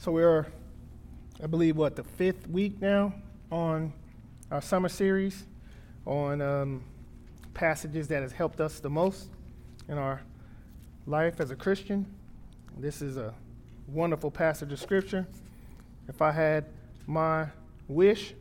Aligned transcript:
So 0.00 0.12
we're, 0.12 0.46
I 1.42 1.46
believe, 1.46 1.76
what, 1.76 1.94
the 1.94 2.04
fifth 2.04 2.48
week 2.48 2.80
now 2.80 3.12
on 3.52 3.92
our 4.50 4.62
summer 4.62 4.88
series 4.88 5.44
on 6.06 6.40
um, 6.40 6.84
passages 7.52 8.08
that 8.08 8.22
has 8.22 8.32
helped 8.32 8.62
us 8.62 8.80
the 8.80 8.88
most 8.88 9.28
in 9.90 9.98
our 9.98 10.22
life 11.06 11.38
as 11.38 11.50
a 11.50 11.54
Christian. 11.54 12.06
This 12.78 13.02
is 13.02 13.18
a 13.18 13.34
wonderful 13.88 14.30
passage 14.30 14.72
of 14.72 14.80
scripture. 14.80 15.26
If 16.08 16.22
I 16.22 16.32
had 16.32 16.64
my 17.06 17.48
wish, 17.86 18.32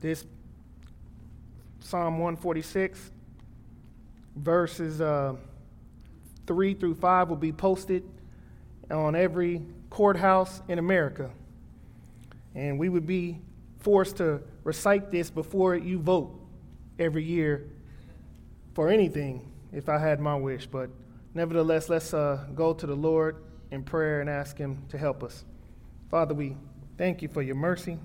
this 0.00 0.24
Psalm 1.78 2.18
146, 2.18 3.12
verses 4.34 5.00
uh, 5.00 5.36
3 6.48 6.74
through 6.74 6.96
5 6.96 7.28
will 7.28 7.36
be 7.36 7.52
posted 7.52 8.02
on 8.90 9.14
every 9.14 9.62
courthouse 9.94 10.60
in 10.66 10.80
America. 10.80 11.30
And 12.56 12.80
we 12.80 12.88
would 12.88 13.06
be 13.06 13.38
forced 13.78 14.16
to 14.16 14.42
recite 14.64 15.12
this 15.12 15.30
before 15.30 15.76
you 15.76 16.00
vote 16.00 16.36
every 16.98 17.22
year 17.22 17.70
for 18.72 18.88
anything 18.88 19.52
if 19.72 19.88
I 19.88 19.98
had 19.98 20.18
my 20.18 20.34
wish. 20.34 20.66
But 20.66 20.90
nevertheless, 21.32 21.88
let's 21.88 22.12
uh, 22.12 22.44
go 22.56 22.74
to 22.74 22.86
the 22.88 22.96
Lord 22.96 23.36
in 23.70 23.84
prayer 23.84 24.20
and 24.20 24.28
ask 24.28 24.58
Him 24.58 24.82
to 24.88 24.98
help 24.98 25.22
us. 25.22 25.44
Father, 26.10 26.34
we 26.34 26.56
thank 26.98 27.22
you 27.22 27.28
for 27.28 27.42
your 27.42 27.54
mercy. 27.54 27.96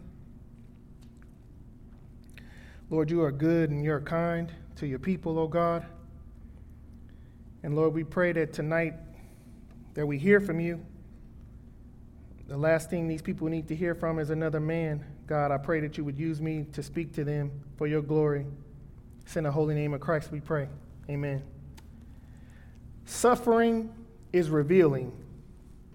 Lord, 2.91 3.09
you 3.09 3.23
are 3.23 3.31
good 3.31 3.71
and 3.71 3.83
you're 3.83 3.99
kind 3.99 4.53
to 4.75 4.85
your 4.85 4.99
people, 4.99 5.39
O 5.39 5.41
oh 5.41 5.47
God. 5.47 5.87
And 7.63 7.75
Lord, 7.75 7.95
we 7.95 8.03
pray 8.03 8.31
that 8.33 8.53
tonight 8.53 8.93
that 9.95 10.05
we 10.05 10.19
hear 10.19 10.39
from 10.39 10.59
you 10.59 10.85
the 12.49 12.57
last 12.57 12.89
thing 12.89 13.07
these 13.07 13.21
people 13.21 13.47
need 13.47 13.67
to 13.67 13.75
hear 13.75 13.93
from 13.93 14.17
is 14.17 14.31
another 14.31 14.59
man. 14.59 15.05
God, 15.27 15.51
I 15.51 15.57
pray 15.57 15.81
that 15.81 15.99
you 15.99 16.03
would 16.03 16.17
use 16.17 16.41
me 16.41 16.65
to 16.73 16.81
speak 16.81 17.13
to 17.13 17.23
them 17.23 17.51
for 17.77 17.85
your 17.85 18.01
glory. 18.01 18.47
It's 19.23 19.37
in 19.37 19.43
the 19.43 19.51
holy 19.51 19.75
name 19.75 19.93
of 19.93 20.01
Christ 20.01 20.31
we 20.31 20.39
pray. 20.39 20.67
Amen. 21.07 21.43
Suffering 23.05 23.93
is 24.33 24.49
revealing. 24.49 25.11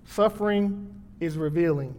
Suffering 0.05 0.95
is 1.19 1.37
revealing. 1.37 1.93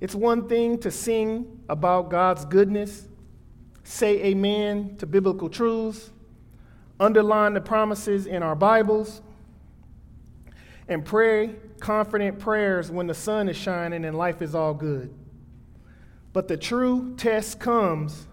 It's 0.00 0.14
one 0.14 0.48
thing 0.48 0.78
to 0.78 0.90
sing 0.90 1.60
about 1.68 2.08
God's 2.08 2.46
goodness, 2.46 3.06
say 3.84 4.22
amen 4.24 4.96
to 5.00 5.06
biblical 5.06 5.50
truths, 5.50 6.10
underline 6.98 7.52
the 7.52 7.60
promises 7.60 8.24
in 8.24 8.42
our 8.42 8.56
Bibles, 8.56 9.20
and 10.88 11.04
pray 11.04 11.56
confident 11.80 12.38
prayers 12.38 12.90
when 12.90 13.06
the 13.06 13.14
sun 13.14 13.48
is 13.48 13.56
shining 13.56 14.04
and 14.04 14.16
life 14.16 14.42
is 14.42 14.54
all 14.54 14.74
good. 14.74 15.12
But 16.32 16.48
the 16.48 16.56
true 16.56 17.14
test 17.16 17.58
comes 17.60 18.26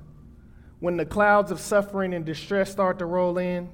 when 0.79 0.97
the 0.97 1.05
clouds 1.05 1.51
of 1.51 1.59
suffering 1.59 2.13
and 2.13 2.25
distress 2.25 2.71
start 2.71 2.99
to 2.99 3.05
roll 3.05 3.37
in. 3.37 3.69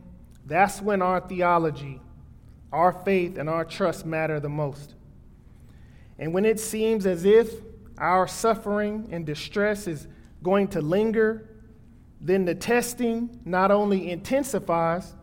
That's 0.46 0.82
when 0.82 1.02
our 1.02 1.20
theology, 1.20 2.00
our 2.72 2.92
faith, 2.92 3.38
and 3.38 3.50
our 3.50 3.66
trust 3.66 4.06
matter 4.06 4.40
the 4.40 4.50
most. 4.50 4.94
And 6.20 6.34
when 6.34 6.46
it 6.46 6.60
seems 6.60 7.06
as 7.06 7.26
if 7.26 7.52
our 7.98 8.28
suffering 8.28 9.08
and 9.12 9.26
distress 9.26 9.88
is 9.88 10.08
going 10.44 10.68
to 10.70 10.82
linger, 10.82 11.50
then 12.22 12.46
the 12.46 12.56
testing 12.56 13.40
not 13.46 13.72
only 13.72 14.12
intensifies, 14.12 15.16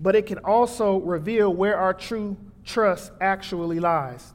but 0.00 0.14
it 0.14 0.26
can 0.26 0.38
also 0.38 0.98
reveal 0.98 1.52
where 1.52 1.76
our 1.76 1.94
true 1.94 2.36
trust 2.64 3.12
actually 3.20 3.80
lies. 3.80 4.32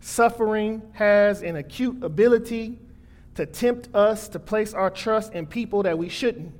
Suffering 0.00 0.82
has 0.92 1.42
an 1.42 1.56
acute 1.56 2.02
ability 2.02 2.78
to 3.34 3.46
tempt 3.46 3.88
us 3.94 4.28
to 4.28 4.38
place 4.38 4.74
our 4.74 4.90
trust 4.90 5.32
in 5.32 5.46
people 5.46 5.82
that 5.82 5.98
we 5.98 6.08
shouldn't. 6.08 6.52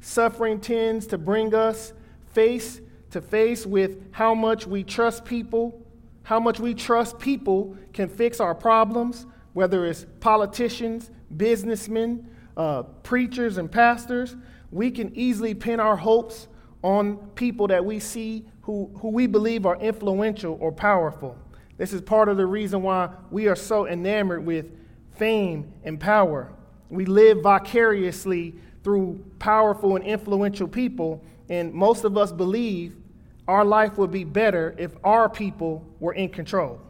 Suffering 0.00 0.60
tends 0.60 1.06
to 1.08 1.18
bring 1.18 1.54
us 1.54 1.92
face 2.32 2.80
to 3.10 3.20
face 3.20 3.66
with 3.66 4.12
how 4.12 4.34
much 4.34 4.66
we 4.66 4.84
trust 4.84 5.24
people, 5.24 5.80
how 6.22 6.38
much 6.38 6.60
we 6.60 6.74
trust 6.74 7.18
people 7.18 7.76
can 7.92 8.08
fix 8.08 8.40
our 8.40 8.54
problems, 8.54 9.26
whether 9.54 9.86
it's 9.86 10.06
politicians, 10.20 11.10
businessmen, 11.36 12.28
uh, 12.56 12.82
preachers, 12.82 13.56
and 13.56 13.72
pastors. 13.72 14.36
We 14.70 14.90
can 14.90 15.16
easily 15.16 15.54
pin 15.54 15.80
our 15.80 15.96
hopes 15.96 16.48
on 16.82 17.16
people 17.34 17.68
that 17.68 17.84
we 17.84 17.98
see 17.98 18.44
who, 18.66 18.90
who 19.00 19.10
we 19.10 19.28
believe 19.28 19.64
are 19.64 19.76
influential 19.76 20.58
or 20.60 20.72
powerful. 20.72 21.38
This 21.78 21.92
is 21.92 22.00
part 22.00 22.28
of 22.28 22.36
the 22.36 22.46
reason 22.46 22.82
why 22.82 23.10
we 23.30 23.46
are 23.46 23.54
so 23.54 23.86
enamored 23.86 24.44
with 24.44 24.66
fame 25.16 25.72
and 25.84 26.00
power. 26.00 26.52
We 26.90 27.06
live 27.06 27.42
vicariously 27.42 28.56
through 28.82 29.24
powerful 29.38 29.94
and 29.94 30.04
influential 30.04 30.66
people, 30.66 31.22
and 31.48 31.72
most 31.72 32.02
of 32.02 32.18
us 32.18 32.32
believe 32.32 32.96
our 33.46 33.64
life 33.64 33.98
would 33.98 34.10
be 34.10 34.24
better 34.24 34.74
if 34.76 34.96
our 35.04 35.28
people 35.28 35.86
were 36.00 36.14
in 36.14 36.28
control. 36.28 36.80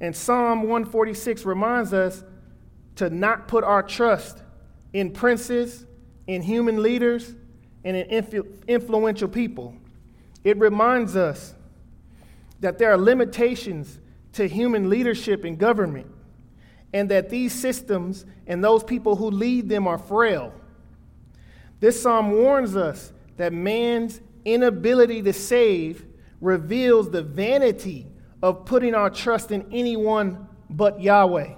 And 0.00 0.16
Psalm 0.16 0.62
146 0.62 1.44
reminds 1.44 1.92
us 1.92 2.24
to 2.96 3.10
not 3.10 3.46
put 3.46 3.62
our 3.62 3.82
trust 3.82 4.42
in 4.94 5.10
princes, 5.10 5.84
in 6.26 6.40
human 6.40 6.82
leaders, 6.82 7.34
and 7.84 7.94
in 7.94 8.08
influ- 8.08 8.66
influential 8.66 9.28
people. 9.28 9.76
It 10.44 10.58
reminds 10.58 11.16
us 11.16 11.54
that 12.60 12.78
there 12.78 12.92
are 12.92 12.98
limitations 12.98 13.98
to 14.32 14.48
human 14.48 14.88
leadership 14.88 15.44
and 15.44 15.58
government, 15.58 16.06
and 16.92 17.10
that 17.10 17.28
these 17.28 17.52
systems 17.52 18.24
and 18.46 18.62
those 18.62 18.82
people 18.82 19.16
who 19.16 19.30
lead 19.30 19.68
them 19.68 19.86
are 19.86 19.98
frail. 19.98 20.52
This 21.80 22.00
psalm 22.00 22.30
warns 22.32 22.76
us 22.76 23.12
that 23.36 23.52
man's 23.52 24.20
inability 24.44 25.22
to 25.22 25.32
save 25.32 26.06
reveals 26.40 27.10
the 27.10 27.22
vanity 27.22 28.06
of 28.42 28.64
putting 28.64 28.94
our 28.94 29.10
trust 29.10 29.52
in 29.52 29.66
anyone 29.72 30.48
but 30.68 31.00
Yahweh. 31.00 31.54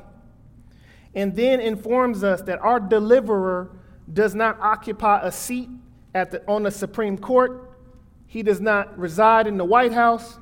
And 1.15 1.35
then 1.35 1.61
informs 1.61 2.25
us 2.25 2.43
that 2.43 2.61
our 2.61 2.81
deliverer 2.81 3.71
does 4.13 4.35
not 4.35 4.59
occupy 4.61 5.21
a 5.23 5.33
seat 5.33 5.69
at 6.15 6.31
the, 6.31 6.43
on 6.47 6.65
the 6.65 6.71
Supreme 6.71 7.17
Court 7.17 7.64
he 8.35 8.43
does 8.43 8.61
not 8.61 8.99
reside 8.99 9.47
in 9.47 9.59
the 9.59 9.65
White 9.65 9.93
House, 9.93 10.41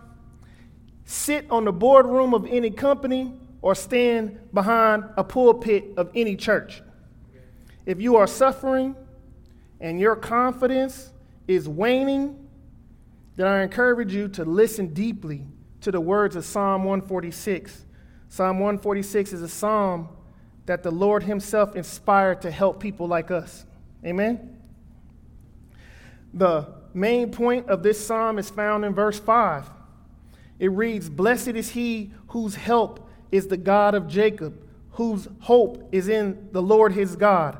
sit 1.04 1.44
on 1.50 1.66
the 1.66 1.72
boardroom 1.72 2.32
of 2.32 2.46
any 2.46 2.70
company, 2.70 3.34
or 3.60 3.74
stand 3.74 4.40
behind 4.54 5.04
a 5.18 5.22
pulpit 5.22 5.92
of 5.98 6.10
any 6.14 6.34
church. 6.34 6.80
If 7.84 8.00
you 8.00 8.16
are 8.16 8.26
suffering 8.26 8.96
and 9.78 10.00
your 10.00 10.16
confidence 10.16 11.12
is 11.46 11.68
waning, 11.68 12.48
then 13.36 13.46
I 13.46 13.62
encourage 13.62 14.14
you 14.14 14.26
to 14.28 14.44
listen 14.46 14.94
deeply 14.94 15.46
to 15.82 15.90
the 15.90 16.00
words 16.00 16.34
of 16.34 16.46
Psalm 16.46 16.84
146. 16.84 17.84
Psalm 18.30 18.58
146 18.58 19.34
is 19.34 19.42
a 19.42 19.48
psalm 19.50 20.08
that 20.64 20.82
the 20.82 20.90
Lord 20.90 21.24
Himself 21.24 21.76
inspired 21.76 22.40
to 22.40 22.50
help 22.50 22.80
people 22.80 23.06
like 23.06 23.30
us. 23.30 23.66
Amen? 24.02 24.56
The 26.32 26.80
main 26.94 27.30
point 27.30 27.68
of 27.68 27.82
this 27.82 28.04
psalm 28.04 28.38
is 28.38 28.50
found 28.50 28.84
in 28.84 28.94
verse 28.94 29.18
5. 29.18 29.70
It 30.58 30.68
reads, 30.68 31.08
Blessed 31.10 31.48
is 31.48 31.70
he 31.70 32.12
whose 32.28 32.54
help 32.54 33.08
is 33.30 33.48
the 33.48 33.56
God 33.56 33.94
of 33.94 34.06
Jacob, 34.06 34.66
whose 34.92 35.28
hope 35.40 35.88
is 35.92 36.08
in 36.08 36.48
the 36.52 36.62
Lord 36.62 36.92
his 36.92 37.16
God. 37.16 37.58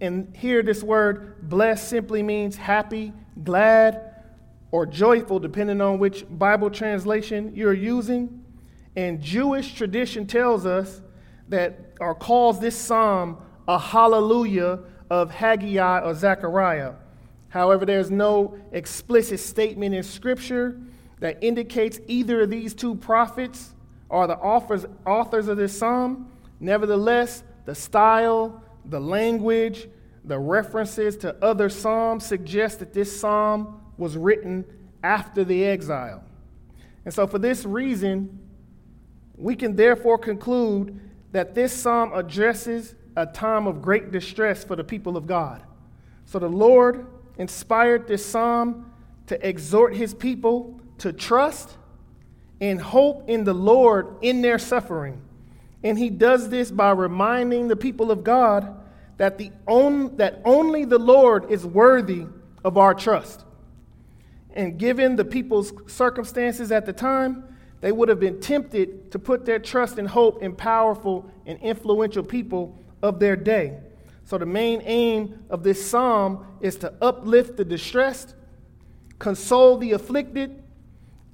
And 0.00 0.34
here, 0.36 0.62
this 0.62 0.82
word 0.82 1.48
blessed 1.48 1.88
simply 1.88 2.22
means 2.22 2.56
happy, 2.56 3.12
glad, 3.42 4.14
or 4.70 4.86
joyful, 4.86 5.38
depending 5.38 5.80
on 5.80 5.98
which 5.98 6.26
Bible 6.28 6.70
translation 6.70 7.52
you're 7.54 7.72
using. 7.72 8.44
And 8.96 9.20
Jewish 9.20 9.74
tradition 9.74 10.26
tells 10.26 10.66
us 10.66 11.00
that, 11.48 11.94
or 12.00 12.14
calls 12.14 12.60
this 12.60 12.76
psalm 12.76 13.38
a 13.68 13.78
hallelujah 13.78 14.80
of 15.10 15.30
Haggai 15.30 16.00
or 16.00 16.14
Zechariah. 16.14 16.94
However, 17.54 17.86
there's 17.86 18.10
no 18.10 18.58
explicit 18.72 19.38
statement 19.38 19.94
in 19.94 20.02
Scripture 20.02 20.76
that 21.20 21.38
indicates 21.40 22.00
either 22.08 22.42
of 22.42 22.50
these 22.50 22.74
two 22.74 22.96
prophets 22.96 23.74
are 24.10 24.26
the 24.26 24.36
authors, 24.36 24.84
authors 25.06 25.46
of 25.46 25.56
this 25.56 25.78
psalm. 25.78 26.32
Nevertheless, 26.58 27.44
the 27.64 27.76
style, 27.76 28.60
the 28.86 28.98
language, 28.98 29.88
the 30.24 30.36
references 30.36 31.16
to 31.18 31.36
other 31.44 31.68
psalms 31.68 32.26
suggest 32.26 32.80
that 32.80 32.92
this 32.92 33.20
psalm 33.20 33.80
was 33.98 34.16
written 34.16 34.64
after 35.04 35.44
the 35.44 35.64
exile. 35.64 36.24
And 37.04 37.14
so, 37.14 37.24
for 37.24 37.38
this 37.38 37.64
reason, 37.64 38.36
we 39.36 39.54
can 39.54 39.76
therefore 39.76 40.18
conclude 40.18 40.98
that 41.30 41.54
this 41.54 41.72
psalm 41.72 42.14
addresses 42.14 42.96
a 43.14 43.26
time 43.26 43.68
of 43.68 43.80
great 43.80 44.10
distress 44.10 44.64
for 44.64 44.74
the 44.74 44.82
people 44.82 45.16
of 45.16 45.28
God. 45.28 45.62
So, 46.24 46.40
the 46.40 46.48
Lord 46.48 47.06
inspired 47.38 48.06
this 48.06 48.24
psalm 48.24 48.92
to 49.26 49.46
exhort 49.46 49.94
his 49.94 50.14
people 50.14 50.80
to 50.98 51.12
trust 51.12 51.76
and 52.60 52.80
hope 52.80 53.28
in 53.28 53.44
the 53.44 53.54
Lord 53.54 54.16
in 54.22 54.42
their 54.42 54.58
suffering. 54.58 55.20
And 55.82 55.98
he 55.98 56.08
does 56.10 56.48
this 56.48 56.70
by 56.70 56.90
reminding 56.90 57.68
the 57.68 57.76
people 57.76 58.10
of 58.10 58.24
God 58.24 58.74
that, 59.16 59.38
the 59.38 59.52
on, 59.66 60.16
that 60.16 60.40
only 60.44 60.84
the 60.84 60.98
Lord 60.98 61.50
is 61.50 61.64
worthy 61.66 62.26
of 62.64 62.78
our 62.78 62.94
trust. 62.94 63.44
And 64.54 64.78
given 64.78 65.16
the 65.16 65.24
people's 65.24 65.72
circumstances 65.86 66.72
at 66.72 66.86
the 66.86 66.92
time, 66.92 67.44
they 67.80 67.92
would 67.92 68.08
have 68.08 68.20
been 68.20 68.40
tempted 68.40 69.10
to 69.12 69.18
put 69.18 69.44
their 69.44 69.58
trust 69.58 69.98
and 69.98 70.08
hope 70.08 70.42
in 70.42 70.56
powerful 70.56 71.30
and 71.44 71.58
influential 71.60 72.22
people 72.22 72.78
of 73.02 73.20
their 73.20 73.36
day. 73.36 73.78
So, 74.24 74.38
the 74.38 74.46
main 74.46 74.82
aim 74.84 75.44
of 75.50 75.62
this 75.62 75.84
psalm 75.84 76.46
is 76.60 76.76
to 76.76 76.92
uplift 77.02 77.56
the 77.56 77.64
distressed, 77.64 78.34
console 79.18 79.76
the 79.76 79.92
afflicted, 79.92 80.62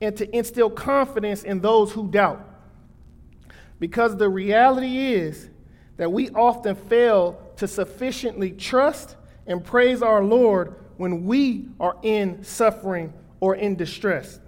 and 0.01 0.17
to 0.17 0.37
instill 0.37 0.71
confidence 0.71 1.43
in 1.43 1.61
those 1.61 1.93
who 1.93 2.09
doubt. 2.09 2.45
Because 3.79 4.17
the 4.17 4.29
reality 4.29 4.99
is 5.15 5.49
that 5.97 6.11
we 6.11 6.31
often 6.31 6.75
fail 6.75 7.41
to 7.57 7.69
sufficiently 7.69 8.51
trust 8.51 9.17
and 9.47 9.65
praise 9.65 10.03
our 10.03 10.25
Lord 10.25 10.75
when 10.97 11.25
we 11.25 11.69
are 11.79 11.97
in 12.03 12.43
suffering 12.43 13.13
or 13.41 13.55
in 13.57 13.77
distress. 13.77 14.41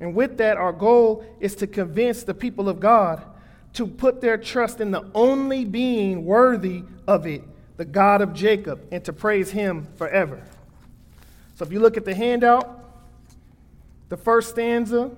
And 0.00 0.14
with 0.14 0.38
that, 0.38 0.56
our 0.56 0.72
goal 0.72 1.24
is 1.40 1.54
to 1.56 1.66
convince 1.66 2.22
the 2.22 2.34
people 2.34 2.68
of 2.68 2.80
God 2.80 3.22
to 3.74 3.86
put 3.86 4.20
their 4.20 4.38
trust 4.38 4.80
in 4.80 4.90
the 4.90 5.10
only 5.14 5.64
being 5.64 6.24
worthy 6.24 6.84
of 7.06 7.26
it, 7.26 7.42
the 7.76 7.84
God 7.84 8.20
of 8.20 8.32
Jacob, 8.34 8.80
and 8.92 9.04
to 9.04 9.12
praise 9.12 9.50
him 9.50 9.86
forever. 9.96 10.42
So 11.54 11.64
if 11.64 11.72
you 11.72 11.80
look 11.80 11.96
at 11.96 12.04
the 12.04 12.14
handout, 12.14 12.80
the 14.08 14.16
first 14.16 14.50
stanza 14.50 15.10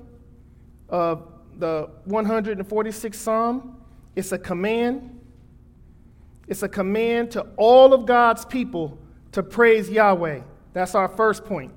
of 0.89 1.29
the 1.59 1.91
146th 2.09 3.15
Psalm, 3.15 3.77
it's 4.15 4.33
a 4.33 4.39
command. 4.39 5.21
It's 6.49 6.63
a 6.63 6.69
command 6.69 7.33
to 7.33 7.47
all 7.57 7.93
of 7.93 8.07
God's 8.07 8.45
people 8.45 8.99
to 9.33 9.43
praise 9.43 9.91
Yahweh. 9.91 10.41
That's 10.73 10.95
our 10.95 11.09
first 11.09 11.45
point. 11.45 11.73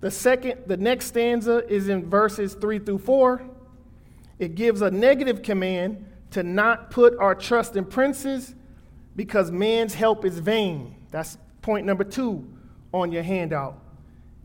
The 0.00 0.10
second, 0.10 0.62
the 0.66 0.76
next 0.76 1.06
stanza 1.06 1.64
is 1.68 1.88
in 1.88 2.08
verses 2.08 2.54
3 2.54 2.80
through 2.80 2.98
4. 2.98 3.42
It 4.38 4.56
gives 4.56 4.82
a 4.82 4.90
negative 4.90 5.42
command 5.42 6.06
to 6.32 6.42
not 6.42 6.90
put 6.90 7.16
our 7.18 7.34
trust 7.34 7.76
in 7.76 7.84
princes 7.84 8.54
because 9.16 9.50
man's 9.50 9.94
help 9.94 10.24
is 10.24 10.38
vain. 10.38 10.96
That's 11.10 11.38
point 11.60 11.86
number 11.86 12.04
two 12.04 12.48
on 12.92 13.12
your 13.12 13.22
handout. 13.22 13.78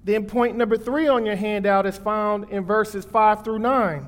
Then, 0.04 0.26
point 0.26 0.56
number 0.56 0.78
three 0.78 1.08
on 1.08 1.26
your 1.26 1.36
handout 1.36 1.86
is 1.86 1.98
found 1.98 2.50
in 2.50 2.64
verses 2.64 3.04
5 3.04 3.44
through 3.44 3.60
9. 3.60 4.08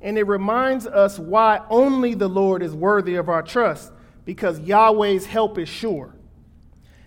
And 0.00 0.16
it 0.16 0.28
reminds 0.28 0.86
us 0.86 1.18
why 1.18 1.60
only 1.68 2.14
the 2.14 2.28
Lord 2.28 2.62
is 2.62 2.72
worthy 2.72 3.16
of 3.16 3.28
our 3.28 3.42
trust, 3.42 3.90
because 4.24 4.60
Yahweh's 4.60 5.26
help 5.26 5.58
is 5.58 5.68
sure. 5.68 6.14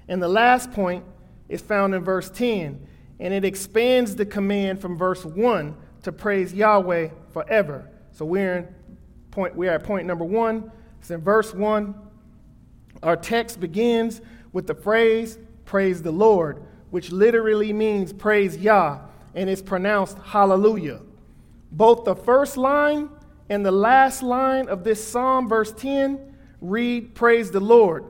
And 0.09 0.21
the 0.21 0.27
last 0.27 0.73
point 0.73 1.05
is 1.47 1.61
found 1.61 1.95
in 1.95 2.03
verse 2.03 2.29
10, 2.29 2.85
and 3.21 3.33
it 3.33 3.45
expands 3.45 4.17
the 4.17 4.25
command 4.25 4.81
from 4.81 4.97
verse 4.97 5.23
1 5.23 5.77
to 6.03 6.11
praise 6.11 6.53
Yahweh 6.53 7.09
forever. 7.31 7.89
So 8.11 8.25
we're 8.25 8.57
in 8.57 8.75
point 9.31 9.55
we're 9.55 9.71
at 9.71 9.85
point 9.85 10.05
number 10.05 10.25
1. 10.25 10.69
It's 10.99 11.11
in 11.11 11.21
verse 11.21 11.53
1. 11.53 11.95
Our 13.03 13.15
text 13.15 13.59
begins 13.59 14.21
with 14.53 14.67
the 14.67 14.75
phrase 14.75 15.37
praise 15.65 16.01
the 16.01 16.11
Lord, 16.11 16.63
which 16.89 17.11
literally 17.11 17.71
means 17.71 18.11
praise 18.11 18.57
Yah, 18.57 18.99
and 19.33 19.49
is 19.49 19.61
pronounced 19.61 20.17
hallelujah. 20.19 20.99
Both 21.71 22.03
the 22.03 22.15
first 22.15 22.57
line 22.57 23.09
and 23.49 23.65
the 23.65 23.71
last 23.71 24.21
line 24.21 24.67
of 24.67 24.83
this 24.83 25.05
psalm, 25.05 25.47
verse 25.47 25.71
10, 25.71 26.35
read, 26.59 27.15
Praise 27.15 27.51
the 27.51 27.59
Lord. 27.59 28.05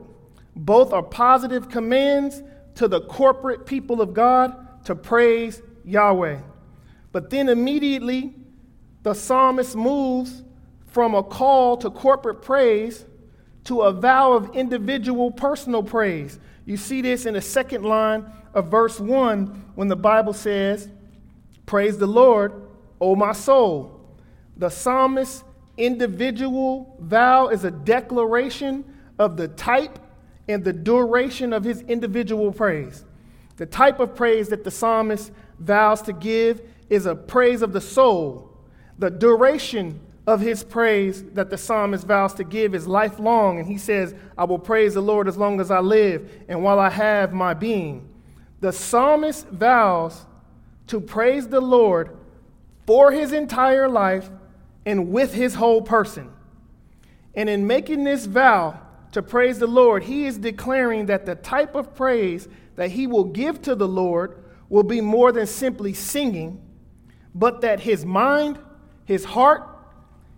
Both 0.54 0.92
are 0.92 1.02
positive 1.02 1.68
commands 1.68 2.42
to 2.74 2.88
the 2.88 3.02
corporate 3.02 3.66
people 3.66 4.00
of 4.00 4.14
God 4.14 4.84
to 4.84 4.94
praise 4.94 5.62
Yahweh. 5.84 6.40
But 7.12 7.30
then 7.30 7.48
immediately, 7.48 8.34
the 9.02 9.14
psalmist 9.14 9.76
moves 9.76 10.42
from 10.86 11.14
a 11.14 11.22
call 11.22 11.76
to 11.78 11.90
corporate 11.90 12.42
praise 12.42 13.04
to 13.64 13.82
a 13.82 13.92
vow 13.92 14.32
of 14.32 14.54
individual 14.54 15.30
personal 15.30 15.82
praise. 15.82 16.38
You 16.64 16.76
see 16.76 17.00
this 17.00 17.26
in 17.26 17.34
the 17.34 17.40
second 17.40 17.84
line 17.84 18.30
of 18.54 18.68
verse 18.68 19.00
1 19.00 19.72
when 19.74 19.88
the 19.88 19.96
Bible 19.96 20.32
says, 20.32 20.88
Praise 21.66 21.98
the 21.98 22.06
Lord, 22.06 22.52
O 23.00 23.14
my 23.14 23.32
soul. 23.32 24.00
The 24.56 24.68
psalmist's 24.68 25.44
individual 25.76 26.96
vow 27.00 27.48
is 27.48 27.64
a 27.64 27.70
declaration 27.70 28.84
of 29.18 29.36
the 29.36 29.48
type 29.48 29.98
and 30.48 30.64
the 30.64 30.72
duration 30.72 31.52
of 31.52 31.64
his 31.64 31.80
individual 31.82 32.52
praise. 32.52 33.04
The 33.56 33.66
type 33.66 34.00
of 34.00 34.14
praise 34.14 34.48
that 34.48 34.64
the 34.64 34.70
psalmist 34.70 35.32
vows 35.58 36.02
to 36.02 36.12
give 36.12 36.62
is 36.90 37.06
a 37.06 37.14
praise 37.14 37.62
of 37.62 37.72
the 37.72 37.80
soul. 37.80 38.56
The 38.98 39.10
duration 39.10 40.00
of 40.26 40.40
his 40.40 40.62
praise 40.62 41.24
that 41.32 41.50
the 41.50 41.58
psalmist 41.58 42.06
vows 42.06 42.34
to 42.34 42.44
give 42.44 42.74
is 42.74 42.86
lifelong, 42.86 43.58
and 43.58 43.66
he 43.66 43.76
says, 43.76 44.14
I 44.38 44.44
will 44.44 44.58
praise 44.58 44.94
the 44.94 45.00
Lord 45.00 45.26
as 45.26 45.36
long 45.36 45.60
as 45.60 45.70
I 45.70 45.80
live 45.80 46.30
and 46.48 46.62
while 46.62 46.78
I 46.78 46.90
have 46.90 47.32
my 47.32 47.54
being. 47.54 48.08
The 48.60 48.72
psalmist 48.72 49.48
vows 49.48 50.24
to 50.86 51.00
praise 51.00 51.48
the 51.48 51.60
Lord 51.60 52.16
for 52.86 53.10
his 53.10 53.32
entire 53.32 53.88
life 53.88 54.30
and 54.86 55.10
with 55.10 55.34
his 55.34 55.54
whole 55.54 55.82
person. 55.82 56.30
And 57.34 57.48
in 57.48 57.66
making 57.66 58.04
this 58.04 58.26
vow 58.26 58.78
to 59.12 59.22
praise 59.22 59.58
the 59.58 59.66
Lord, 59.66 60.04
he 60.04 60.26
is 60.26 60.38
declaring 60.38 61.06
that 61.06 61.26
the 61.26 61.34
type 61.34 61.74
of 61.74 61.94
praise 61.94 62.46
that 62.76 62.92
he 62.92 63.06
will 63.06 63.24
give 63.24 63.60
to 63.62 63.74
the 63.74 63.88
Lord 63.88 64.44
will 64.68 64.82
be 64.82 65.00
more 65.00 65.32
than 65.32 65.46
simply 65.46 65.92
singing, 65.94 66.60
but 67.34 67.60
that 67.62 67.80
his 67.80 68.04
mind, 68.04 68.58
his 69.04 69.24
heart, 69.24 69.71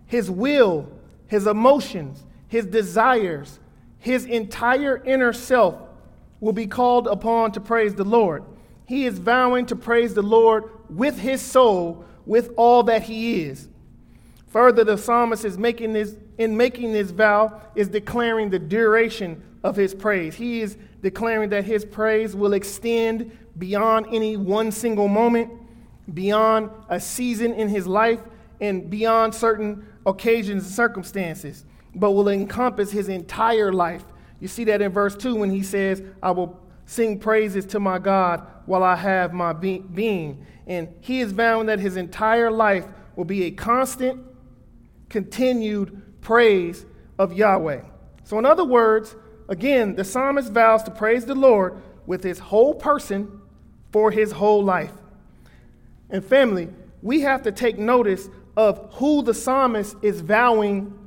his 0.07 0.29
will, 0.29 0.91
his 1.27 1.47
emotions, 1.47 2.23
his 2.47 2.65
desires, 2.65 3.59
his 3.99 4.25
entire 4.25 5.03
inner 5.03 5.33
self 5.33 5.75
will 6.39 6.53
be 6.53 6.67
called 6.67 7.07
upon 7.07 7.51
to 7.53 7.59
praise 7.59 7.95
the 7.95 8.03
Lord. 8.03 8.43
He 8.85 9.05
is 9.05 9.17
vowing 9.17 9.65
to 9.67 9.75
praise 9.75 10.13
the 10.13 10.21
Lord 10.21 10.69
with 10.89 11.17
his 11.19 11.41
soul 11.41 12.05
with 12.25 12.51
all 12.55 12.83
that 12.83 13.03
he 13.03 13.43
is. 13.43 13.67
Further, 14.47 14.83
the 14.83 14.97
psalmist 14.97 15.43
is 15.43 15.57
making 15.57 15.93
this, 15.93 16.15
in 16.37 16.55
making 16.55 16.93
this 16.93 17.11
vow, 17.11 17.61
is 17.75 17.87
declaring 17.87 18.49
the 18.49 18.59
duration 18.59 19.43
of 19.63 19.75
his 19.75 19.93
praise. 19.93 20.35
He 20.35 20.61
is 20.61 20.77
declaring 21.01 21.49
that 21.49 21.65
his 21.65 21.83
praise 21.83 22.35
will 22.35 22.53
extend 22.53 23.35
beyond 23.57 24.07
any 24.11 24.37
one 24.37 24.71
single 24.71 25.07
moment, 25.07 25.51
beyond 26.13 26.69
a 26.89 26.99
season 26.99 27.53
in 27.53 27.67
his 27.67 27.87
life, 27.87 28.21
and 28.61 28.89
beyond 28.89 29.33
certain 29.33 29.85
occasions 30.05 30.63
and 30.63 30.73
circumstances, 30.73 31.65
but 31.95 32.11
will 32.11 32.29
encompass 32.29 32.91
his 32.91 33.09
entire 33.09 33.73
life. 33.73 34.03
You 34.39 34.47
see 34.47 34.65
that 34.65 34.81
in 34.81 34.91
verse 34.91 35.15
2 35.15 35.35
when 35.35 35.49
he 35.49 35.63
says, 35.63 36.03
I 36.21 36.31
will 36.31 36.59
sing 36.85 37.19
praises 37.19 37.65
to 37.67 37.79
my 37.79 37.99
God 37.99 38.45
while 38.65 38.83
I 38.83 38.95
have 38.95 39.33
my 39.33 39.53
be- 39.53 39.79
being. 39.79 40.45
And 40.67 40.89
he 41.01 41.19
is 41.19 41.31
vowing 41.31 41.67
that 41.67 41.79
his 41.79 41.95
entire 41.97 42.51
life 42.51 42.85
will 43.15 43.25
be 43.25 43.43
a 43.43 43.51
constant, 43.51 44.23
continued 45.09 46.21
praise 46.21 46.85
of 47.17 47.33
Yahweh. 47.33 47.81
So, 48.23 48.39
in 48.39 48.45
other 48.45 48.65
words, 48.65 49.15
again, 49.47 49.95
the 49.95 50.03
psalmist 50.03 50.51
vows 50.51 50.83
to 50.83 50.91
praise 50.91 51.25
the 51.25 51.35
Lord 51.35 51.81
with 52.05 52.23
his 52.23 52.39
whole 52.39 52.73
person 52.73 53.41
for 53.91 54.11
his 54.11 54.31
whole 54.31 54.63
life. 54.63 54.91
And, 56.09 56.23
family, 56.23 56.69
we 57.01 57.21
have 57.21 57.43
to 57.43 57.51
take 57.51 57.77
notice 57.77 58.29
of 58.57 58.93
who 58.93 59.21
the 59.21 59.33
psalmist 59.33 59.95
is 60.01 60.21
vowing 60.21 60.97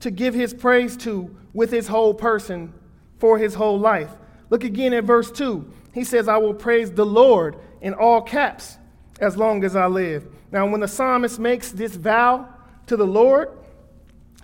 to 0.00 0.10
give 0.10 0.34
his 0.34 0.54
praise 0.54 0.96
to 0.98 1.36
with 1.52 1.70
his 1.70 1.86
whole 1.86 2.14
person 2.14 2.72
for 3.18 3.38
his 3.38 3.54
whole 3.54 3.78
life. 3.78 4.10
Look 4.48 4.64
again 4.64 4.92
at 4.94 5.04
verse 5.04 5.30
2. 5.30 5.70
He 5.92 6.04
says, 6.04 6.28
I 6.28 6.38
will 6.38 6.54
praise 6.54 6.90
the 6.90 7.06
Lord 7.06 7.56
in 7.80 7.94
all 7.94 8.22
caps 8.22 8.78
as 9.20 9.36
long 9.36 9.64
as 9.64 9.76
I 9.76 9.86
live. 9.86 10.26
Now, 10.52 10.66
when 10.66 10.80
the 10.80 10.88
psalmist 10.88 11.38
makes 11.38 11.70
this 11.70 11.94
vow 11.94 12.48
to 12.86 12.96
the 12.96 13.06
Lord, 13.06 13.50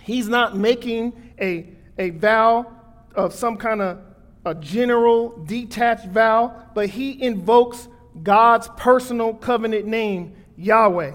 he's 0.01 0.29
not 0.29 0.57
making 0.57 1.33
a, 1.41 1.69
a 1.99 2.11
vow 2.11 2.67
of 3.15 3.33
some 3.33 3.57
kind 3.57 3.81
of 3.81 3.99
a 4.45 4.55
general 4.55 5.45
detached 5.45 6.07
vow, 6.07 6.55
but 6.75 6.89
he 6.89 7.21
invokes 7.21 7.89
God's 8.23 8.69
personal 8.77 9.35
covenant 9.35 9.87
name, 9.87 10.37
Yahweh. 10.57 11.13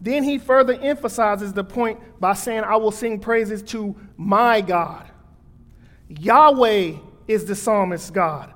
Then 0.00 0.24
he 0.24 0.38
further 0.38 0.74
emphasizes 0.74 1.52
the 1.52 1.64
point 1.64 2.00
by 2.18 2.32
saying, 2.32 2.64
I 2.64 2.76
will 2.76 2.90
sing 2.90 3.20
praises 3.20 3.62
to 3.64 3.94
my 4.16 4.60
God. 4.60 5.10
Yahweh 6.08 6.94
is 7.28 7.44
the 7.44 7.54
psalmist's 7.54 8.10
God. 8.10 8.52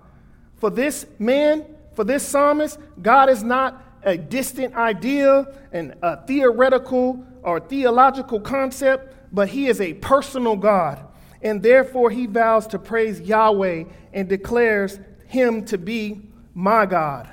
For 0.57 0.71
this 0.71 1.07
man, 1.19 1.67
for 1.95 2.05
this 2.05 2.27
psalmist, 2.27 2.79
God 3.03 3.29
is 3.29 3.43
not 3.43 3.83
a 4.03 4.17
distant 4.17 4.75
idea 4.75 5.47
and 5.73 5.95
a 6.03 6.25
theoretical 6.27 7.25
or 7.43 7.61
theological 7.61 8.41
concept, 8.41 9.15
but 9.33 9.49
he 9.49 9.67
is 9.67 9.81
a 9.81 9.95
personal 9.95 10.57
God. 10.57 11.05
And 11.43 11.63
therefore, 11.63 12.09
he 12.09 12.27
vows 12.27 12.67
to 12.69 12.79
praise 12.79 13.21
Yahweh 13.21 13.85
and 14.15 14.29
declares 14.29 14.99
him 15.27 15.65
to 15.67 15.77
be 15.77 16.23
my 16.55 16.87
God. 16.87 17.29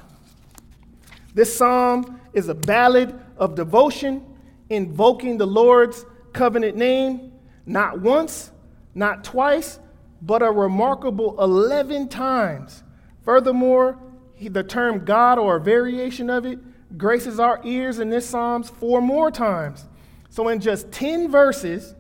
This 1.34 1.56
psalm 1.56 2.20
is 2.34 2.50
a 2.50 2.56
ballad 2.56 3.21
of 3.42 3.56
devotion, 3.56 4.24
invoking 4.70 5.38
the 5.38 5.48
Lord's 5.48 6.06
covenant 6.32 6.78
name, 6.78 7.34
not 7.66 8.00
once, 8.00 8.52
not 8.96 9.24
twice, 9.24 9.80
but 10.22 10.44
a 10.44 10.52
remarkable 10.52 11.42
11 11.42 12.08
times. 12.08 12.84
Furthermore, 13.26 13.98
the 14.40 14.64
term 14.64 15.04
God 15.04 15.40
or 15.40 15.58
a 15.58 15.60
variation 15.60 16.30
of 16.30 16.46
it 16.46 16.60
graces 16.98 17.40
our 17.40 17.60
ears 17.64 18.00
in 18.00 18.10
this 18.10 18.30
Psalms 18.30 18.70
four 18.70 19.02
more 19.02 19.32
times. 19.32 19.86
So, 20.30 20.48
in 20.48 20.60
just 20.60 20.92
10 20.92 21.30
verses, 21.30 21.96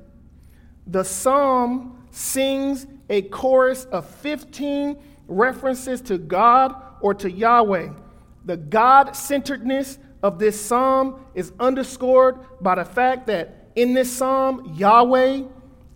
the 0.87 1.03
psalm 1.03 2.05
sings 2.11 2.87
a 3.09 3.23
chorus 3.23 3.85
of 3.85 4.05
15 4.05 4.97
references 5.27 6.01
to 6.01 6.17
God 6.17 6.75
or 7.01 7.13
to 7.15 7.31
Yahweh. 7.31 7.89
The 8.45 8.57
God 8.57 9.15
centeredness 9.15 9.99
of 10.23 10.39
this 10.39 10.59
psalm 10.59 11.25
is 11.33 11.51
underscored 11.59 12.39
by 12.61 12.75
the 12.75 12.85
fact 12.85 13.27
that 13.27 13.71
in 13.75 13.93
this 13.93 14.11
psalm, 14.11 14.73
Yahweh 14.77 15.43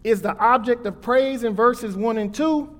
is 0.04 0.22
the 0.22 0.36
object 0.38 0.86
of 0.86 1.02
praise 1.02 1.44
in 1.44 1.56
verses 1.56 1.96
1 1.96 2.18
and 2.18 2.34
2. 2.34 2.72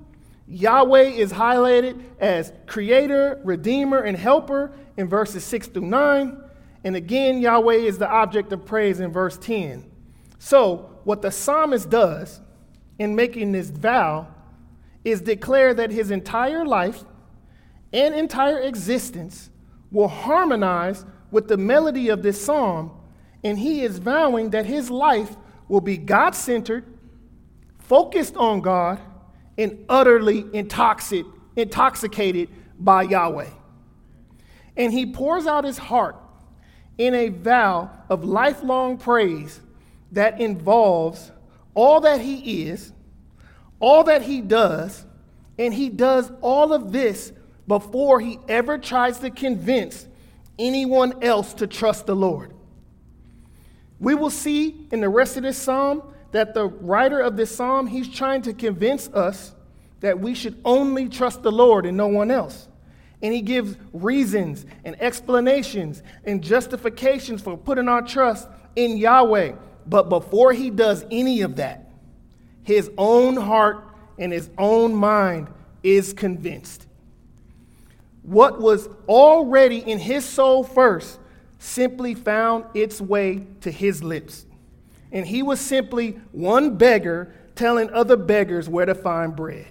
Yahweh 0.48 1.02
is 1.02 1.32
highlighted 1.32 2.00
as 2.20 2.52
creator, 2.66 3.40
redeemer, 3.44 4.00
and 4.00 4.16
helper 4.16 4.72
in 4.96 5.08
verses 5.08 5.44
6 5.44 5.68
through 5.68 5.86
9. 5.86 6.40
And 6.84 6.96
again, 6.96 7.40
Yahweh 7.40 7.74
is 7.74 7.98
the 7.98 8.08
object 8.08 8.52
of 8.52 8.64
praise 8.64 9.00
in 9.00 9.12
verse 9.12 9.36
10. 9.38 9.90
So, 10.38 11.00
what 11.04 11.22
the 11.22 11.30
psalmist 11.30 11.90
does 11.90 12.40
in 12.98 13.16
making 13.16 13.52
this 13.52 13.70
vow 13.70 14.28
is 15.04 15.20
declare 15.20 15.74
that 15.74 15.90
his 15.90 16.10
entire 16.10 16.64
life 16.64 17.04
and 17.92 18.14
entire 18.14 18.60
existence 18.60 19.50
will 19.90 20.08
harmonize 20.08 21.04
with 21.30 21.48
the 21.48 21.56
melody 21.56 22.08
of 22.08 22.22
this 22.22 22.44
psalm. 22.44 22.90
And 23.44 23.58
he 23.58 23.82
is 23.82 23.98
vowing 23.98 24.50
that 24.50 24.66
his 24.66 24.90
life 24.90 25.36
will 25.68 25.80
be 25.80 25.96
God 25.96 26.34
centered, 26.34 26.84
focused 27.78 28.36
on 28.36 28.60
God, 28.60 29.00
and 29.58 29.84
utterly 29.88 30.42
intoxic, 30.42 31.24
intoxicated 31.54 32.48
by 32.78 33.02
Yahweh. 33.02 33.50
And 34.76 34.92
he 34.92 35.06
pours 35.06 35.46
out 35.46 35.64
his 35.64 35.78
heart 35.78 36.16
in 36.98 37.14
a 37.14 37.28
vow 37.28 37.90
of 38.08 38.24
lifelong 38.24 38.98
praise 38.98 39.60
that 40.12 40.40
involves 40.40 41.30
all 41.74 42.00
that 42.00 42.20
he 42.20 42.68
is, 42.68 42.92
all 43.80 44.04
that 44.04 44.22
he 44.22 44.40
does, 44.40 45.04
and 45.58 45.72
he 45.72 45.88
does 45.88 46.30
all 46.40 46.72
of 46.72 46.92
this 46.92 47.32
before 47.66 48.20
he 48.20 48.38
ever 48.48 48.78
tries 48.78 49.18
to 49.20 49.30
convince 49.30 50.06
anyone 50.58 51.22
else 51.22 51.54
to 51.54 51.66
trust 51.66 52.06
the 52.06 52.16
Lord. 52.16 52.52
We 53.98 54.14
will 54.14 54.30
see 54.30 54.86
in 54.92 55.00
the 55.00 55.08
rest 55.08 55.36
of 55.36 55.42
this 55.42 55.56
psalm 55.56 56.02
that 56.32 56.54
the 56.54 56.66
writer 56.66 57.20
of 57.20 57.36
this 57.36 57.54
psalm, 57.54 57.86
he's 57.86 58.08
trying 58.08 58.42
to 58.42 58.52
convince 58.52 59.08
us 59.08 59.54
that 60.00 60.20
we 60.20 60.34
should 60.34 60.60
only 60.64 61.08
trust 61.08 61.42
the 61.42 61.52
Lord 61.52 61.86
and 61.86 61.96
no 61.96 62.08
one 62.08 62.30
else. 62.30 62.68
And 63.22 63.32
he 63.32 63.40
gives 63.40 63.76
reasons 63.92 64.66
and 64.84 65.00
explanations 65.00 66.02
and 66.24 66.42
justifications 66.42 67.40
for 67.40 67.56
putting 67.56 67.88
our 67.88 68.02
trust 68.02 68.48
in 68.76 68.98
Yahweh. 68.98 69.52
But 69.86 70.08
before 70.08 70.52
he 70.52 70.68
does 70.68 71.04
any 71.10 71.40
of 71.40 71.56
that, 71.56 71.90
his 72.62 72.90
own 72.98 73.36
heart 73.36 73.84
and 74.18 74.32
his 74.32 74.50
own 74.58 74.94
mind 74.94 75.48
is 75.82 76.12
convinced. 76.12 76.85
What 78.26 78.60
was 78.60 78.88
already 79.08 79.78
in 79.78 80.00
his 80.00 80.24
soul 80.24 80.64
first 80.64 81.20
simply 81.60 82.14
found 82.14 82.64
its 82.74 83.00
way 83.00 83.46
to 83.60 83.70
his 83.70 84.02
lips. 84.02 84.46
And 85.12 85.24
he 85.24 85.44
was 85.44 85.60
simply 85.60 86.18
one 86.32 86.76
beggar 86.76 87.32
telling 87.54 87.88
other 87.90 88.16
beggars 88.16 88.68
where 88.68 88.84
to 88.84 88.96
find 88.96 89.36
bread. 89.36 89.68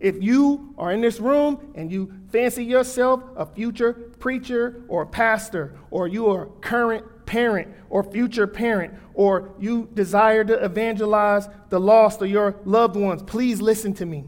If 0.00 0.22
you 0.22 0.74
are 0.76 0.92
in 0.92 1.00
this 1.00 1.18
room 1.18 1.72
and 1.74 1.90
you 1.90 2.12
fancy 2.30 2.62
yourself 2.62 3.22
a 3.36 3.46
future 3.46 3.94
preacher 3.94 4.84
or 4.86 5.06
pastor, 5.06 5.78
or 5.90 6.06
you 6.06 6.26
are 6.26 6.46
current 6.60 7.06
parent 7.24 7.68
or 7.88 8.04
future 8.04 8.46
parent, 8.46 8.92
or 9.14 9.54
you 9.58 9.88
desire 9.94 10.44
to 10.44 10.62
evangelize 10.62 11.48
the 11.70 11.80
lost 11.80 12.20
or 12.20 12.26
your 12.26 12.56
loved 12.66 12.96
ones, 12.96 13.22
please 13.22 13.62
listen 13.62 13.94
to 13.94 14.04
me. 14.04 14.26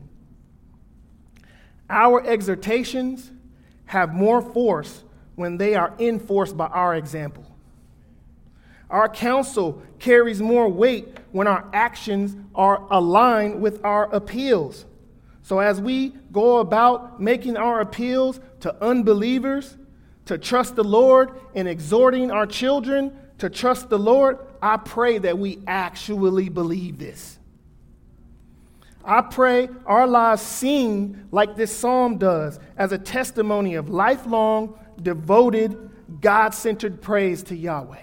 Our 1.88 2.24
exhortations 2.26 3.30
have 3.86 4.12
more 4.12 4.42
force 4.42 5.04
when 5.36 5.56
they 5.56 5.74
are 5.74 5.94
enforced 5.98 6.56
by 6.56 6.66
our 6.66 6.96
example. 6.96 7.44
Our 8.90 9.08
counsel 9.08 9.82
carries 9.98 10.40
more 10.40 10.68
weight 10.68 11.18
when 11.32 11.46
our 11.46 11.68
actions 11.72 12.36
are 12.54 12.86
aligned 12.90 13.60
with 13.60 13.84
our 13.84 14.12
appeals. 14.14 14.84
So, 15.42 15.58
as 15.58 15.80
we 15.80 16.12
go 16.32 16.58
about 16.58 17.20
making 17.20 17.56
our 17.56 17.80
appeals 17.80 18.40
to 18.60 18.74
unbelievers 18.82 19.76
to 20.26 20.38
trust 20.38 20.76
the 20.76 20.84
Lord 20.84 21.30
and 21.54 21.68
exhorting 21.68 22.30
our 22.30 22.46
children 22.46 23.16
to 23.38 23.50
trust 23.50 23.88
the 23.88 23.98
Lord, 23.98 24.38
I 24.60 24.76
pray 24.76 25.18
that 25.18 25.38
we 25.38 25.60
actually 25.66 26.48
believe 26.48 26.98
this. 26.98 27.38
I 29.06 29.20
pray 29.20 29.68
our 29.86 30.06
lives 30.06 30.42
sing 30.42 31.28
like 31.30 31.54
this 31.54 31.74
psalm 31.74 32.18
does 32.18 32.58
as 32.76 32.90
a 32.90 32.98
testimony 32.98 33.76
of 33.76 33.88
lifelong, 33.88 34.78
devoted, 35.00 35.90
God 36.20 36.54
centered 36.54 37.00
praise 37.00 37.44
to 37.44 37.56
Yahweh. 37.56 38.02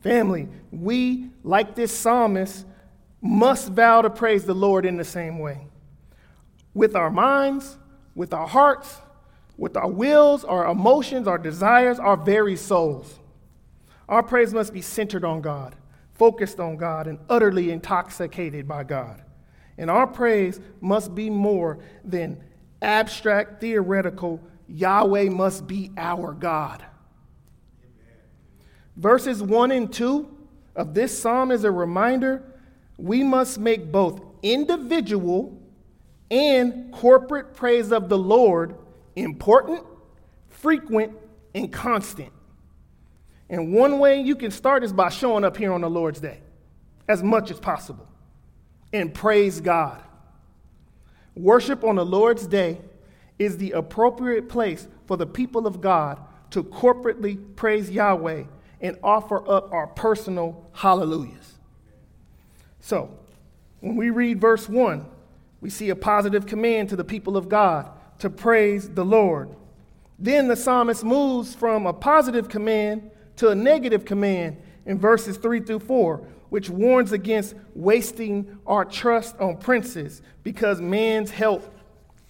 Family, 0.00 0.48
we, 0.70 1.30
like 1.42 1.74
this 1.74 1.96
psalmist, 1.96 2.66
must 3.22 3.70
vow 3.70 4.02
to 4.02 4.10
praise 4.10 4.44
the 4.44 4.54
Lord 4.54 4.84
in 4.84 4.96
the 4.96 5.04
same 5.04 5.38
way 5.38 5.66
with 6.74 6.94
our 6.94 7.10
minds, 7.10 7.78
with 8.14 8.34
our 8.34 8.46
hearts, 8.46 8.98
with 9.56 9.76
our 9.76 9.88
wills, 9.88 10.44
our 10.44 10.70
emotions, 10.70 11.26
our 11.26 11.38
desires, 11.38 11.98
our 11.98 12.18
very 12.18 12.56
souls. 12.56 13.18
Our 14.06 14.22
praise 14.22 14.52
must 14.52 14.74
be 14.74 14.82
centered 14.82 15.24
on 15.24 15.40
God, 15.40 15.74
focused 16.12 16.60
on 16.60 16.76
God, 16.76 17.06
and 17.06 17.18
utterly 17.30 17.70
intoxicated 17.70 18.68
by 18.68 18.84
God. 18.84 19.22
And 19.78 19.90
our 19.90 20.06
praise 20.06 20.60
must 20.80 21.14
be 21.14 21.30
more 21.30 21.78
than 22.04 22.42
abstract, 22.80 23.60
theoretical, 23.60 24.40
Yahweh 24.68 25.28
must 25.28 25.66
be 25.66 25.90
our 25.96 26.32
God. 26.32 26.84
Verses 28.96 29.42
1 29.42 29.70
and 29.70 29.92
2 29.92 30.36
of 30.74 30.94
this 30.94 31.16
psalm 31.16 31.50
is 31.50 31.64
a 31.64 31.70
reminder 31.70 32.42
we 32.96 33.22
must 33.22 33.58
make 33.58 33.92
both 33.92 34.22
individual 34.42 35.60
and 36.30 36.92
corporate 36.92 37.54
praise 37.54 37.92
of 37.92 38.08
the 38.08 38.18
Lord 38.18 38.76
important, 39.14 39.84
frequent, 40.48 41.12
and 41.54 41.72
constant. 41.72 42.32
And 43.48 43.72
one 43.72 43.98
way 43.98 44.20
you 44.20 44.34
can 44.34 44.50
start 44.50 44.82
is 44.82 44.92
by 44.92 45.08
showing 45.08 45.44
up 45.44 45.56
here 45.56 45.72
on 45.72 45.82
the 45.82 45.90
Lord's 45.90 46.20
Day 46.20 46.40
as 47.08 47.22
much 47.22 47.50
as 47.50 47.60
possible 47.60 48.08
and 48.96 49.12
praise 49.12 49.60
God. 49.60 50.02
Worship 51.34 51.84
on 51.84 51.96
the 51.96 52.04
Lord's 52.04 52.46
Day 52.46 52.78
is 53.38 53.58
the 53.58 53.72
appropriate 53.72 54.48
place 54.48 54.88
for 55.06 55.18
the 55.18 55.26
people 55.26 55.66
of 55.66 55.82
God 55.82 56.18
to 56.50 56.64
corporately 56.64 57.38
praise 57.56 57.90
Yahweh 57.90 58.44
and 58.80 58.98
offer 59.02 59.46
up 59.48 59.70
our 59.72 59.86
personal 59.86 60.66
hallelujahs. 60.72 61.58
So, 62.80 63.10
when 63.80 63.96
we 63.96 64.08
read 64.10 64.40
verse 64.40 64.66
1, 64.68 65.04
we 65.60 65.68
see 65.68 65.90
a 65.90 65.96
positive 65.96 66.46
command 66.46 66.88
to 66.88 66.96
the 66.96 67.04
people 67.04 67.36
of 67.36 67.48
God 67.48 67.90
to 68.20 68.30
praise 68.30 68.88
the 68.88 69.04
Lord. 69.04 69.50
Then 70.18 70.48
the 70.48 70.56
psalmist 70.56 71.04
moves 71.04 71.54
from 71.54 71.84
a 71.86 71.92
positive 71.92 72.48
command 72.48 73.10
to 73.36 73.50
a 73.50 73.54
negative 73.54 74.06
command 74.06 74.56
in 74.86 74.98
verses 74.98 75.36
3 75.36 75.60
through 75.60 75.80
4, 75.80 76.26
which 76.48 76.70
warns 76.70 77.12
against 77.12 77.54
wasting 77.74 78.58
our 78.66 78.84
trust 78.84 79.36
on 79.38 79.56
princes 79.56 80.22
because 80.42 80.80
man's 80.80 81.30
help 81.30 81.74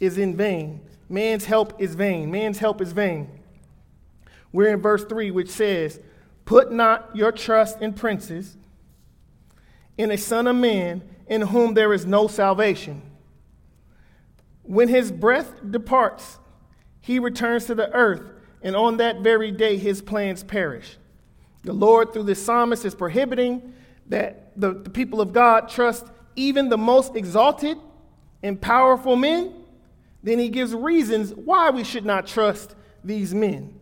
is 0.00 0.18
in 0.18 0.36
vain. 0.36 0.80
Man's 1.08 1.44
help 1.44 1.80
is 1.80 1.94
vain. 1.94 2.30
Man's 2.30 2.58
help 2.58 2.80
is 2.80 2.92
vain. 2.92 3.30
We're 4.52 4.72
in 4.72 4.80
verse 4.80 5.04
3, 5.04 5.30
which 5.30 5.50
says, 5.50 6.00
Put 6.44 6.72
not 6.72 7.14
your 7.14 7.32
trust 7.32 7.82
in 7.82 7.92
princes, 7.92 8.56
in 9.98 10.10
a 10.10 10.18
son 10.18 10.46
of 10.46 10.56
man 10.56 11.02
in 11.26 11.42
whom 11.42 11.74
there 11.74 11.92
is 11.92 12.06
no 12.06 12.28
salvation. 12.28 13.02
When 14.62 14.88
his 14.88 15.12
breath 15.12 15.52
departs, 15.68 16.38
he 17.00 17.18
returns 17.18 17.66
to 17.66 17.74
the 17.74 17.92
earth, 17.92 18.22
and 18.62 18.74
on 18.74 18.96
that 18.96 19.20
very 19.20 19.50
day 19.50 19.76
his 19.76 20.02
plans 20.02 20.42
perish. 20.42 20.96
The 21.62 21.72
Lord, 21.72 22.12
through 22.12 22.24
this 22.24 22.44
psalmist, 22.44 22.84
is 22.84 22.94
prohibiting 22.94 23.74
that 24.08 24.52
the, 24.56 24.74
the 24.74 24.90
people 24.90 25.20
of 25.20 25.32
God 25.32 25.68
trust 25.68 26.06
even 26.36 26.68
the 26.68 26.78
most 26.78 27.16
exalted 27.16 27.78
and 28.42 28.60
powerful 28.60 29.16
men. 29.16 29.52
Then 30.22 30.38
he 30.38 30.48
gives 30.48 30.74
reasons 30.74 31.32
why 31.32 31.70
we 31.70 31.84
should 31.84 32.04
not 32.04 32.26
trust 32.26 32.74
these 33.04 33.34
men. 33.34 33.78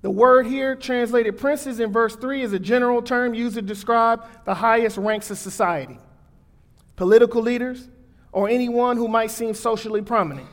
The 0.00 0.10
word 0.10 0.46
here, 0.46 0.76
translated 0.76 1.38
princes 1.38 1.80
in 1.80 1.92
verse 1.92 2.14
3, 2.14 2.42
is 2.42 2.52
a 2.52 2.58
general 2.58 3.02
term 3.02 3.34
used 3.34 3.56
to 3.56 3.62
describe 3.62 4.24
the 4.44 4.54
highest 4.54 4.96
ranks 4.96 5.30
of 5.30 5.38
society 5.38 5.98
political 6.94 7.40
leaders, 7.40 7.88
or 8.32 8.48
anyone 8.48 8.96
who 8.96 9.06
might 9.06 9.30
seem 9.30 9.54
socially 9.54 10.02
prominent. 10.02 10.48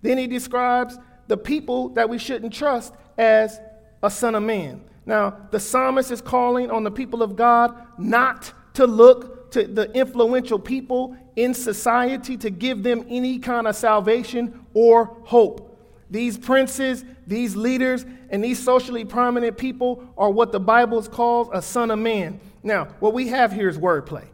Then 0.00 0.16
he 0.16 0.28
describes 0.28 0.96
the 1.26 1.36
people 1.36 1.88
that 1.90 2.08
we 2.08 2.18
shouldn't 2.18 2.52
trust 2.52 2.94
as 3.18 3.60
a 4.00 4.08
son 4.08 4.36
of 4.36 4.44
man. 4.44 4.84
Now, 5.06 5.36
the 5.52 5.60
psalmist 5.60 6.10
is 6.10 6.20
calling 6.20 6.70
on 6.70 6.82
the 6.82 6.90
people 6.90 7.22
of 7.22 7.36
God 7.36 7.74
not 7.96 8.52
to 8.74 8.86
look 8.86 9.52
to 9.52 9.66
the 9.66 9.90
influential 9.92 10.58
people 10.58 11.16
in 11.36 11.54
society 11.54 12.36
to 12.38 12.50
give 12.50 12.82
them 12.82 13.06
any 13.08 13.38
kind 13.38 13.68
of 13.68 13.76
salvation 13.76 14.66
or 14.74 15.16
hope. 15.24 15.62
These 16.10 16.38
princes, 16.38 17.04
these 17.26 17.56
leaders, 17.56 18.04
and 18.30 18.42
these 18.42 18.62
socially 18.62 19.04
prominent 19.04 19.56
people 19.56 20.04
are 20.18 20.30
what 20.30 20.52
the 20.52 20.60
Bible 20.60 21.02
calls 21.04 21.48
a 21.52 21.62
son 21.62 21.90
of 21.90 21.98
man. 21.98 22.40
Now, 22.62 22.86
what 23.00 23.14
we 23.14 23.28
have 23.28 23.52
here 23.52 23.68
is 23.68 23.78
wordplay 23.78 24.26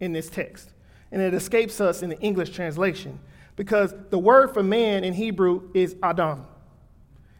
in 0.00 0.12
this 0.12 0.28
text, 0.28 0.72
and 1.12 1.22
it 1.22 1.34
escapes 1.34 1.80
us 1.80 2.02
in 2.02 2.10
the 2.10 2.20
English 2.20 2.50
translation 2.50 3.18
because 3.54 3.94
the 4.10 4.18
word 4.18 4.52
for 4.52 4.62
man 4.62 5.04
in 5.04 5.14
Hebrew 5.14 5.70
is 5.72 5.96
Adam. 6.02 6.46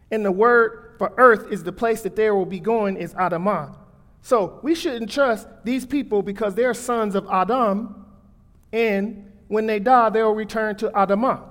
And 0.09 0.25
the 0.25 0.31
word 0.31 0.86
for 0.97 1.13
earth 1.17 1.51
is 1.51 1.63
the 1.63 1.71
place 1.71 2.01
that 2.01 2.15
they 2.15 2.29
will 2.31 2.45
be 2.45 2.59
going 2.59 2.97
is 2.97 3.13
Adamah. 3.13 3.75
So 4.21 4.59
we 4.63 4.75
shouldn't 4.75 5.11
trust 5.11 5.47
these 5.63 5.85
people 5.85 6.21
because 6.21 6.55
they're 6.55 6.73
sons 6.73 7.15
of 7.15 7.27
Adam, 7.31 8.05
and 8.73 9.31
when 9.47 9.65
they 9.67 9.79
die, 9.79 10.09
they'll 10.09 10.33
return 10.33 10.75
to 10.77 10.89
Adamah. 10.89 11.43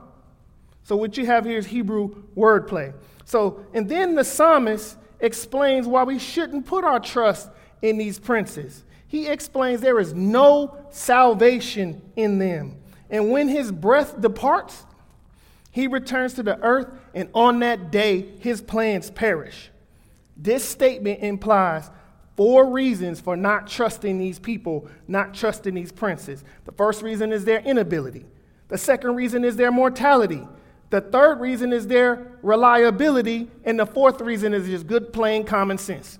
So 0.84 0.96
what 0.96 1.16
you 1.16 1.26
have 1.26 1.44
here 1.44 1.58
is 1.58 1.66
Hebrew 1.66 2.22
wordplay. 2.36 2.94
So, 3.24 3.66
and 3.74 3.88
then 3.88 4.14
the 4.14 4.24
psalmist 4.24 4.96
explains 5.20 5.86
why 5.86 6.04
we 6.04 6.18
shouldn't 6.18 6.66
put 6.66 6.84
our 6.84 7.00
trust 7.00 7.50
in 7.82 7.98
these 7.98 8.18
princes. 8.18 8.84
He 9.08 9.26
explains 9.26 9.80
there 9.80 9.98
is 9.98 10.14
no 10.14 10.86
salvation 10.90 12.02
in 12.14 12.38
them. 12.38 12.76
And 13.10 13.30
when 13.30 13.48
his 13.48 13.72
breath 13.72 14.20
departs, 14.20 14.85
he 15.76 15.88
returns 15.88 16.32
to 16.32 16.42
the 16.42 16.58
earth, 16.62 16.88
and 17.14 17.28
on 17.34 17.58
that 17.58 17.90
day, 17.90 18.22
his 18.40 18.62
plans 18.62 19.10
perish. 19.10 19.70
This 20.34 20.64
statement 20.64 21.20
implies 21.20 21.90
four 22.34 22.70
reasons 22.70 23.20
for 23.20 23.36
not 23.36 23.66
trusting 23.66 24.16
these 24.16 24.38
people, 24.38 24.88
not 25.06 25.34
trusting 25.34 25.74
these 25.74 25.92
princes. 25.92 26.42
The 26.64 26.72
first 26.72 27.02
reason 27.02 27.30
is 27.30 27.44
their 27.44 27.60
inability, 27.60 28.24
the 28.68 28.78
second 28.78 29.16
reason 29.16 29.44
is 29.44 29.56
their 29.56 29.70
mortality. 29.70 30.48
The 30.88 31.02
third 31.02 31.40
reason 31.40 31.74
is 31.74 31.86
their 31.86 32.38
reliability. 32.40 33.50
And 33.64 33.78
the 33.78 33.86
fourth 33.86 34.22
reason 34.22 34.54
is 34.54 34.66
just 34.66 34.86
good, 34.86 35.12
plain 35.12 35.44
common 35.44 35.76
sense. 35.76 36.18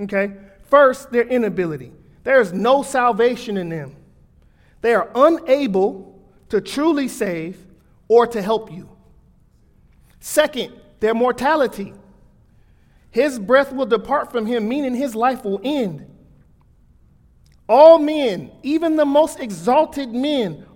Okay? 0.00 0.32
First, 0.64 1.12
their 1.12 1.28
inability. 1.28 1.92
There 2.24 2.40
is 2.40 2.52
no 2.52 2.82
salvation 2.82 3.56
in 3.56 3.68
them. 3.68 3.94
They 4.80 4.92
are 4.92 5.08
unable 5.14 6.20
to 6.48 6.60
truly 6.60 7.06
save 7.06 7.65
or 8.08 8.26
to 8.26 8.42
help 8.42 8.72
you. 8.72 8.88
Second, 10.20 10.72
their 11.00 11.14
mortality. 11.14 11.92
His 13.10 13.38
breath 13.38 13.72
will 13.72 13.86
depart 13.86 14.30
from 14.30 14.46
him, 14.46 14.68
meaning 14.68 14.94
his 14.94 15.14
life 15.14 15.44
will 15.44 15.60
end. 15.62 16.06
All 17.68 17.98
men, 17.98 18.52
even 18.62 18.96
the 18.96 19.06
most 19.06 19.40
exalted 19.40 20.10
men, 20.12 20.66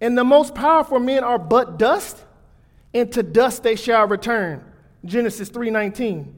and 0.00 0.16
the 0.16 0.24
most 0.24 0.54
powerful 0.54 0.98
men 0.98 1.24
are 1.24 1.38
but 1.38 1.78
dust, 1.78 2.24
and 2.92 3.10
to 3.12 3.22
dust 3.22 3.62
they 3.62 3.76
shall 3.76 4.06
return. 4.06 4.64
Genesis 5.04 5.48
3:19. 5.50 6.34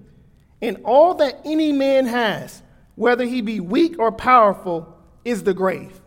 And 0.63 0.79
all 0.85 1.15
that 1.15 1.41
any 1.45 1.73
man 1.73 2.07
has, 2.07 2.63
whether 2.95 3.25
he 3.25 3.41
be 3.43 3.61
weak 3.61 3.99
or 3.99 4.11
powerful, 4.11 4.97
is 5.25 5.43
the 5.43 5.55
grave. 5.55 6.01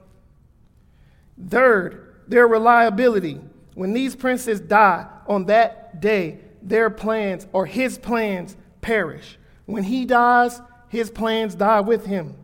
Third, 1.49 2.15
their 2.27 2.47
reliability. 2.47 3.39
When 3.79 3.93
these 3.93 4.13
princes 4.13 4.59
die 4.59 5.07
on 5.25 5.45
that 5.45 6.01
day, 6.01 6.39
their 6.61 6.89
plans 6.89 7.47
or 7.53 7.65
his 7.65 7.97
plans 7.97 8.57
perish. 8.81 9.39
When 9.67 9.85
he 9.85 10.03
dies, 10.03 10.61
his 10.89 11.09
plans 11.09 11.55
die 11.55 11.79
with 11.79 12.05
him. 12.05 12.35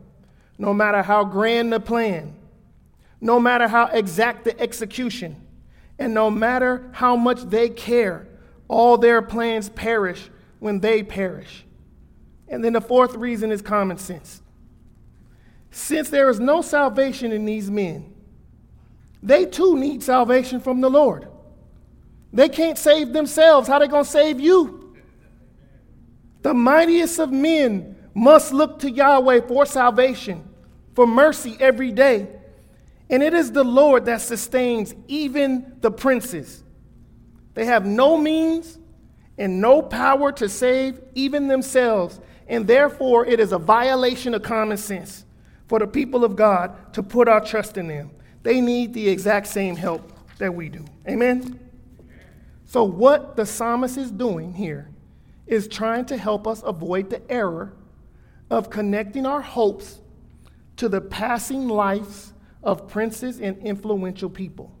No 0.56 0.72
matter 0.72 1.02
how 1.02 1.24
grand 1.24 1.74
the 1.74 1.78
plan, 1.78 2.34
no 3.20 3.38
matter 3.38 3.68
how 3.68 3.88
exact 3.88 4.46
the 4.46 4.58
execution, 4.58 5.36
and 5.98 6.14
no 6.14 6.30
matter 6.30 6.88
how 6.92 7.16
much 7.16 7.42
they 7.42 7.68
care, 7.68 8.26
all 8.66 8.96
their 8.96 9.20
plans 9.20 9.68
perish 9.68 10.30
when 10.58 10.80
they 10.80 11.02
perish. 11.02 11.66
And 12.48 12.64
then 12.64 12.72
the 12.72 12.80
fourth 12.80 13.14
reason 13.14 13.52
is 13.52 13.60
common 13.60 13.98
sense. 13.98 14.40
Since 15.70 16.08
there 16.08 16.30
is 16.30 16.40
no 16.40 16.62
salvation 16.62 17.30
in 17.30 17.44
these 17.44 17.70
men, 17.70 18.15
they 19.26 19.44
too 19.44 19.76
need 19.76 20.04
salvation 20.04 20.60
from 20.60 20.80
the 20.80 20.88
Lord. 20.88 21.26
They 22.32 22.48
can't 22.48 22.78
save 22.78 23.12
themselves. 23.12 23.66
How 23.66 23.74
are 23.74 23.80
they 23.80 23.88
going 23.88 24.04
to 24.04 24.10
save 24.10 24.38
you? 24.38 24.96
The 26.42 26.54
mightiest 26.54 27.18
of 27.18 27.32
men 27.32 27.96
must 28.14 28.52
look 28.52 28.78
to 28.80 28.90
Yahweh 28.90 29.40
for 29.48 29.66
salvation, 29.66 30.48
for 30.94 31.08
mercy 31.08 31.56
every 31.58 31.90
day. 31.90 32.28
And 33.10 33.20
it 33.20 33.34
is 33.34 33.50
the 33.50 33.64
Lord 33.64 34.04
that 34.04 34.20
sustains 34.20 34.94
even 35.08 35.76
the 35.80 35.90
princes. 35.90 36.62
They 37.54 37.64
have 37.64 37.84
no 37.84 38.16
means 38.16 38.78
and 39.36 39.60
no 39.60 39.82
power 39.82 40.30
to 40.32 40.48
save 40.48 41.00
even 41.16 41.48
themselves, 41.48 42.20
and 42.46 42.64
therefore 42.64 43.26
it 43.26 43.40
is 43.40 43.50
a 43.50 43.58
violation 43.58 44.34
of 44.34 44.42
common 44.42 44.76
sense 44.76 45.24
for 45.66 45.80
the 45.80 45.86
people 45.88 46.24
of 46.24 46.36
God 46.36 46.94
to 46.94 47.02
put 47.02 47.26
our 47.26 47.40
trust 47.40 47.76
in 47.76 47.88
them. 47.88 48.12
They 48.46 48.60
need 48.60 48.94
the 48.94 49.08
exact 49.08 49.48
same 49.48 49.74
help 49.74 50.12
that 50.38 50.54
we 50.54 50.68
do. 50.68 50.84
Amen? 51.08 51.58
So, 52.64 52.84
what 52.84 53.34
the 53.34 53.44
psalmist 53.44 53.96
is 53.96 54.12
doing 54.12 54.54
here 54.54 54.88
is 55.48 55.66
trying 55.66 56.04
to 56.04 56.16
help 56.16 56.46
us 56.46 56.62
avoid 56.64 57.10
the 57.10 57.28
error 57.28 57.72
of 58.48 58.70
connecting 58.70 59.26
our 59.26 59.40
hopes 59.40 59.98
to 60.76 60.88
the 60.88 61.00
passing 61.00 61.66
lives 61.66 62.34
of 62.62 62.86
princes 62.86 63.40
and 63.40 63.58
influential 63.66 64.30
people. 64.30 64.72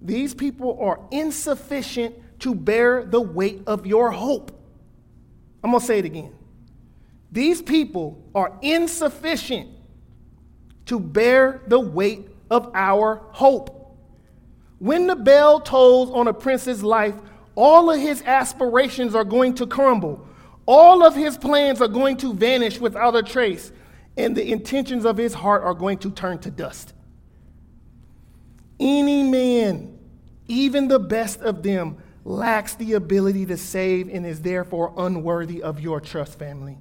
These 0.00 0.32
people 0.32 0.78
are 0.80 1.00
insufficient 1.10 2.14
to 2.42 2.54
bear 2.54 3.04
the 3.04 3.20
weight 3.20 3.62
of 3.66 3.86
your 3.86 4.12
hope. 4.12 4.52
I'm 5.64 5.72
going 5.72 5.80
to 5.80 5.84
say 5.84 5.98
it 5.98 6.04
again. 6.04 6.32
These 7.32 7.60
people 7.60 8.24
are 8.36 8.56
insufficient 8.62 9.68
to 10.84 11.00
bear 11.00 11.62
the 11.66 11.80
weight 11.80 12.28
of 12.50 12.70
our 12.74 13.22
hope. 13.30 13.96
When 14.78 15.06
the 15.06 15.16
bell 15.16 15.60
tolls 15.60 16.10
on 16.10 16.28
a 16.28 16.34
prince's 16.34 16.82
life, 16.82 17.14
all 17.54 17.90
of 17.90 18.00
his 18.00 18.22
aspirations 18.22 19.14
are 19.14 19.24
going 19.24 19.54
to 19.54 19.66
crumble. 19.66 20.26
All 20.66 21.04
of 21.04 21.14
his 21.14 21.38
plans 21.38 21.80
are 21.80 21.88
going 21.88 22.16
to 22.18 22.34
vanish 22.34 22.78
without 22.78 23.16
a 23.16 23.22
trace 23.22 23.72
and 24.16 24.36
the 24.36 24.50
intentions 24.50 25.04
of 25.04 25.16
his 25.16 25.34
heart 25.34 25.62
are 25.62 25.74
going 25.74 25.98
to 25.98 26.10
turn 26.10 26.38
to 26.38 26.50
dust. 26.50 26.94
Any 28.80 29.22
man, 29.22 29.98
even 30.48 30.88
the 30.88 30.98
best 30.98 31.40
of 31.40 31.62
them, 31.62 31.98
lacks 32.24 32.74
the 32.74 32.94
ability 32.94 33.46
to 33.46 33.56
save 33.56 34.08
and 34.08 34.26
is 34.26 34.40
therefore 34.40 34.92
unworthy 34.96 35.62
of 35.62 35.80
your 35.80 36.00
trust, 36.00 36.38
family. 36.38 36.78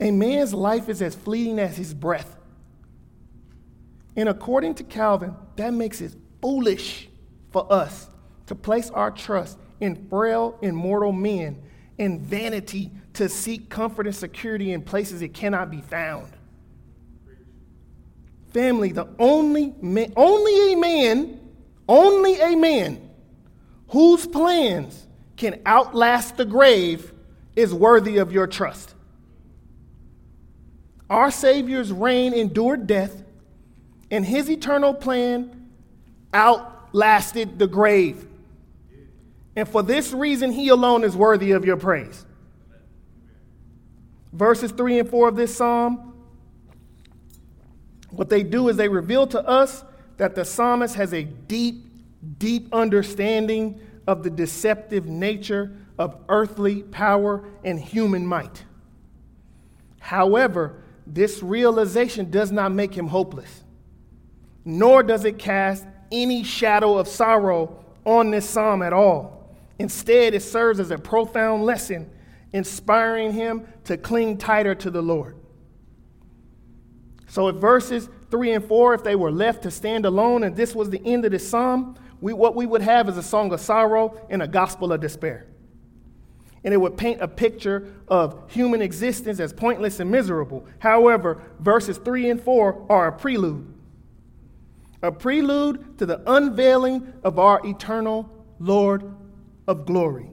A 0.00 0.10
man's 0.10 0.52
life 0.52 0.88
is 0.88 1.00
as 1.02 1.14
fleeting 1.14 1.58
as 1.58 1.76
his 1.76 1.94
breath. 1.94 2.36
And 4.18 4.28
according 4.28 4.74
to 4.74 4.82
Calvin, 4.82 5.36
that 5.54 5.72
makes 5.72 6.00
it 6.00 6.12
foolish 6.42 7.08
for 7.52 7.72
us 7.72 8.10
to 8.46 8.56
place 8.56 8.90
our 8.90 9.12
trust 9.12 9.56
in 9.78 10.08
frail 10.08 10.58
and 10.60 10.76
mortal 10.76 11.12
men 11.12 11.62
in 11.98 12.18
vanity 12.18 12.90
to 13.12 13.28
seek 13.28 13.68
comfort 13.68 14.08
and 14.08 14.16
security 14.16 14.72
in 14.72 14.82
places 14.82 15.22
it 15.22 15.34
cannot 15.34 15.70
be 15.70 15.80
found. 15.82 16.32
Family, 18.52 18.90
the 18.90 19.06
only 19.20 19.72
man, 19.80 20.12
only 20.16 20.72
a 20.72 20.76
man, 20.76 21.40
only 21.88 22.40
a 22.40 22.56
man 22.56 23.08
whose 23.90 24.26
plans 24.26 25.06
can 25.36 25.60
outlast 25.64 26.36
the 26.36 26.44
grave 26.44 27.12
is 27.54 27.72
worthy 27.72 28.18
of 28.18 28.32
your 28.32 28.48
trust. 28.48 28.94
Our 31.08 31.30
Savior's 31.30 31.92
reign 31.92 32.34
endured 32.34 32.88
death, 32.88 33.22
and 34.10 34.24
his 34.24 34.50
eternal 34.50 34.94
plan 34.94 35.70
outlasted 36.32 37.58
the 37.58 37.66
grave. 37.66 38.26
And 39.56 39.68
for 39.68 39.82
this 39.82 40.12
reason, 40.12 40.52
he 40.52 40.68
alone 40.68 41.04
is 41.04 41.16
worthy 41.16 41.52
of 41.52 41.64
your 41.64 41.76
praise. 41.76 42.24
Verses 44.32 44.70
3 44.72 45.00
and 45.00 45.08
4 45.08 45.28
of 45.28 45.36
this 45.36 45.56
psalm, 45.56 46.14
what 48.10 48.28
they 48.28 48.42
do 48.42 48.68
is 48.68 48.76
they 48.76 48.88
reveal 48.88 49.26
to 49.26 49.46
us 49.46 49.84
that 50.16 50.34
the 50.34 50.44
psalmist 50.44 50.94
has 50.94 51.12
a 51.12 51.24
deep, 51.24 51.84
deep 52.38 52.72
understanding 52.72 53.80
of 54.06 54.22
the 54.22 54.30
deceptive 54.30 55.06
nature 55.06 55.76
of 55.98 56.16
earthly 56.28 56.82
power 56.82 57.44
and 57.64 57.78
human 57.80 58.26
might. 58.26 58.64
However, 60.00 60.82
this 61.06 61.42
realization 61.42 62.30
does 62.30 62.52
not 62.52 62.72
make 62.72 62.94
him 62.94 63.08
hopeless, 63.08 63.62
nor 64.68 65.02
does 65.02 65.24
it 65.24 65.38
cast 65.38 65.86
any 66.12 66.44
shadow 66.44 66.98
of 66.98 67.08
sorrow 67.08 67.82
on 68.04 68.30
this 68.30 68.46
psalm 68.46 68.82
at 68.82 68.92
all. 68.92 69.56
Instead, 69.78 70.34
it 70.34 70.42
serves 70.42 70.78
as 70.78 70.90
a 70.90 70.98
profound 70.98 71.64
lesson, 71.64 72.10
inspiring 72.52 73.32
him 73.32 73.66
to 73.84 73.96
cling 73.96 74.36
tighter 74.36 74.74
to 74.74 74.90
the 74.90 75.00
Lord. 75.00 75.36
So, 77.28 77.48
if 77.48 77.56
verses 77.56 78.10
3 78.30 78.52
and 78.52 78.64
4, 78.64 78.92
if 78.92 79.02
they 79.02 79.16
were 79.16 79.30
left 79.30 79.62
to 79.62 79.70
stand 79.70 80.04
alone 80.04 80.44
and 80.44 80.54
this 80.54 80.74
was 80.74 80.90
the 80.90 81.00
end 81.02 81.24
of 81.24 81.32
the 81.32 81.38
psalm, 81.38 81.96
we, 82.20 82.34
what 82.34 82.54
we 82.54 82.66
would 82.66 82.82
have 82.82 83.08
is 83.08 83.16
a 83.16 83.22
song 83.22 83.50
of 83.54 83.60
sorrow 83.60 84.20
and 84.28 84.42
a 84.42 84.48
gospel 84.48 84.92
of 84.92 85.00
despair. 85.00 85.46
And 86.62 86.74
it 86.74 86.76
would 86.76 86.98
paint 86.98 87.22
a 87.22 87.28
picture 87.28 87.94
of 88.06 88.50
human 88.50 88.82
existence 88.82 89.40
as 89.40 89.54
pointless 89.54 89.98
and 89.98 90.10
miserable. 90.10 90.66
However, 90.78 91.40
verses 91.58 91.96
3 91.96 92.28
and 92.28 92.42
4 92.42 92.86
are 92.90 93.08
a 93.08 93.12
prelude 93.12 93.76
a 95.02 95.12
prelude 95.12 95.98
to 95.98 96.06
the 96.06 96.22
unveiling 96.26 97.12
of 97.22 97.38
our 97.38 97.60
eternal 97.64 98.28
Lord 98.58 99.14
of 99.66 99.86
glory. 99.86 100.30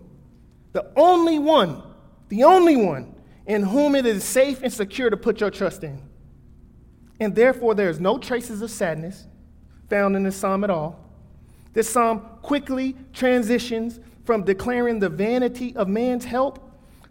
The 0.72 0.92
only 0.96 1.40
one, 1.40 1.84
the 2.30 2.44
only 2.44 2.76
one 2.76 3.16
in 3.46 3.64
whom 3.64 3.96
it 3.96 4.06
is 4.06 4.24
safe 4.24 4.64
and 4.64 4.74
secure 4.74 5.10
to 5.10 5.18
put 5.18 5.40
your 5.40 5.52
trust 5.52 5.84
in. 5.84 6.02
And 7.20 7.36
therefore, 7.36 7.76
there 7.76 7.90
is 7.90 8.00
no 8.00 8.18
traces 8.18 8.62
of 8.62 8.72
sadness 8.72 9.28
found 9.90 10.16
in 10.16 10.24
this 10.24 10.36
psalm 10.36 10.64
at 10.64 10.70
all. 10.70 11.00
This 11.74 11.90
psalm 11.90 12.22
quickly 12.42 12.96
transitions 13.14 14.00
from 14.24 14.44
declaring 14.44 15.00
the 15.00 15.10
vanity 15.10 15.76
of 15.76 15.88
man's 15.88 16.26
help 16.26 16.65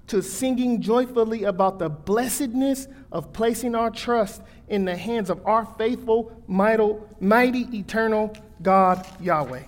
to 0.08 0.22
singing 0.22 0.80
joyfully 0.80 1.44
about 1.44 1.78
the 1.78 1.88
blessedness 1.88 2.88
of 3.10 3.32
placing 3.32 3.74
our 3.74 3.90
trust 3.90 4.42
in 4.68 4.84
the 4.84 4.96
hands 4.96 5.30
of 5.30 5.44
our 5.46 5.66
faithful, 5.78 6.32
mighty, 6.46 7.68
eternal 7.72 8.36
God, 8.62 9.06
Yahweh. 9.20 9.62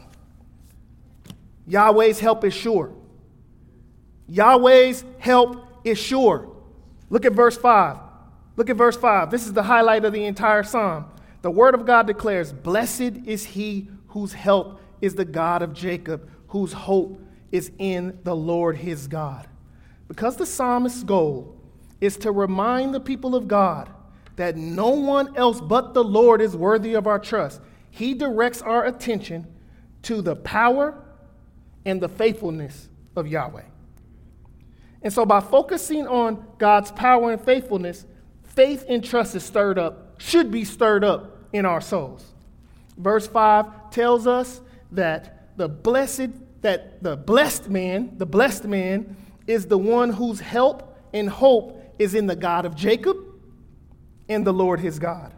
Yahweh's 1.66 2.20
help 2.20 2.44
is 2.44 2.55
sure. 2.55 2.92
Yahweh's 4.29 5.05
help 5.18 5.66
is 5.85 5.99
sure. 5.99 6.51
Look 7.11 7.25
at 7.25 7.33
verse 7.33 7.57
5. 7.57 7.99
Look 8.57 8.70
at 8.70 8.77
verse 8.77 8.96
5. 8.96 9.31
This 9.31 9.46
is 9.46 9.53
the 9.53 9.62
highlight 9.62 10.05
of 10.05 10.12
the 10.12 10.25
entire 10.25 10.62
psalm. 10.62 11.07
The 11.42 11.51
word 11.51 11.75
of 11.75 11.87
God 11.87 12.07
declares, 12.07 12.53
Blessed 12.53 13.22
is 13.25 13.44
he 13.44 13.88
whose 14.09 14.33
help 14.33 14.81
is 15.01 15.14
the 15.14 15.25
God 15.25 15.62
of 15.62 15.72
Jacob, 15.72 16.29
whose 16.49 16.72
hope 16.72 17.20
is 17.53 17.70
in 17.79 18.18
the 18.25 18.35
Lord 18.35 18.77
his 18.77 19.07
God. 19.07 19.46
Because 20.09 20.37
the 20.37 20.47
psalmist's 20.47 21.03
goal 21.03 21.57
is 22.01 22.16
to 22.19 22.31
remind 22.31 22.95
the 22.95 23.01
people 23.01 23.35
of 23.35 23.49
God 23.49 23.90
that 24.37 24.57
no 24.57 24.90
one 24.90 25.37
else 25.37 25.61
but 25.61 25.95
the 25.95 26.05
Lord 26.05 26.40
is 26.40 26.55
worthy 26.55 26.95
of 26.95 27.07
our 27.07 27.19
trust, 27.19 27.61
he 27.90 28.14
directs 28.14 28.61
our 28.61 28.85
attention 28.85 29.47
to 30.03 30.21
the 30.21 30.37
power 30.37 31.03
and 31.85 32.01
the 32.01 32.09
faithfulness 32.09 32.88
of 33.16 33.27
Yahweh. 33.27 33.62
And 35.03 35.12
so, 35.12 35.25
by 35.25 35.40
focusing 35.40 36.07
on 36.07 36.45
God's 36.59 36.90
power 36.92 37.33
and 37.33 37.40
faithfulness, 37.40 38.05
faith 38.42 38.85
and 38.88 39.05
trust 39.05 39.35
is 39.35 39.45
stirred 39.45 39.79
up, 39.79 40.21
should 40.21 40.51
be 40.51 40.64
stirred 40.64 41.05
up 41.05 41.38
in 41.53 41.64
our 41.64 41.81
souls. 41.81 42.25
Verse 42.99 43.27
5 43.27 43.90
tells 43.90 44.27
us 44.27 44.61
that 44.92 45.57
the 45.57 45.69
blessed, 45.69 46.31
that 46.62 47.03
the 47.03 47.16
blessed 47.16 47.69
man, 47.69 48.14
the 48.19 48.27
blessed 48.27 48.64
man, 48.64 49.16
is 49.46 49.66
the 49.66 49.78
one 49.78 50.11
whose 50.11 50.40
help 50.40 50.96
and 51.12 51.28
hope 51.28 51.82
is 51.98 52.14
in 52.14 52.26
the 52.26 52.37
God 52.37 52.66
of 52.66 52.74
Jacob 52.74 53.16
and 54.28 54.46
the 54.46 54.52
Lord 54.52 54.80
his 54.80 54.98
God. 54.98 55.32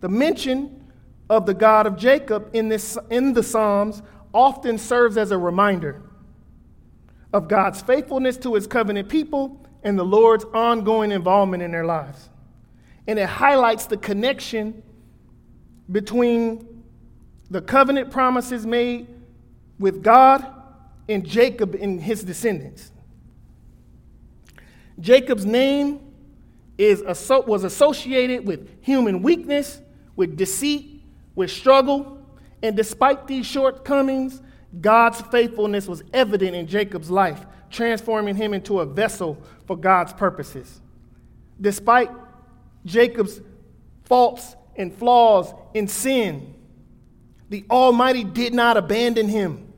The 0.00 0.08
mention 0.08 0.90
of 1.30 1.46
the 1.46 1.54
God 1.54 1.86
of 1.86 1.96
Jacob 1.96 2.50
in, 2.52 2.68
this, 2.68 2.98
in 3.10 3.32
the 3.32 3.42
Psalms 3.42 4.02
often 4.34 4.78
serves 4.78 5.16
as 5.16 5.30
a 5.30 5.38
reminder 5.38 6.02
of 7.32 7.48
God's 7.48 7.80
faithfulness 7.80 8.36
to 8.38 8.54
his 8.54 8.66
covenant 8.66 9.08
people 9.08 9.64
and 9.82 9.98
the 9.98 10.04
Lord's 10.04 10.44
ongoing 10.52 11.12
involvement 11.12 11.62
in 11.62 11.70
their 11.70 11.84
lives. 11.84 12.28
And 13.06 13.18
it 13.18 13.28
highlights 13.28 13.86
the 13.86 13.96
connection 13.96 14.82
between 15.90 16.84
the 17.50 17.60
covenant 17.60 18.10
promises 18.10 18.66
made 18.66 19.08
with 19.78 20.02
God 20.02 20.46
and 21.08 21.26
Jacob 21.26 21.74
and 21.74 22.00
his 22.00 22.22
descendants. 22.22 22.91
Jacob's 25.00 25.46
name 25.46 26.00
is, 26.78 27.02
was 27.02 27.64
associated 27.64 28.46
with 28.46 28.68
human 28.82 29.22
weakness, 29.22 29.80
with 30.16 30.36
deceit, 30.36 31.02
with 31.34 31.50
struggle. 31.50 32.18
And 32.62 32.76
despite 32.76 33.26
these 33.26 33.46
shortcomings, 33.46 34.40
God's 34.80 35.20
faithfulness 35.20 35.86
was 35.86 36.02
evident 36.12 36.54
in 36.54 36.66
Jacob's 36.66 37.10
life, 37.10 37.44
transforming 37.70 38.36
him 38.36 38.54
into 38.54 38.80
a 38.80 38.86
vessel 38.86 39.42
for 39.66 39.76
God's 39.76 40.12
purposes. 40.12 40.80
Despite 41.60 42.10
Jacob's 42.84 43.40
faults 44.04 44.56
and 44.76 44.92
flaws 44.94 45.52
and 45.74 45.90
sin, 45.90 46.54
the 47.48 47.64
Almighty 47.70 48.24
did 48.24 48.54
not 48.54 48.76
abandon 48.76 49.28
him. 49.28 49.71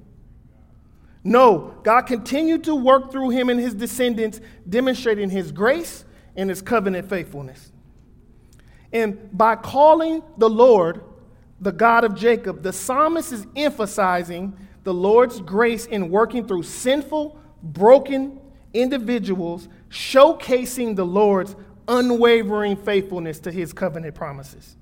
No, 1.24 1.74
God 1.82 2.02
continued 2.02 2.64
to 2.64 2.74
work 2.74 3.10
through 3.10 3.30
him 3.30 3.48
and 3.48 3.58
his 3.58 3.74
descendants, 3.74 4.40
demonstrating 4.68 5.30
his 5.30 5.50
grace 5.50 6.04
and 6.36 6.50
his 6.50 6.60
covenant 6.60 7.08
faithfulness. 7.08 7.72
And 8.92 9.36
by 9.36 9.56
calling 9.56 10.22
the 10.36 10.50
Lord 10.50 11.02
the 11.60 11.72
God 11.72 12.04
of 12.04 12.14
Jacob, 12.14 12.62
the 12.62 12.72
psalmist 12.72 13.32
is 13.32 13.46
emphasizing 13.56 14.56
the 14.84 14.92
Lord's 14.92 15.40
grace 15.40 15.86
in 15.86 16.10
working 16.10 16.46
through 16.46 16.64
sinful, 16.64 17.40
broken 17.62 18.38
individuals, 18.74 19.68
showcasing 19.88 20.94
the 20.94 21.06
Lord's 21.06 21.56
unwavering 21.88 22.76
faithfulness 22.76 23.38
to 23.40 23.50
his 23.50 23.72
covenant 23.72 24.14
promises. 24.14 24.76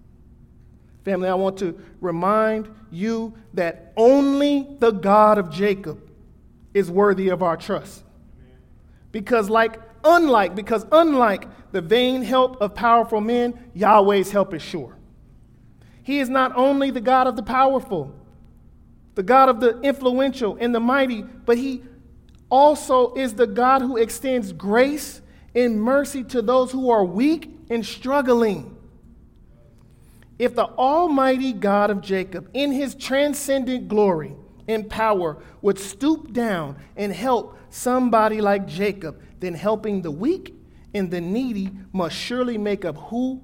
Family, 1.04 1.28
I 1.28 1.34
want 1.34 1.56
to 1.58 1.80
remind 2.00 2.68
you 2.90 3.34
that 3.54 3.92
only 3.96 4.76
the 4.78 4.90
God 4.90 5.38
of 5.38 5.50
Jacob 5.50 6.00
is 6.74 6.90
worthy 6.90 7.28
of 7.28 7.42
our 7.42 7.56
trust. 7.56 8.04
Because, 9.10 9.50
like, 9.50 9.80
unlike, 10.04 10.54
because 10.54 10.86
unlike 10.90 11.46
the 11.72 11.80
vain 11.80 12.22
help 12.22 12.60
of 12.60 12.74
powerful 12.74 13.20
men, 13.20 13.70
Yahweh's 13.74 14.30
help 14.30 14.54
is 14.54 14.62
sure. 14.62 14.96
He 16.02 16.18
is 16.18 16.28
not 16.28 16.56
only 16.56 16.90
the 16.90 17.00
God 17.00 17.26
of 17.26 17.36
the 17.36 17.42
powerful, 17.42 18.14
the 19.14 19.22
God 19.22 19.48
of 19.48 19.60
the 19.60 19.80
influential 19.80 20.56
and 20.58 20.74
the 20.74 20.80
mighty, 20.80 21.22
but 21.22 21.58
He 21.58 21.82
also 22.50 23.14
is 23.14 23.34
the 23.34 23.46
God 23.46 23.82
who 23.82 23.96
extends 23.96 24.52
grace 24.52 25.20
and 25.54 25.80
mercy 25.80 26.24
to 26.24 26.42
those 26.42 26.72
who 26.72 26.90
are 26.90 27.04
weak 27.04 27.50
and 27.70 27.84
struggling. 27.84 28.76
If 30.38 30.54
the 30.54 30.64
Almighty 30.64 31.52
God 31.52 31.90
of 31.90 32.00
Jacob, 32.00 32.50
in 32.52 32.72
His 32.72 32.94
transcendent 32.94 33.88
glory, 33.88 34.34
in 34.72 34.88
power 34.88 35.38
would 35.60 35.78
stoop 35.78 36.32
down 36.32 36.76
and 36.96 37.12
help 37.12 37.58
somebody 37.70 38.40
like 38.40 38.66
Jacob, 38.66 39.20
then 39.40 39.54
helping 39.54 40.02
the 40.02 40.10
weak 40.10 40.54
and 40.94 41.10
the 41.10 41.20
needy 41.20 41.70
must 41.92 42.16
surely 42.16 42.58
make 42.58 42.84
up 42.84 42.96
who 42.96 43.42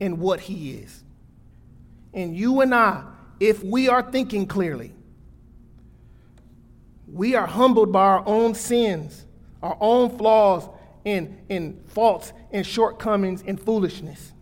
and 0.00 0.18
what 0.18 0.40
he 0.40 0.72
is. 0.72 1.04
And 2.14 2.36
you 2.36 2.60
and 2.60 2.74
I, 2.74 3.04
if 3.40 3.62
we 3.62 3.88
are 3.88 4.02
thinking 4.02 4.46
clearly, 4.46 4.92
we 7.06 7.34
are 7.34 7.46
humbled 7.46 7.92
by 7.92 8.04
our 8.04 8.26
own 8.26 8.54
sins, 8.54 9.26
our 9.62 9.76
own 9.80 10.16
flaws 10.16 10.68
and, 11.04 11.38
and 11.50 11.82
faults 11.88 12.32
and 12.50 12.66
shortcomings 12.66 13.42
and 13.46 13.60
foolishness. 13.60 14.32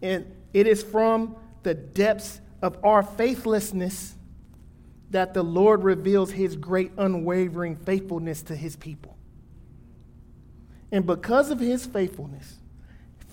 And 0.00 0.32
it 0.52 0.66
is 0.66 0.82
from 0.82 1.36
the 1.62 1.74
depths 1.74 2.40
of 2.62 2.78
our 2.84 3.02
faithlessness 3.02 4.14
that 5.10 5.34
the 5.34 5.42
Lord 5.42 5.84
reveals 5.84 6.30
his 6.30 6.56
great 6.56 6.92
unwavering 6.98 7.76
faithfulness 7.76 8.42
to 8.44 8.56
his 8.56 8.76
people. 8.76 9.16
And 10.92 11.06
because 11.06 11.50
of 11.50 11.60
his 11.60 11.86
faithfulness, 11.86 12.56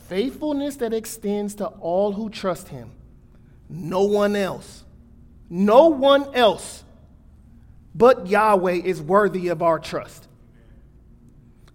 faithfulness 0.08 0.78
that 0.78 0.94
extends 0.94 1.56
to 1.56 1.68
all 1.68 2.12
who 2.14 2.30
trust 2.30 2.70
him, 2.70 2.92
no 3.70 4.04
one 4.04 4.36
else, 4.36 4.84
no 5.50 5.88
one 5.88 6.34
else 6.34 6.84
but 7.94 8.28
Yahweh 8.28 8.82
is 8.84 9.02
worthy 9.02 9.48
of 9.48 9.62
our 9.62 9.80
trust. 9.80 10.28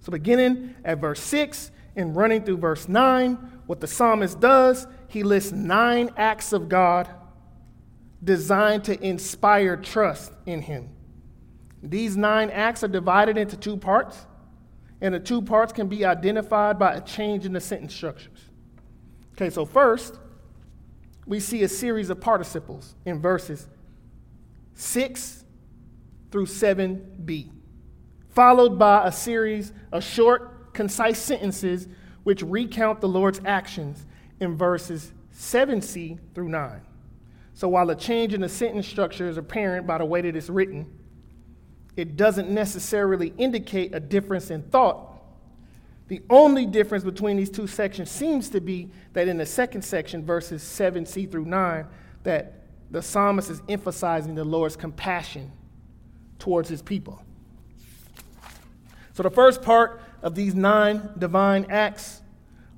So, 0.00 0.12
beginning 0.12 0.74
at 0.84 0.98
verse 0.98 1.20
6 1.20 1.70
and 1.96 2.14
running 2.14 2.44
through 2.44 2.58
verse 2.58 2.88
9, 2.88 3.34
what 3.66 3.80
the 3.80 3.86
psalmist 3.86 4.38
does, 4.38 4.86
he 5.08 5.22
lists 5.22 5.52
nine 5.52 6.10
acts 6.16 6.52
of 6.52 6.68
God 6.68 7.08
designed 8.22 8.84
to 8.84 9.02
inspire 9.02 9.76
trust 9.76 10.32
in 10.46 10.62
him. 10.62 10.90
These 11.82 12.16
nine 12.16 12.50
acts 12.50 12.84
are 12.84 12.88
divided 12.88 13.38
into 13.38 13.56
two 13.56 13.76
parts, 13.76 14.26
and 15.00 15.14
the 15.14 15.20
two 15.20 15.40
parts 15.40 15.72
can 15.72 15.88
be 15.88 16.04
identified 16.04 16.78
by 16.78 16.94
a 16.94 17.00
change 17.00 17.46
in 17.46 17.52
the 17.52 17.60
sentence 17.60 17.94
structures. 17.94 18.38
Okay, 19.32 19.48
so 19.48 19.64
first, 19.64 20.18
we 21.26 21.40
see 21.40 21.62
a 21.62 21.68
series 21.68 22.10
of 22.10 22.20
participles 22.20 22.94
in 23.06 23.20
verses 23.20 23.68
6 24.74 25.44
through 26.30 26.46
7b, 26.46 27.50
followed 28.28 28.78
by 28.78 29.06
a 29.06 29.12
series 29.12 29.72
of 29.92 30.04
short, 30.04 30.74
concise 30.74 31.18
sentences 31.18 31.88
which 32.22 32.42
recount 32.42 33.00
the 33.00 33.08
Lord's 33.08 33.40
actions 33.44 34.06
in 34.40 34.56
verses 34.56 35.12
7c 35.34 36.18
through 36.34 36.48
9. 36.48 36.80
So 37.60 37.68
while 37.68 37.90
a 37.90 37.94
change 37.94 38.32
in 38.32 38.40
the 38.40 38.48
sentence 38.48 38.88
structure 38.88 39.28
is 39.28 39.36
apparent 39.36 39.86
by 39.86 39.98
the 39.98 40.04
way 40.06 40.22
that 40.22 40.34
it's 40.34 40.48
written, 40.48 40.90
it 41.94 42.16
doesn't 42.16 42.48
necessarily 42.48 43.34
indicate 43.36 43.94
a 43.94 44.00
difference 44.00 44.50
in 44.50 44.62
thought. 44.62 45.20
The 46.08 46.22
only 46.30 46.64
difference 46.64 47.04
between 47.04 47.36
these 47.36 47.50
two 47.50 47.66
sections 47.66 48.10
seems 48.10 48.48
to 48.48 48.62
be 48.62 48.88
that 49.12 49.28
in 49.28 49.36
the 49.36 49.44
second 49.44 49.82
section, 49.82 50.24
verses 50.24 50.62
7c 50.62 51.30
through 51.30 51.44
9, 51.44 51.84
that 52.22 52.62
the 52.90 53.02
psalmist 53.02 53.50
is 53.50 53.60
emphasizing 53.68 54.34
the 54.34 54.44
Lord's 54.44 54.74
compassion 54.74 55.52
towards 56.38 56.66
his 56.66 56.80
people. 56.80 57.22
So 59.12 59.22
the 59.22 59.28
first 59.28 59.60
part 59.60 60.00
of 60.22 60.34
these 60.34 60.54
nine 60.54 61.10
divine 61.18 61.66
acts 61.68 62.22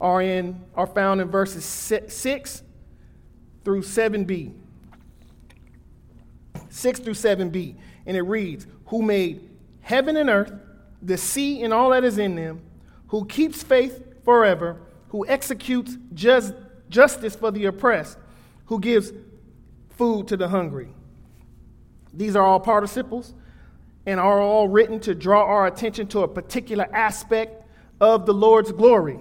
are 0.01 0.21
in 0.21 0.61
are 0.75 0.89
found 0.89 1.21
in 1.21 1.29
verses 1.31 1.65
6 1.65 2.63
through 3.65 3.83
7b. 3.83 4.55
6 6.73 7.01
through 7.01 7.15
7b. 7.15 7.77
And 8.07 8.17
it 8.17 8.23
reads, 8.23 8.67
Who 8.87 9.03
made 9.03 9.49
heaven 9.83 10.17
and 10.17 10.31
earth, 10.31 10.53
the 11.01 11.19
sea 11.19 11.63
and 11.63 11.73
all 11.73 11.91
that 11.91 12.05
is 12.05 12.19
in 12.19 12.35
them, 12.35 12.63
who 13.09 13.25
keeps 13.27 13.63
faith 13.63 14.25
forever, 14.25 14.81
who 15.09 15.27
executes 15.27 15.97
just, 16.15 16.55
justice 16.89 17.37
for 17.37 17.51
the 17.51 17.67
oppressed, 17.67 18.19
who 18.67 18.81
gives 18.81 19.13
food 19.91 20.29
to 20.29 20.37
the 20.37 20.49
hungry. 20.49 20.89
These 22.15 22.37
are 22.37 22.45
all 22.45 22.61
participles 22.61 23.35
and 24.07 24.19
are 24.19 24.41
all 24.41 24.69
written 24.69 24.99
to 25.01 25.15
draw 25.15 25.45
our 25.45 25.67
attention 25.67 26.07
to 26.09 26.21
a 26.21 26.29
particular 26.29 26.89
aspect 26.93 27.65
of 28.01 28.27
the 28.27 28.35
Lord's 28.35 28.73
glory. 28.73 29.19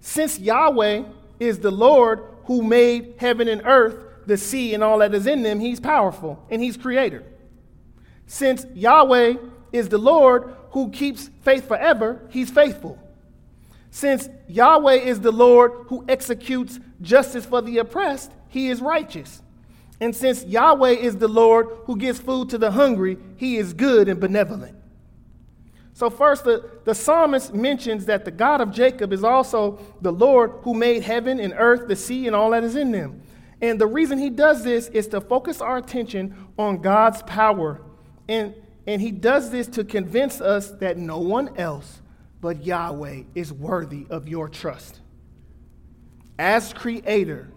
Since 0.00 0.38
Yahweh 0.38 1.04
is 1.38 1.58
the 1.58 1.70
Lord 1.70 2.22
who 2.44 2.62
made 2.62 3.14
heaven 3.18 3.48
and 3.48 3.62
earth, 3.64 4.09
the 4.30 4.36
sea, 4.38 4.74
and 4.74 4.82
all 4.82 4.98
that 4.98 5.12
is 5.12 5.26
in 5.26 5.42
them, 5.42 5.60
he's 5.60 5.80
powerful 5.80 6.42
and 6.48 6.62
he's 6.62 6.76
creator. 6.76 7.24
Since 8.26 8.64
Yahweh 8.74 9.34
is 9.72 9.88
the 9.88 9.98
Lord 9.98 10.54
who 10.70 10.90
keeps 10.90 11.28
faith 11.42 11.66
forever, 11.66 12.22
he's 12.30 12.48
faithful. 12.48 12.96
Since 13.90 14.28
Yahweh 14.46 14.94
is 14.94 15.20
the 15.20 15.32
Lord 15.32 15.72
who 15.88 16.04
executes 16.08 16.78
justice 17.02 17.44
for 17.44 17.60
the 17.60 17.78
oppressed, 17.78 18.30
he 18.48 18.68
is 18.68 18.80
righteous. 18.80 19.42
And 20.00 20.14
since 20.14 20.44
Yahweh 20.44 20.92
is 20.92 21.16
the 21.16 21.28
Lord 21.28 21.66
who 21.86 21.96
gives 21.96 22.20
food 22.20 22.50
to 22.50 22.58
the 22.58 22.70
hungry, 22.70 23.18
he 23.36 23.56
is 23.56 23.72
good 23.72 24.08
and 24.08 24.20
benevolent. 24.20 24.76
So, 25.92 26.08
first, 26.08 26.44
the, 26.44 26.70
the 26.84 26.94
psalmist 26.94 27.52
mentions 27.52 28.06
that 28.06 28.24
the 28.24 28.30
God 28.30 28.60
of 28.60 28.70
Jacob 28.70 29.12
is 29.12 29.24
also 29.24 29.80
the 30.00 30.12
Lord 30.12 30.52
who 30.62 30.72
made 30.72 31.02
heaven 31.02 31.40
and 31.40 31.52
earth, 31.56 31.88
the 31.88 31.96
sea, 31.96 32.28
and 32.28 32.34
all 32.34 32.50
that 32.50 32.62
is 32.62 32.76
in 32.76 32.92
them. 32.92 33.22
And 33.62 33.80
the 33.80 33.86
reason 33.86 34.18
he 34.18 34.30
does 34.30 34.64
this 34.64 34.88
is 34.88 35.06
to 35.08 35.20
focus 35.20 35.60
our 35.60 35.76
attention 35.76 36.48
on 36.58 36.80
God's 36.80 37.22
power. 37.22 37.82
And, 38.28 38.54
and 38.86 39.02
he 39.02 39.10
does 39.10 39.50
this 39.50 39.66
to 39.68 39.84
convince 39.84 40.40
us 40.40 40.70
that 40.72 40.96
no 40.96 41.18
one 41.18 41.56
else 41.58 42.00
but 42.40 42.64
Yahweh 42.64 43.24
is 43.34 43.52
worthy 43.52 44.06
of 44.08 44.28
your 44.28 44.48
trust. 44.48 45.00
As 46.38 46.72
creator, 46.72 47.52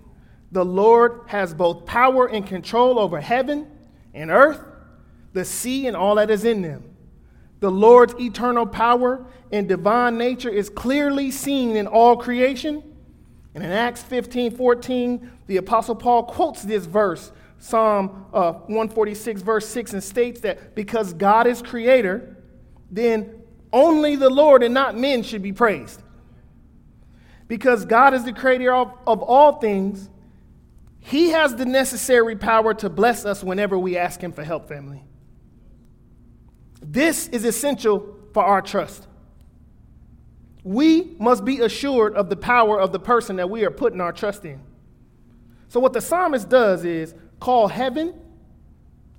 the 0.52 0.66
Lord 0.66 1.22
has 1.28 1.54
both 1.54 1.86
power 1.86 2.28
and 2.28 2.46
control 2.46 3.00
over 3.00 3.22
heaven 3.22 3.68
and 4.13 4.30
earth, 4.30 4.62
the 5.32 5.46
sea, 5.46 5.88
and 5.88 5.96
all 5.96 6.16
that 6.16 6.30
is 6.30 6.44
in 6.44 6.62
them. 6.62 6.84
The 7.62 7.72
Lord's 7.72 8.13
eternal 8.20 8.68
power 8.68 9.26
and 9.52 9.70
divine 9.70 10.18
nature 10.18 10.50
is 10.50 10.70
clearly 10.70 11.32
seen 11.32 11.78
in 11.78 11.88
all 11.88 12.18
creation. 12.18 12.84
And 13.56 13.63
in 13.63 13.72
Acts 13.72 14.02
15 14.04 14.56
14, 14.56 15.32
the 15.48 15.58
Apostle 15.58 15.96
Paul 15.96 16.24
quotes 16.24 16.63
this 16.63 16.86
verse, 16.86 17.32
Psalm 17.60 18.26
uh, 18.34 18.54
146, 18.54 19.42
verse 19.42 19.68
6, 19.68 19.94
and 19.94 20.04
states 20.04 20.42
that 20.42 20.76
because 20.76 21.13
God 21.13 21.48
is 21.48 21.62
creator, 21.62 22.38
then 22.89 23.42
only 23.72 24.16
the 24.16 24.30
Lord 24.30 24.63
and 24.63 24.74
not 24.74 24.98
men 24.98 25.24
should 25.24 25.42
be 25.42 25.54
praised. 25.54 26.02
Because 27.48 27.86
God 27.86 28.13
is 28.13 28.24
the 28.24 28.34
creator 28.34 28.74
of, 28.74 28.94
of 29.06 29.22
all 29.22 29.60
things, 29.60 30.10
he 31.06 31.30
has 31.30 31.56
the 31.56 31.66
necessary 31.66 32.38
power 32.38 32.74
to 32.76 32.89
bless 32.89 33.26
us 33.26 33.44
whenever 33.44 33.78
we 33.78 33.98
ask 33.98 34.22
Him 34.22 34.32
for 34.32 34.44
help, 34.44 34.70
family. 34.70 35.04
This 36.82 37.28
is 37.28 37.44
essential 37.44 38.18
for 38.34 38.44
our 38.44 38.62
trust. 38.62 39.08
We 40.63 41.15
must 41.19 41.43
be 41.43 41.60
assured 41.60 42.15
of 42.15 42.30
the 42.30 42.36
power 42.36 42.80
of 42.80 42.91
the 42.91 42.99
person 42.99 43.36
that 43.36 43.49
we 43.49 43.65
are 43.65 43.71
putting 43.71 43.99
our 43.99 44.13
trust 44.13 44.45
in. 44.45 44.62
So, 45.67 45.80
what 45.80 45.93
the 45.93 46.02
psalmist 46.02 46.49
does 46.49 46.86
is 46.86 47.13
call 47.39 47.67
heaven 47.67 48.13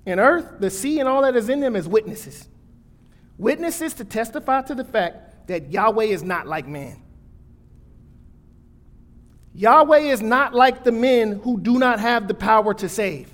and 0.06 0.20
earth, 0.20 0.46
the 0.60 0.70
sea, 0.70 1.00
and 1.00 1.08
all 1.08 1.22
that 1.22 1.36
is 1.36 1.48
in 1.48 1.60
them 1.60 1.76
as 1.76 1.86
witnesses. 1.86 2.48
Witnesses 3.36 3.94
to 3.94 4.04
testify 4.04 4.62
to 4.62 4.74
the 4.74 4.84
fact 4.84 5.48
that 5.48 5.70
Yahweh 5.70 6.04
is 6.04 6.22
not 6.22 6.46
like 6.46 6.66
man. 6.66 7.02
Yahweh 9.54 9.98
is 9.98 10.22
not 10.22 10.54
like 10.54 10.84
the 10.84 10.92
men 10.92 11.40
who 11.40 11.58
do 11.58 11.78
not 11.78 12.00
have 12.00 12.26
the 12.26 12.34
power 12.34 12.74
to 12.74 12.88
save. 12.88 13.30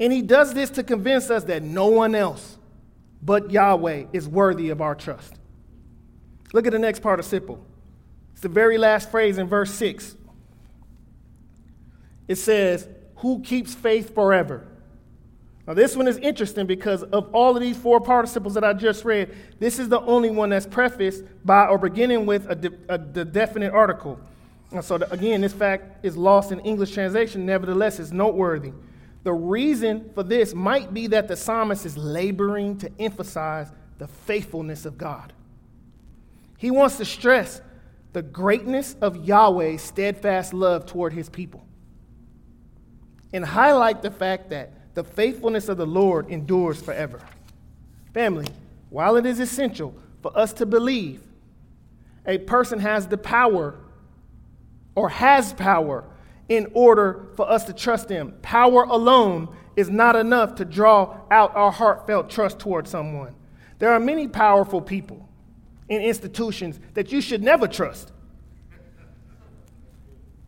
And 0.00 0.12
he 0.12 0.22
does 0.22 0.54
this 0.54 0.70
to 0.70 0.82
convince 0.82 1.30
us 1.30 1.44
that 1.44 1.62
no 1.62 1.86
one 1.86 2.14
else 2.14 2.58
but 3.22 3.50
Yahweh 3.52 4.06
is 4.12 4.28
worthy 4.28 4.70
of 4.70 4.80
our 4.80 4.96
trust. 4.96 5.34
Look 6.52 6.66
at 6.66 6.72
the 6.72 6.78
next 6.78 7.00
participle. 7.00 7.64
It's 8.32 8.42
the 8.42 8.48
very 8.48 8.78
last 8.78 9.10
phrase 9.10 9.38
in 9.38 9.46
verse 9.46 9.72
6. 9.74 10.16
It 12.28 12.36
says, 12.36 12.88
Who 13.16 13.40
keeps 13.40 13.74
faith 13.74 14.14
forever? 14.14 14.66
Now, 15.66 15.74
this 15.74 15.96
one 15.96 16.08
is 16.08 16.16
interesting 16.18 16.66
because 16.66 17.04
of 17.04 17.32
all 17.32 17.56
of 17.56 17.62
these 17.62 17.76
four 17.76 18.00
participles 18.00 18.54
that 18.54 18.64
I 18.64 18.72
just 18.72 19.04
read, 19.04 19.34
this 19.60 19.78
is 19.78 19.88
the 19.88 20.00
only 20.00 20.30
one 20.30 20.50
that's 20.50 20.66
prefaced 20.66 21.22
by 21.44 21.66
or 21.66 21.78
beginning 21.78 22.26
with 22.26 22.50
a, 22.50 22.56
de- 22.56 22.72
a, 22.88 22.94
a 22.94 23.24
definite 23.24 23.72
article. 23.72 24.18
And 24.72 24.84
so, 24.84 24.98
the, 24.98 25.12
again, 25.12 25.40
this 25.40 25.52
fact 25.52 26.04
is 26.04 26.16
lost 26.16 26.50
in 26.50 26.58
English 26.60 26.92
translation, 26.92 27.46
nevertheless, 27.46 28.00
it's 28.00 28.10
noteworthy. 28.10 28.72
The 29.22 29.32
reason 29.32 30.10
for 30.14 30.24
this 30.24 30.52
might 30.52 30.92
be 30.92 31.06
that 31.08 31.28
the 31.28 31.36
psalmist 31.36 31.86
is 31.86 31.96
laboring 31.96 32.78
to 32.78 32.90
emphasize 32.98 33.70
the 33.98 34.08
faithfulness 34.08 34.84
of 34.84 34.98
God. 34.98 35.32
He 36.62 36.70
wants 36.70 36.96
to 36.98 37.04
stress 37.04 37.60
the 38.12 38.22
greatness 38.22 38.94
of 39.00 39.16
Yahweh's 39.26 39.82
steadfast 39.82 40.54
love 40.54 40.86
toward 40.86 41.12
his 41.12 41.28
people 41.28 41.66
and 43.32 43.44
highlight 43.44 44.00
the 44.00 44.12
fact 44.12 44.50
that 44.50 44.94
the 44.94 45.02
faithfulness 45.02 45.68
of 45.68 45.76
the 45.76 45.88
Lord 45.88 46.30
endures 46.30 46.80
forever. 46.80 47.20
Family, 48.14 48.46
while 48.90 49.16
it 49.16 49.26
is 49.26 49.40
essential 49.40 49.92
for 50.22 50.38
us 50.38 50.52
to 50.52 50.64
believe 50.64 51.24
a 52.28 52.38
person 52.38 52.78
has 52.78 53.08
the 53.08 53.18
power 53.18 53.74
or 54.94 55.08
has 55.08 55.52
power 55.54 56.04
in 56.48 56.70
order 56.74 57.26
for 57.34 57.50
us 57.50 57.64
to 57.64 57.72
trust 57.72 58.06
them, 58.06 58.34
power 58.40 58.84
alone 58.84 59.48
is 59.74 59.90
not 59.90 60.14
enough 60.14 60.54
to 60.54 60.64
draw 60.64 61.22
out 61.28 61.56
our 61.56 61.72
heartfelt 61.72 62.30
trust 62.30 62.60
towards 62.60 62.88
someone. 62.88 63.34
There 63.80 63.90
are 63.90 63.98
many 63.98 64.28
powerful 64.28 64.80
people 64.80 65.28
in 65.92 66.00
institutions 66.00 66.80
that 66.94 67.12
you 67.12 67.20
should 67.20 67.42
never 67.42 67.68
trust. 67.68 68.12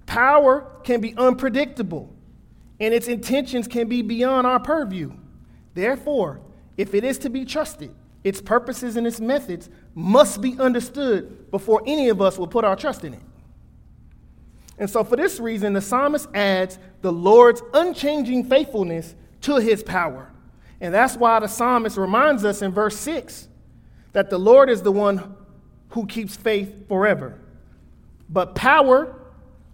Power 0.07 0.80
can 0.85 1.02
be 1.02 1.14
unpredictable 1.16 2.14
and 2.80 2.94
its 2.94 3.09
intentions 3.09 3.68
can 3.68 3.87
be 3.87 4.00
beyond 4.00 4.46
our 4.46 4.59
purview. 4.59 5.12
Therefore, 5.74 6.40
if 6.78 6.94
it 6.94 7.04
is 7.04 7.18
to 7.18 7.28
be 7.28 7.44
trusted, 7.44 7.94
its 8.22 8.40
purposes 8.40 8.96
and 8.96 9.07
its 9.07 9.20
methods 9.20 9.68
must 9.94 10.40
be 10.40 10.59
understood 10.59 11.50
before 11.50 11.83
any 11.87 12.09
of 12.09 12.22
us 12.22 12.38
will 12.38 12.46
put 12.46 12.64
our 12.64 12.74
trust 12.74 13.04
in 13.04 13.12
it. 13.12 13.20
And 14.78 14.88
so, 14.88 15.04
for 15.04 15.16
this 15.16 15.38
reason, 15.38 15.74
the 15.74 15.83
psalmist 15.83 16.26
adds 16.35 16.78
the 17.02 17.12
Lord's 17.12 17.62
unchanging 17.74 18.48
faithfulness 18.48 19.14
to 19.42 19.57
his 19.57 19.83
power. 19.83 20.33
And 20.80 20.92
that's 20.92 21.16
why 21.16 21.38
the 21.38 21.48
psalmist 21.48 21.96
reminds 21.98 22.44
us 22.44 22.62
in 22.62 22.72
verse 22.72 22.96
6 22.98 23.48
that 24.14 24.31
the 24.31 24.38
Lord 24.38 24.70
is 24.70 24.81
the 24.81 24.92
one 24.92 25.37
who 25.90 26.07
keeps 26.07 26.35
faith 26.35 26.88
forever. 26.88 27.38
But 28.31 28.55
power, 28.55 29.14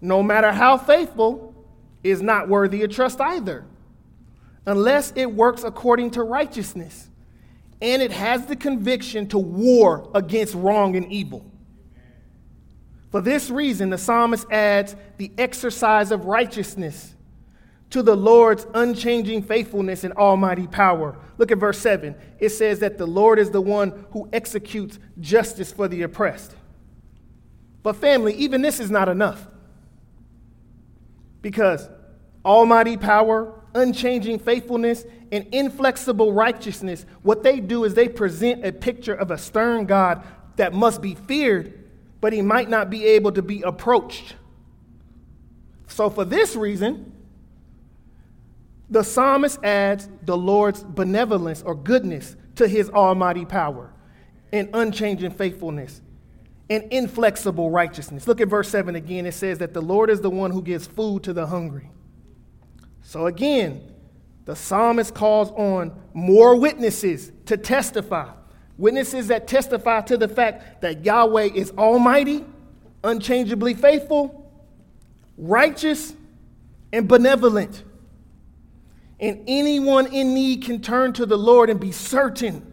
no 0.01 0.23
matter 0.23 0.51
how 0.51 0.77
faithful, 0.77 1.55
is 2.03 2.21
not 2.21 2.49
worthy 2.49 2.83
of 2.83 2.91
trust 2.91 3.21
either, 3.21 3.65
unless 4.67 5.13
it 5.15 5.33
works 5.33 5.63
according 5.63 6.11
to 6.13 6.23
righteousness 6.25 7.11
and 7.83 8.03
it 8.03 8.13
has 8.13 8.47
the 8.47 8.57
conviction 8.57 9.27
to 9.29 9.39
war 9.39 10.11
against 10.15 10.55
wrong 10.55 10.97
and 10.97 11.11
evil. 11.11 11.45
For 13.11 13.21
this 13.21 13.51
reason, 13.51 13.91
the 13.91 13.99
psalmist 13.99 14.47
adds 14.51 14.95
the 15.17 15.33
exercise 15.39 16.13
of 16.13 16.27
righteousness 16.27 17.15
to 17.91 18.03
the 18.03 18.17
Lord's 18.17 18.67
unchanging 18.73 19.43
faithfulness 19.43 20.05
and 20.05 20.13
almighty 20.15 20.67
power. 20.67 21.19
Look 21.39 21.51
at 21.51 21.59
verse 21.59 21.79
7. 21.79 22.15
It 22.39 22.51
says 22.51 22.79
that 22.81 22.99
the 22.99 23.07
Lord 23.07 23.39
is 23.39 23.51
the 23.51 23.61
one 23.61 24.07
who 24.13 24.29
executes 24.33 24.99
justice 25.21 25.73
for 25.73 25.89
the 25.89 26.03
oppressed. 26.03 26.55
But, 27.83 27.97
family, 27.97 28.35
even 28.35 28.63
this 28.63 28.79
is 28.79 28.91
not 28.91 29.09
enough. 29.09 29.47
Because 31.43 31.89
almighty 32.45 32.97
power, 32.97 33.61
unchanging 33.75 34.39
faithfulness, 34.39 35.05
and 35.33 35.47
inflexible 35.53 36.33
righteousness, 36.33 37.07
what 37.23 37.43
they 37.43 37.59
do 37.59 37.85
is 37.85 37.95
they 37.95 38.09
present 38.09 38.65
a 38.65 38.73
picture 38.73 39.15
of 39.15 39.31
a 39.31 39.39
stern 39.39 39.87
God 39.87 40.23
that 40.57 40.73
must 40.75 41.01
be 41.01 41.15
feared, 41.15 41.89
but 42.21 42.33
he 42.33 42.43
might 42.43 42.69
not 42.69 42.91
be 42.91 43.05
able 43.07 43.33
to 43.33 43.43
be 43.43 43.63
approached. 43.63 44.37
So, 45.89 46.11
for 46.11 46.25
this 46.25 46.55
reason, 46.55 47.13
the 48.91 49.05
psalmist 49.05 49.63
adds 49.63 50.09
the 50.23 50.37
Lord's 50.37 50.83
benevolence 50.83 51.63
or 51.63 51.75
goodness 51.75 52.37
to 52.57 52.67
his 52.67 52.91
almighty 52.91 53.45
power 53.45 53.93
and 54.53 54.69
unchanging 54.75 55.31
faithfulness 55.31 56.03
and 56.69 56.85
inflexible 56.93 57.71
righteousness. 57.71 58.27
Look 58.27 58.41
at 58.41 58.49
verse 58.49 58.69
7 58.69 58.95
again. 58.97 59.27
It 59.27 59.33
says 59.33 59.59
that 59.59 59.75
the 59.75 59.81
Lord 59.83 60.11
is 60.11 60.21
the 60.21 60.31
one 60.31 60.51
who 60.51 60.63
gives 60.63 60.87
food 60.87 61.23
to 61.25 61.33
the 61.33 61.47
hungry. 61.47 61.91
So 63.03 63.27
again, 63.27 63.93
the 64.45 64.57
psalmist 64.57 65.15
calls 65.15 65.51
on 65.53 65.93
more 66.13 66.57
witnesses 66.57 67.33
to 67.47 67.57
testify. 67.57 68.31
Witnesses 68.77 69.29
that 69.29 69.47
testify 69.47 70.01
to 70.03 70.17
the 70.17 70.29
fact 70.29 70.81
that 70.83 71.05
Yahweh 71.05 71.51
is 71.55 71.71
almighty, 71.73 72.45
unchangeably 73.05 73.75
faithful, 73.75 74.51
righteous, 75.37 76.15
and 76.93 77.07
benevolent. 77.07 77.85
And 79.21 79.45
anyone 79.47 80.07
in 80.07 80.35
need 80.35 80.65
can 80.65 80.81
turn 80.81 81.13
to 81.13 81.27
the 81.27 81.37
Lord 81.37 81.69
and 81.69 81.79
be 81.79 81.93
certain, 81.93 82.73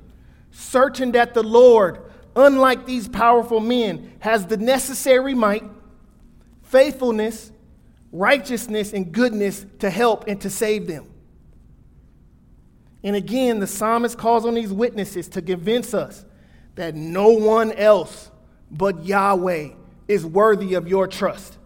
certain 0.51 1.11
that 1.11 1.33
the 1.33 1.43
Lord, 1.43 1.99
unlike 2.35 2.85
these 2.85 3.09
powerful 3.09 3.59
men, 3.59 4.13
has 4.19 4.45
the 4.45 4.55
necessary 4.55 5.33
might, 5.33 5.63
faithfulness, 6.63 7.51
righteousness, 8.13 8.93
and 8.93 9.11
goodness 9.11 9.65
to 9.79 9.89
help 9.89 10.25
and 10.27 10.39
to 10.41 10.49
save 10.49 10.87
them. 10.87 11.07
And 13.03 13.15
again, 13.15 13.59
the 13.59 13.67
psalmist 13.67 14.17
calls 14.17 14.45
on 14.45 14.53
these 14.53 14.71
witnesses 14.71 15.27
to 15.29 15.41
convince 15.41 15.93
us 15.93 16.23
that 16.75 16.95
no 16.95 17.29
one 17.29 17.73
else 17.73 18.31
but 18.71 19.03
Yahweh 19.03 19.69
is 20.07 20.25
worthy 20.25 20.75
of 20.75 20.87
your 20.87 21.07
trust. 21.07 21.57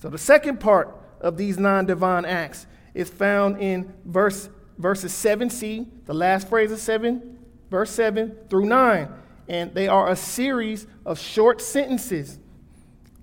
So, 0.00 0.08
the 0.08 0.18
second 0.18 0.60
part 0.60 0.96
of 1.20 1.36
these 1.36 1.58
non 1.58 1.86
divine 1.86 2.24
acts 2.24 2.66
is 2.94 3.10
found 3.10 3.60
in 3.60 3.92
verse, 4.04 4.48
verses 4.78 5.12
7c, 5.12 5.86
the 6.06 6.14
last 6.14 6.48
phrase 6.48 6.72
of 6.72 6.78
7, 6.78 7.38
verse 7.70 7.90
7 7.90 8.36
through 8.48 8.66
9. 8.66 9.08
And 9.48 9.74
they 9.74 9.88
are 9.88 10.08
a 10.08 10.16
series 10.16 10.86
of 11.04 11.18
short 11.18 11.60
sentences 11.60 12.38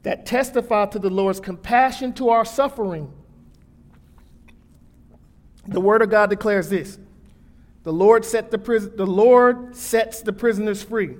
that 0.04 0.26
testify 0.26 0.86
to 0.88 1.00
the 1.00 1.10
Lord's 1.10 1.40
compassion 1.40 2.14
to 2.14 2.30
our 2.30 2.46
suffering. 2.46 3.12
The 5.68 5.82
Word 5.82 6.02
of 6.02 6.10
God 6.10 6.30
declares 6.30 6.70
this 6.70 7.00
the 7.84 7.94
Lord, 7.94 8.26
set 8.26 8.52
the, 8.52 8.58
pris- 8.58 8.90
the 8.96 9.06
Lord 9.06 9.76
sets 9.76 10.22
the 10.22 10.34
prisoners 10.34 10.84
free. 10.84 11.16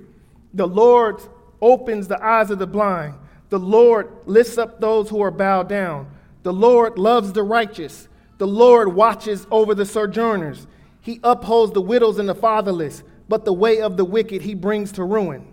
The 0.54 0.68
Lord 0.68 1.20
opens 1.60 2.08
the 2.08 2.22
eyes 2.22 2.50
of 2.50 2.58
the 2.58 2.66
blind. 2.66 3.14
The 3.48 3.58
Lord 3.58 4.10
lifts 4.26 4.58
up 4.58 4.80
those 4.80 5.08
who 5.08 5.20
are 5.22 5.30
bowed 5.30 5.68
down. 5.68 6.10
The 6.42 6.52
Lord 6.52 6.98
loves 6.98 7.32
the 7.32 7.42
righteous. 7.42 8.08
The 8.38 8.46
Lord 8.46 8.94
watches 8.94 9.46
over 9.50 9.74
the 9.74 9.86
sojourners. 9.86 10.66
He 11.00 11.20
upholds 11.22 11.72
the 11.72 11.80
widows 11.80 12.18
and 12.18 12.28
the 12.28 12.34
fatherless, 12.34 13.02
but 13.28 13.44
the 13.44 13.52
way 13.52 13.80
of 13.80 13.96
the 13.96 14.04
wicked 14.04 14.42
he 14.42 14.54
brings 14.54 14.92
to 14.92 15.04
ruin. 15.04 15.46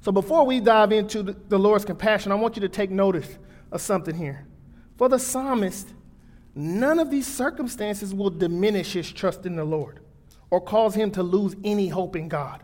So 0.00 0.12
before 0.12 0.46
we 0.46 0.60
dive 0.60 0.92
into 0.92 1.22
the 1.22 1.58
Lord's 1.58 1.84
compassion, 1.84 2.30
I 2.30 2.36
want 2.36 2.56
you 2.56 2.60
to 2.60 2.68
take 2.68 2.90
notice 2.90 3.38
of 3.72 3.80
something 3.80 4.14
here. 4.14 4.46
For 4.96 5.08
the 5.08 5.18
psalmist, 5.18 5.88
none 6.54 6.98
of 6.98 7.10
these 7.10 7.26
circumstances 7.26 8.14
will 8.14 8.30
diminish 8.30 8.92
his 8.92 9.10
trust 9.10 9.46
in 9.46 9.56
the 9.56 9.64
Lord 9.64 10.00
or 10.50 10.60
cause 10.60 10.94
him 10.94 11.10
to 11.12 11.22
lose 11.22 11.56
any 11.64 11.88
hope 11.88 12.16
in 12.16 12.28
God. 12.28 12.62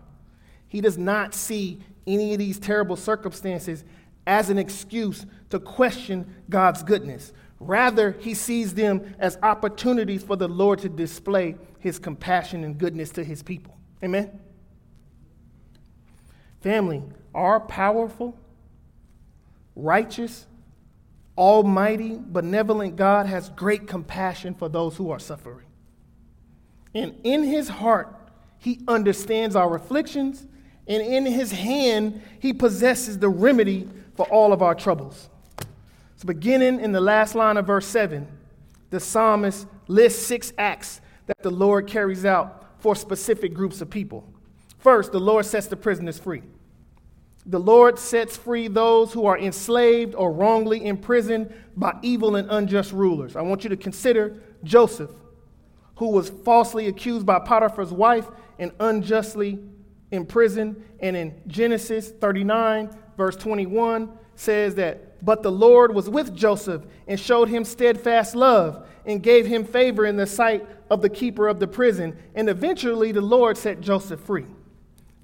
He 0.69 0.81
does 0.81 0.97
not 0.97 1.35
see 1.35 1.81
any 2.07 2.33
of 2.33 2.39
these 2.39 2.59
terrible 2.59 2.97
circumstances 2.97 3.85
as 4.27 4.51
an 4.51 4.59
excuse 4.59 5.27
to 5.51 5.59
question 5.59 6.33
God's 6.49 6.83
goodness. 6.83 7.33
Rather, 7.67 8.13
he 8.21 8.35
sees 8.35 8.75
them 8.75 9.15
as 9.19 9.39
opportunities 9.43 10.23
for 10.23 10.37
the 10.37 10.49
Lord 10.49 10.81
to 10.81 10.89
display 10.89 11.57
his 11.79 11.99
compassion 11.99 12.65
and 12.65 12.77
goodness 12.77 13.11
to 13.11 13.25
his 13.25 13.43
people. 13.43 13.77
Amen? 14.03 14.41
Family, 16.61 17.03
our 17.35 17.61
powerful, 17.61 18.39
righteous, 19.77 20.47
almighty, 21.37 22.19
benevolent 22.21 22.97
God 22.97 23.27
has 23.27 23.49
great 23.51 23.87
compassion 23.87 24.55
for 24.55 24.69
those 24.69 24.97
who 24.97 25.11
are 25.11 25.19
suffering. 25.19 25.67
And 26.95 27.15
in 27.25 27.43
his 27.45 27.69
heart, 27.69 28.15
he 28.59 28.81
understands 28.87 29.57
our 29.57 29.75
afflictions, 29.75 30.47
and 30.87 31.03
in 31.03 31.27
his 31.27 31.53
hand, 31.53 32.23
he 32.39 32.53
possesses 32.53 33.19
the 33.19 33.29
remedy 33.29 33.89
for 34.15 34.27
all 34.27 34.53
of 34.53 34.63
our 34.63 34.75
troubles. 34.75 35.29
So, 36.23 36.27
beginning 36.27 36.79
in 36.79 36.93
the 36.93 37.01
last 37.01 37.35
line 37.35 37.57
of 37.57 37.67
verse 37.67 37.85
7, 37.85 38.29
the 38.91 39.01
psalmist 39.01 39.67
lists 39.89 40.25
six 40.25 40.53
acts 40.57 41.01
that 41.27 41.43
the 41.43 41.51
Lord 41.51 41.89
carries 41.89 42.25
out 42.25 42.81
for 42.81 42.95
specific 42.95 43.53
groups 43.53 43.81
of 43.81 43.91
people. 43.91 44.33
First, 44.79 45.11
the 45.11 45.19
Lord 45.19 45.47
sets 45.47 45.67
the 45.67 45.75
prisoners 45.75 46.21
free. 46.21 46.45
The 47.47 47.59
Lord 47.59 47.99
sets 47.99 48.37
free 48.37 48.69
those 48.69 49.13
who 49.13 49.27
are 49.27 49.37
enslaved 49.37 50.15
or 50.15 50.31
wrongly 50.31 50.87
imprisoned 50.87 51.53
by 51.77 51.99
evil 52.03 52.37
and 52.37 52.49
unjust 52.53 52.93
rulers. 52.93 53.35
I 53.35 53.43
want 53.43 53.65
you 53.65 53.71
to 53.71 53.77
consider 53.77 54.41
Joseph, 54.63 55.11
who 55.97 56.11
was 56.11 56.31
falsely 56.31 56.87
accused 56.87 57.27
by 57.27 57.41
Potiphar's 57.41 57.93
wife 57.93 58.29
and 58.61 58.71
unjustly 58.79 59.59
imprisoned. 60.13 60.85
And 61.01 61.17
in 61.17 61.35
Genesis 61.49 62.13
39, 62.13 62.97
verse 63.17 63.35
21, 63.35 64.09
says 64.37 64.77
that 64.77 65.12
but 65.23 65.43
the 65.43 65.53
Lord 65.53 65.95
was 65.95 66.11
with 66.11 66.35
Joseph 66.35 66.85
and 67.07 67.19
showed 67.19 67.49
him 67.49 67.65
steadfast 67.65 68.35
love 68.35 68.87
and 69.07 69.23
gave 69.23 69.47
him 69.47 69.65
favor 69.65 70.05
in 70.05 70.17
the 70.17 70.27
sight 70.27 70.67
of 70.91 71.01
the 71.01 71.09
keeper 71.09 71.49
of 71.49 71.61
the 71.61 71.69
prison. 71.69 72.17
And 72.35 72.49
eventually 72.49 73.13
the 73.13 73.21
Lord 73.21 73.57
set 73.57 73.81
Joseph 73.81 74.21
free. 74.21 74.47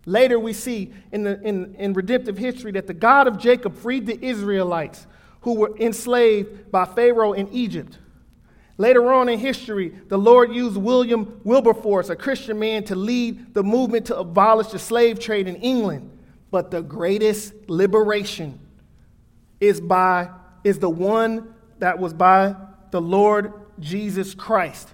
Later, 0.06 0.38
we 0.38 0.52
see 0.52 0.92
in, 1.12 1.24
the, 1.24 1.40
in, 1.42 1.74
in 1.74 1.92
redemptive 1.92 2.38
history 2.38 2.72
that 2.72 2.86
the 2.86 2.94
God 2.94 3.26
of 3.26 3.38
Jacob 3.38 3.76
freed 3.76 4.06
the 4.06 4.24
Israelites 4.24 5.06
who 5.42 5.54
were 5.54 5.76
enslaved 5.78 6.70
by 6.70 6.84
Pharaoh 6.84 7.32
in 7.32 7.48
Egypt. 7.52 7.98
Later 8.78 9.12
on 9.12 9.28
in 9.28 9.38
history, 9.38 9.92
the 10.08 10.16
Lord 10.16 10.54
used 10.54 10.76
William 10.76 11.40
Wilberforce, 11.42 12.08
a 12.08 12.16
Christian 12.16 12.58
man, 12.58 12.84
to 12.84 12.94
lead 12.94 13.52
the 13.52 13.64
movement 13.64 14.06
to 14.06 14.16
abolish 14.16 14.68
the 14.68 14.78
slave 14.78 15.18
trade 15.18 15.48
in 15.48 15.56
England. 15.56 16.10
But 16.50 16.70
the 16.70 16.80
greatest 16.80 17.52
liberation 17.66 18.60
is 19.60 19.80
by 19.80 20.30
is 20.64 20.78
the 20.78 20.90
one 20.90 21.54
that 21.78 21.98
was 21.98 22.12
by 22.12 22.54
the 22.90 23.00
Lord 23.00 23.52
Jesus 23.78 24.34
Christ, 24.34 24.88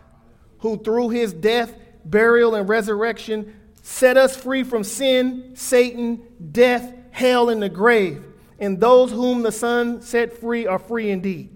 who 0.59 0.77
through 0.79 1.11
his 1.11 1.33
death, 1.33 1.75
burial, 2.05 2.55
and 2.55 2.69
resurrection 2.69 3.55
set 3.83 4.17
us 4.17 4.37
free 4.37 4.63
from 4.63 4.85
sin, 4.85 5.53
Satan, 5.55 6.23
death, 6.53 6.93
hell, 7.11 7.49
and 7.51 7.63
the 7.63 7.69
grave. 7.69 8.25
And 8.59 8.81
those 8.81 9.11
whom 9.11 9.43
the 9.43 9.53
Son 9.53 10.01
set 10.01 10.39
free 10.39 10.67
are 10.67 10.79
free 10.79 11.11
indeed. 11.11 11.51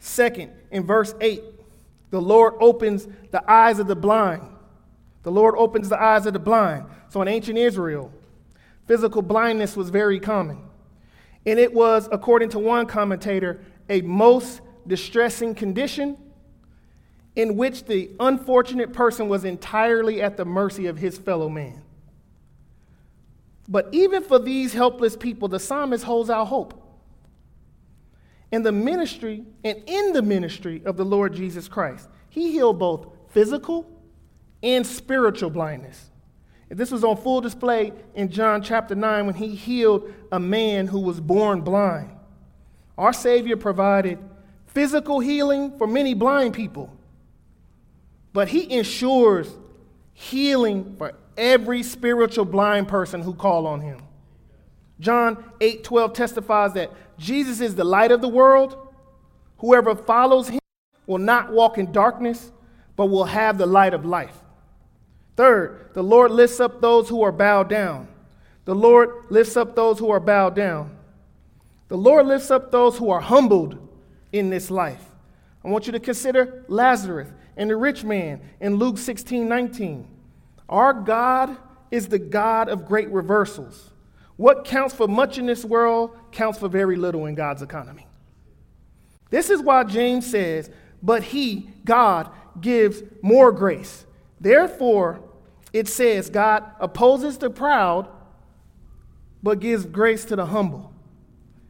Second, 0.00 0.52
in 0.70 0.86
verse 0.86 1.14
8, 1.20 1.42
the 2.10 2.20
Lord 2.20 2.54
opens 2.60 3.06
the 3.30 3.48
eyes 3.50 3.78
of 3.78 3.86
the 3.86 3.96
blind. 3.96 4.42
The 5.22 5.30
Lord 5.30 5.54
opens 5.56 5.88
the 5.88 6.00
eyes 6.00 6.26
of 6.26 6.32
the 6.32 6.38
blind. 6.38 6.86
So 7.10 7.22
in 7.22 7.28
ancient 7.28 7.58
Israel, 7.58 8.12
physical 8.86 9.22
blindness 9.22 9.76
was 9.76 9.90
very 9.90 10.18
common. 10.18 10.69
And 11.46 11.58
it 11.58 11.72
was, 11.72 12.08
according 12.12 12.50
to 12.50 12.58
one 12.58 12.86
commentator, 12.86 13.60
a 13.88 14.02
most 14.02 14.60
distressing 14.86 15.54
condition. 15.54 16.16
in 17.36 17.56
which 17.56 17.84
the 17.84 18.10
unfortunate 18.18 18.92
person 18.92 19.28
was 19.28 19.44
entirely 19.44 20.20
at 20.20 20.36
the 20.36 20.44
mercy 20.44 20.86
of 20.86 20.98
his 20.98 21.16
fellow 21.16 21.48
man. 21.48 21.82
But 23.68 23.88
even 23.92 24.22
for 24.22 24.38
these 24.38 24.72
helpless 24.72 25.16
people, 25.16 25.46
the 25.48 25.60
psalmist 25.60 26.04
holds 26.04 26.28
out 26.28 26.46
hope. 26.46 26.76
In 28.50 28.64
the 28.64 28.72
ministry 28.72 29.44
and 29.62 29.80
in 29.86 30.12
the 30.12 30.22
ministry 30.22 30.82
of 30.84 30.96
the 30.96 31.04
Lord 31.04 31.34
Jesus 31.34 31.68
Christ, 31.68 32.08
he 32.28 32.50
healed 32.50 32.80
both 32.80 33.06
physical 33.28 33.88
and 34.60 34.84
spiritual 34.84 35.50
blindness. 35.50 36.09
This 36.70 36.92
was 36.92 37.02
on 37.02 37.16
full 37.16 37.40
display 37.40 37.92
in 38.14 38.30
John 38.30 38.62
chapter 38.62 38.94
9 38.94 39.26
when 39.26 39.34
he 39.34 39.56
healed 39.56 40.12
a 40.30 40.38
man 40.38 40.86
who 40.86 41.00
was 41.00 41.20
born 41.20 41.62
blind. 41.62 42.10
Our 42.96 43.12
Savior 43.12 43.56
provided 43.56 44.18
physical 44.66 45.18
healing 45.18 45.76
for 45.78 45.88
many 45.88 46.14
blind 46.14 46.54
people, 46.54 46.96
but 48.32 48.48
he 48.48 48.72
ensures 48.72 49.50
healing 50.12 50.94
for 50.96 51.14
every 51.36 51.82
spiritual 51.82 52.44
blind 52.44 52.86
person 52.86 53.20
who 53.20 53.34
call 53.34 53.66
on 53.66 53.80
him. 53.80 54.00
John 55.00 55.42
8 55.60 55.82
12 55.82 56.12
testifies 56.12 56.74
that 56.74 56.92
Jesus 57.18 57.60
is 57.60 57.74
the 57.74 57.84
light 57.84 58.12
of 58.12 58.20
the 58.20 58.28
world. 58.28 58.76
Whoever 59.58 59.96
follows 59.96 60.48
him 60.48 60.60
will 61.06 61.18
not 61.18 61.50
walk 61.50 61.78
in 61.78 61.90
darkness, 61.90 62.52
but 62.94 63.06
will 63.06 63.24
have 63.24 63.58
the 63.58 63.66
light 63.66 63.92
of 63.92 64.04
life. 64.04 64.40
Third, 65.36 65.90
the 65.94 66.02
Lord 66.02 66.30
lifts 66.30 66.60
up 66.60 66.80
those 66.80 67.08
who 67.08 67.22
are 67.22 67.32
bowed 67.32 67.68
down. 67.68 68.08
The 68.64 68.74
Lord 68.74 69.24
lifts 69.30 69.56
up 69.56 69.74
those 69.74 69.98
who 69.98 70.10
are 70.10 70.20
bowed 70.20 70.54
down. 70.54 70.96
The 71.88 71.96
Lord 71.96 72.26
lifts 72.26 72.50
up 72.50 72.70
those 72.70 72.96
who 72.98 73.10
are 73.10 73.20
humbled 73.20 73.76
in 74.32 74.50
this 74.50 74.70
life. 74.70 75.04
I 75.64 75.68
want 75.68 75.86
you 75.86 75.92
to 75.92 76.00
consider 76.00 76.64
Lazarus 76.68 77.28
and 77.56 77.68
the 77.68 77.76
rich 77.76 78.04
man 78.04 78.40
in 78.60 78.76
Luke 78.76 78.98
16 78.98 79.48
19. 79.48 80.06
Our 80.68 80.92
God 80.92 81.56
is 81.90 82.08
the 82.08 82.18
God 82.18 82.68
of 82.68 82.86
great 82.86 83.10
reversals. 83.10 83.90
What 84.36 84.64
counts 84.64 84.94
for 84.94 85.08
much 85.08 85.36
in 85.36 85.46
this 85.46 85.64
world 85.64 86.16
counts 86.32 86.58
for 86.58 86.68
very 86.68 86.96
little 86.96 87.26
in 87.26 87.34
God's 87.34 87.60
economy. 87.60 88.06
This 89.28 89.50
is 89.50 89.60
why 89.60 89.84
James 89.84 90.30
says, 90.30 90.70
But 91.02 91.22
he, 91.22 91.70
God, 91.84 92.30
gives 92.60 93.02
more 93.20 93.52
grace. 93.52 94.06
Therefore, 94.40 95.20
it 95.72 95.86
says, 95.86 96.30
God 96.30 96.64
opposes 96.80 97.38
the 97.38 97.50
proud, 97.50 98.08
but 99.42 99.60
gives 99.60 99.86
grace 99.86 100.24
to 100.26 100.36
the 100.36 100.46
humble. 100.46 100.92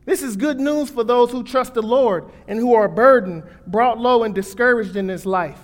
This 0.07 0.23
is 0.23 0.37
good 0.37 0.59
news 0.59 0.91
for 0.91 1.05
those 1.05 1.31
who 1.31 1.43
trust 1.43 1.75
the 1.75 1.83
Lord 1.83 2.31
and 2.49 2.59
who 2.59 2.75
are 2.75 2.89
burdened, 2.89 3.45
brought 3.67 3.99
low, 3.99 4.23
and 4.23 4.35
discouraged 4.35 4.97
in 4.97 5.07
this 5.07 5.27
life. 5.27 5.59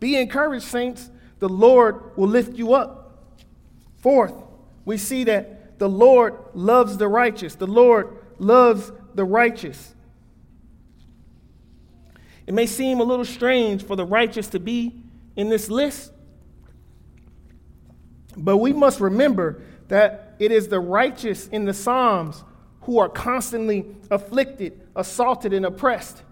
Be 0.00 0.16
encouraged, 0.16 0.64
saints. 0.64 1.10
The 1.38 1.48
Lord 1.48 2.16
will 2.16 2.28
lift 2.28 2.56
you 2.56 2.74
up. 2.74 3.34
Fourth, 3.98 4.34
we 4.84 4.96
see 4.96 5.24
that 5.24 5.78
the 5.78 5.88
Lord 5.88 6.38
loves 6.54 6.96
the 6.96 7.08
righteous. 7.08 7.54
The 7.54 7.66
Lord 7.66 8.18
loves 8.38 8.90
the 9.14 9.24
righteous. 9.24 9.94
It 12.46 12.54
may 12.54 12.66
seem 12.66 13.00
a 13.00 13.04
little 13.04 13.24
strange 13.24 13.84
for 13.84 13.96
the 13.96 14.04
righteous 14.04 14.48
to 14.48 14.60
be 14.60 15.02
in 15.36 15.48
this 15.48 15.70
list, 15.70 16.12
but 18.36 18.58
we 18.58 18.72
must 18.72 19.00
remember 19.00 19.62
that 19.88 20.34
it 20.38 20.50
is 20.50 20.68
the 20.68 20.80
righteous 20.80 21.48
in 21.48 21.64
the 21.64 21.74
Psalms 21.74 22.42
who 22.82 22.98
are 22.98 23.08
constantly 23.08 23.86
afflicted, 24.10 24.80
assaulted, 24.96 25.52
and 25.52 25.64
oppressed. 25.64 26.22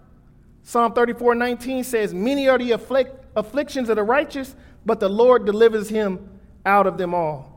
Psalm 0.63 0.93
34 0.93 1.35
19 1.35 1.83
says, 1.83 2.13
Many 2.13 2.47
are 2.47 2.57
the 2.57 2.71
afflict- 2.71 3.25
afflictions 3.35 3.89
of 3.89 3.95
the 3.95 4.03
righteous, 4.03 4.55
but 4.85 4.99
the 4.99 5.09
Lord 5.09 5.45
delivers 5.45 5.89
him 5.89 6.29
out 6.65 6.87
of 6.87 6.97
them 6.97 7.13
all. 7.13 7.53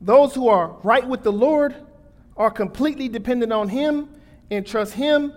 Those 0.00 0.34
who 0.34 0.48
are 0.48 0.76
right 0.82 1.06
with 1.06 1.22
the 1.22 1.32
Lord 1.32 1.74
are 2.36 2.50
completely 2.50 3.08
dependent 3.08 3.52
on 3.52 3.68
Him 3.68 4.08
and 4.50 4.66
trust 4.66 4.92
Him. 4.92 5.32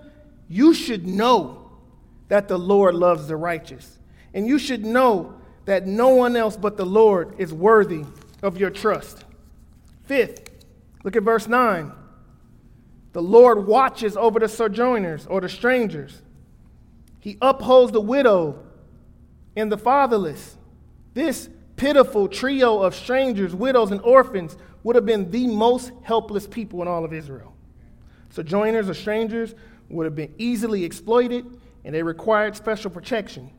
You 0.49 0.73
should 0.73 1.07
know 1.07 1.71
that 2.27 2.47
the 2.47 2.59
Lord 2.59 2.95
loves 2.95 3.27
the 3.27 3.37
righteous. 3.37 3.97
And 4.33 4.45
you 4.45 4.59
should 4.59 4.83
know 4.83 5.36
that 5.67 5.85
no 5.85 6.07
one 6.07 6.37
else 6.37 6.55
but 6.55 6.77
the 6.77 6.85
Lord 6.85 7.35
is 7.37 7.53
worthy 7.53 8.05
of 8.41 8.57
your 8.57 8.69
trust. 8.69 9.25
Fifth, 10.05 10.49
look 11.03 11.17
at 11.17 11.23
verse 11.23 11.45
9. 11.45 11.91
The 13.11 13.21
Lord 13.21 13.67
watches 13.67 14.15
over 14.15 14.39
the 14.39 14.47
sojourners 14.47 15.27
or 15.27 15.41
the 15.41 15.49
strangers. 15.49 16.21
He 17.19 17.37
upholds 17.41 17.91
the 17.91 17.99
widow 17.99 18.63
and 19.57 19.69
the 19.69 19.77
fatherless. 19.77 20.55
This 21.13 21.49
pitiful 21.75 22.29
trio 22.29 22.81
of 22.81 22.95
strangers, 22.95 23.53
widows, 23.53 23.91
and 23.91 23.99
orphans 24.01 24.55
would 24.83 24.95
have 24.95 25.05
been 25.05 25.29
the 25.31 25.47
most 25.47 25.91
helpless 26.03 26.47
people 26.47 26.81
in 26.81 26.87
all 26.87 27.03
of 27.03 27.11
Israel. 27.11 27.53
Sojourners 28.29 28.89
or 28.89 28.93
strangers 28.93 29.53
would 29.89 30.05
have 30.05 30.15
been 30.15 30.33
easily 30.37 30.85
exploited 30.85 31.59
and 31.83 31.93
they 31.93 32.03
required 32.03 32.55
special 32.55 32.89
protection. 32.89 33.51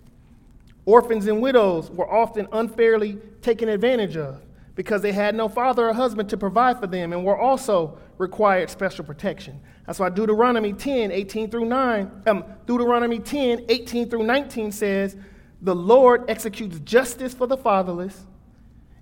Orphans 0.89 1.26
and 1.26 1.43
widows 1.43 1.91
were 1.91 2.11
often 2.11 2.49
unfairly 2.51 3.18
taken 3.43 3.68
advantage 3.68 4.16
of 4.16 4.41
because 4.74 5.03
they 5.03 5.12
had 5.12 5.34
no 5.34 5.47
father 5.47 5.91
or 5.91 5.93
husband 5.93 6.30
to 6.30 6.39
provide 6.39 6.80
for 6.80 6.86
them 6.86 7.12
and 7.12 7.22
were 7.26 7.36
also 7.36 7.99
required 8.16 8.70
special 8.70 9.05
protection. 9.05 9.61
That's 9.86 9.99
why 9.99 10.09
Deuteronomy 10.09 10.72
10, 10.72 11.12
18 11.12 11.51
through 11.51 11.66
9, 11.66 12.22
um, 12.26 12.45
Deuteronomy 12.64 13.18
10, 13.18 13.66
18 13.68 14.09
through 14.09 14.22
19 14.22 14.72
says, 14.72 15.14
the 15.61 15.74
Lord 15.74 16.24
executes 16.30 16.78
justice 16.78 17.34
for 17.34 17.47
the 17.47 17.59
fatherless 17.59 18.24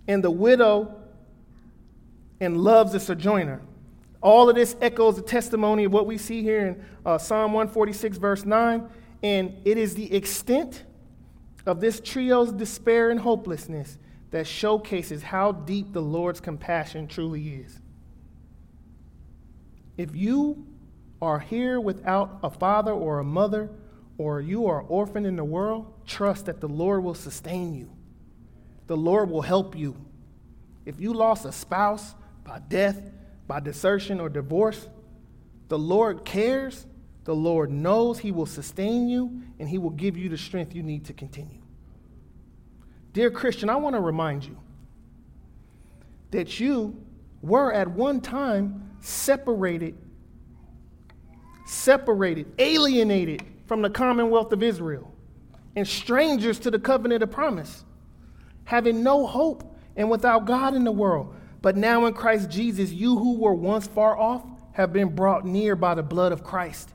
and 0.09 0.24
the 0.24 0.30
widow 0.32 0.93
and 2.41 2.59
loves 2.59 2.95
the 2.95 2.99
sojourner. 2.99 3.62
All 4.20 4.49
of 4.49 4.57
this 4.57 4.74
echoes 4.80 5.14
the 5.14 5.22
testimony 5.22 5.84
of 5.84 5.93
what 5.93 6.07
we 6.07 6.18
see 6.18 6.43
here 6.43 6.66
in 6.66 6.84
uh, 7.05 7.16
Psalm 7.16 7.53
146, 7.53 8.18
verse 8.18 8.45
9. 8.45 8.89
And 9.22 9.57
it 9.64 9.78
is 9.78 9.95
the 9.95 10.12
extent 10.12 10.82
of 11.66 11.80
this 11.80 12.00
trio's 12.00 12.52
despair 12.52 13.10
and 13.10 13.20
hopelessness 13.20 13.98
that 14.30 14.46
showcases 14.46 15.22
how 15.22 15.52
deep 15.52 15.92
the 15.92 16.02
Lord's 16.02 16.40
compassion 16.40 17.06
truly 17.08 17.48
is. 17.48 17.80
If 19.96 20.14
you 20.14 20.66
are 21.20 21.38
here 21.38 21.80
without 21.80 22.38
a 22.42 22.50
father 22.50 22.92
or 22.92 23.18
a 23.18 23.24
mother, 23.24 23.70
or 24.18 24.40
you 24.40 24.66
are 24.66 24.82
orphaned 24.82 25.26
in 25.26 25.36
the 25.36 25.44
world, 25.44 25.92
trust 26.06 26.46
that 26.46 26.60
the 26.60 26.68
Lord 26.68 27.02
will 27.02 27.14
sustain 27.14 27.74
you. 27.74 27.90
The 28.86 28.96
Lord 28.96 29.30
will 29.30 29.42
help 29.42 29.76
you. 29.76 29.96
If 30.84 31.00
you 31.00 31.12
lost 31.12 31.44
a 31.44 31.52
spouse 31.52 32.14
by 32.44 32.60
death, 32.60 33.00
by 33.46 33.60
desertion, 33.60 34.20
or 34.20 34.28
divorce, 34.28 34.88
the 35.68 35.78
Lord 35.78 36.24
cares. 36.24 36.86
The 37.26 37.34
Lord 37.34 37.72
knows 37.72 38.20
He 38.20 38.30
will 38.30 38.46
sustain 38.46 39.08
you 39.08 39.42
and 39.58 39.68
He 39.68 39.78
will 39.78 39.90
give 39.90 40.16
you 40.16 40.28
the 40.28 40.38
strength 40.38 40.74
you 40.76 40.84
need 40.84 41.04
to 41.06 41.12
continue. 41.12 41.60
Dear 43.12 43.32
Christian, 43.32 43.68
I 43.68 43.74
want 43.74 43.96
to 43.96 44.00
remind 44.00 44.44
you 44.44 44.56
that 46.30 46.60
you 46.60 47.04
were 47.42 47.72
at 47.72 47.90
one 47.90 48.20
time 48.20 48.96
separated, 49.00 49.98
separated, 51.66 52.46
alienated 52.60 53.42
from 53.66 53.82
the 53.82 53.90
commonwealth 53.90 54.52
of 54.52 54.62
Israel 54.62 55.12
and 55.74 55.86
strangers 55.86 56.60
to 56.60 56.70
the 56.70 56.78
covenant 56.78 57.24
of 57.24 57.30
promise, 57.32 57.84
having 58.62 59.02
no 59.02 59.26
hope 59.26 59.76
and 59.96 60.08
without 60.08 60.44
God 60.44 60.74
in 60.74 60.84
the 60.84 60.92
world. 60.92 61.34
But 61.60 61.76
now 61.76 62.06
in 62.06 62.14
Christ 62.14 62.50
Jesus, 62.50 62.92
you 62.92 63.18
who 63.18 63.40
were 63.40 63.54
once 63.54 63.88
far 63.88 64.16
off 64.16 64.44
have 64.74 64.92
been 64.92 65.08
brought 65.08 65.44
near 65.44 65.74
by 65.74 65.96
the 65.96 66.04
blood 66.04 66.30
of 66.30 66.44
Christ. 66.44 66.92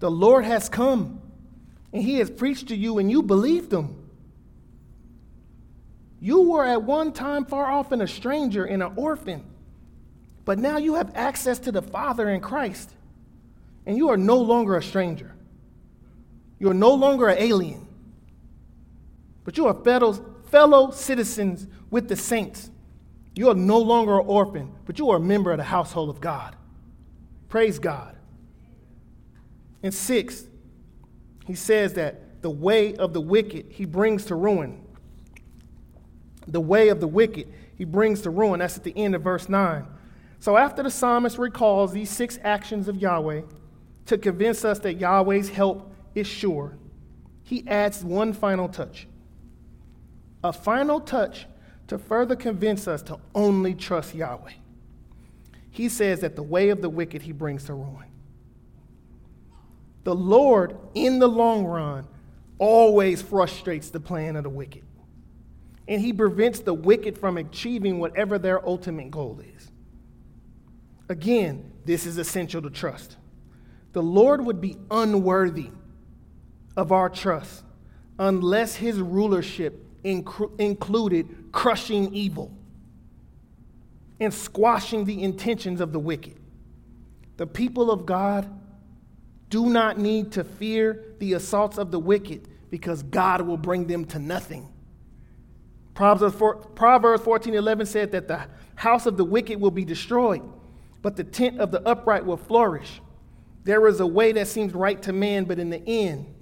The 0.00 0.10
Lord 0.10 0.44
has 0.44 0.68
come 0.68 1.20
and 1.92 2.02
he 2.02 2.16
has 2.16 2.30
preached 2.30 2.68
to 2.68 2.76
you, 2.76 2.98
and 2.98 3.10
you 3.10 3.22
believed 3.22 3.72
him. 3.72 3.96
You 6.20 6.42
were 6.42 6.64
at 6.64 6.82
one 6.82 7.12
time 7.12 7.44
far 7.44 7.70
off 7.70 7.92
and 7.92 8.02
a 8.02 8.06
stranger 8.06 8.64
and 8.64 8.82
an 8.82 8.92
orphan, 8.96 9.44
but 10.44 10.58
now 10.58 10.76
you 10.76 10.94
have 10.94 11.10
access 11.14 11.58
to 11.60 11.72
the 11.72 11.82
Father 11.82 12.30
in 12.30 12.40
Christ, 12.40 12.90
and 13.86 13.96
you 13.96 14.10
are 14.10 14.16
no 14.16 14.36
longer 14.36 14.76
a 14.76 14.82
stranger. 14.82 15.34
You're 16.58 16.74
no 16.74 16.92
longer 16.92 17.28
an 17.28 17.38
alien, 17.38 17.86
but 19.44 19.56
you 19.56 19.66
are 19.66 19.74
fellow, 19.74 20.12
fellow 20.50 20.90
citizens 20.90 21.66
with 21.90 22.08
the 22.08 22.16
saints. 22.16 22.70
You 23.34 23.48
are 23.48 23.54
no 23.54 23.78
longer 23.78 24.20
an 24.20 24.26
orphan, 24.26 24.72
but 24.84 24.98
you 24.98 25.10
are 25.10 25.16
a 25.16 25.20
member 25.20 25.50
of 25.50 25.58
the 25.58 25.64
household 25.64 26.10
of 26.10 26.20
God. 26.20 26.54
Praise 27.48 27.78
God. 27.78 28.16
And 29.82 29.92
six, 29.94 30.44
he 31.46 31.54
says 31.54 31.94
that 31.94 32.42
the 32.42 32.50
way 32.50 32.94
of 32.94 33.12
the 33.12 33.20
wicked 33.20 33.66
he 33.70 33.84
brings 33.84 34.24
to 34.26 34.34
ruin. 34.34 34.84
The 36.46 36.60
way 36.60 36.88
of 36.88 37.00
the 37.00 37.06
wicked 37.06 37.52
he 37.76 37.84
brings 37.84 38.22
to 38.22 38.30
ruin. 38.30 38.60
That's 38.60 38.76
at 38.76 38.84
the 38.84 38.96
end 38.96 39.14
of 39.14 39.22
verse 39.22 39.48
9. 39.48 39.86
So 40.38 40.56
after 40.56 40.82
the 40.82 40.90
psalmist 40.90 41.38
recalls 41.38 41.92
these 41.92 42.10
six 42.10 42.38
actions 42.42 42.88
of 42.88 42.96
Yahweh 42.96 43.42
to 44.06 44.18
convince 44.18 44.64
us 44.64 44.78
that 44.80 44.94
Yahweh's 44.94 45.50
help 45.50 45.94
is 46.14 46.26
sure, 46.26 46.76
he 47.42 47.66
adds 47.66 48.04
one 48.04 48.32
final 48.32 48.68
touch. 48.68 49.06
A 50.42 50.52
final 50.52 51.00
touch 51.00 51.46
to 51.88 51.98
further 51.98 52.36
convince 52.36 52.88
us 52.88 53.02
to 53.02 53.18
only 53.34 53.74
trust 53.74 54.14
Yahweh. 54.14 54.52
He 55.70 55.88
says 55.88 56.20
that 56.20 56.36
the 56.36 56.42
way 56.42 56.70
of 56.70 56.80
the 56.80 56.88
wicked 56.88 57.22
he 57.22 57.32
brings 57.32 57.64
to 57.64 57.74
ruin. 57.74 58.09
The 60.04 60.14
Lord, 60.14 60.76
in 60.94 61.18
the 61.18 61.28
long 61.28 61.64
run, 61.64 62.06
always 62.58 63.22
frustrates 63.22 63.90
the 63.90 64.00
plan 64.00 64.36
of 64.36 64.44
the 64.44 64.50
wicked. 64.50 64.84
And 65.88 66.00
he 66.00 66.12
prevents 66.12 66.60
the 66.60 66.74
wicked 66.74 67.18
from 67.18 67.36
achieving 67.36 67.98
whatever 67.98 68.38
their 68.38 68.64
ultimate 68.66 69.10
goal 69.10 69.40
is. 69.56 69.70
Again, 71.08 71.72
this 71.84 72.06
is 72.06 72.18
essential 72.18 72.62
to 72.62 72.70
trust. 72.70 73.16
The 73.92 74.02
Lord 74.02 74.44
would 74.44 74.60
be 74.60 74.76
unworthy 74.90 75.70
of 76.76 76.92
our 76.92 77.08
trust 77.08 77.64
unless 78.18 78.76
his 78.76 79.00
rulership 79.00 79.84
inc- 80.04 80.60
included 80.60 81.50
crushing 81.50 82.14
evil 82.14 82.56
and 84.20 84.32
squashing 84.32 85.04
the 85.06 85.22
intentions 85.22 85.80
of 85.80 85.92
the 85.92 85.98
wicked. 85.98 86.38
The 87.38 87.46
people 87.46 87.90
of 87.90 88.06
God 88.06 88.59
do 89.50 89.68
not 89.68 89.98
need 89.98 90.32
to 90.32 90.44
fear 90.44 91.04
the 91.18 91.34
assaults 91.34 91.76
of 91.76 91.90
the 91.90 91.98
wicked 91.98 92.48
because 92.70 93.02
God 93.02 93.42
will 93.42 93.56
bring 93.56 93.86
them 93.86 94.04
to 94.06 94.18
nothing. 94.18 94.72
Proverbs 95.94 97.22
14 97.22 97.54
11 97.54 97.86
said 97.86 98.12
that 98.12 98.28
the 98.28 98.46
house 98.76 99.04
of 99.04 99.16
the 99.16 99.24
wicked 99.24 99.60
will 99.60 99.72
be 99.72 99.84
destroyed, 99.84 100.42
but 101.02 101.16
the 101.16 101.24
tent 101.24 101.60
of 101.60 101.70
the 101.72 101.86
upright 101.86 102.24
will 102.24 102.38
flourish. 102.38 103.02
There 103.64 103.86
is 103.88 104.00
a 104.00 104.06
way 104.06 104.32
that 104.32 104.48
seems 104.48 104.72
right 104.72 105.02
to 105.02 105.12
man, 105.12 105.44
but 105.44 105.58
in 105.58 105.68
the 105.68 105.86
end, 105.86 106.32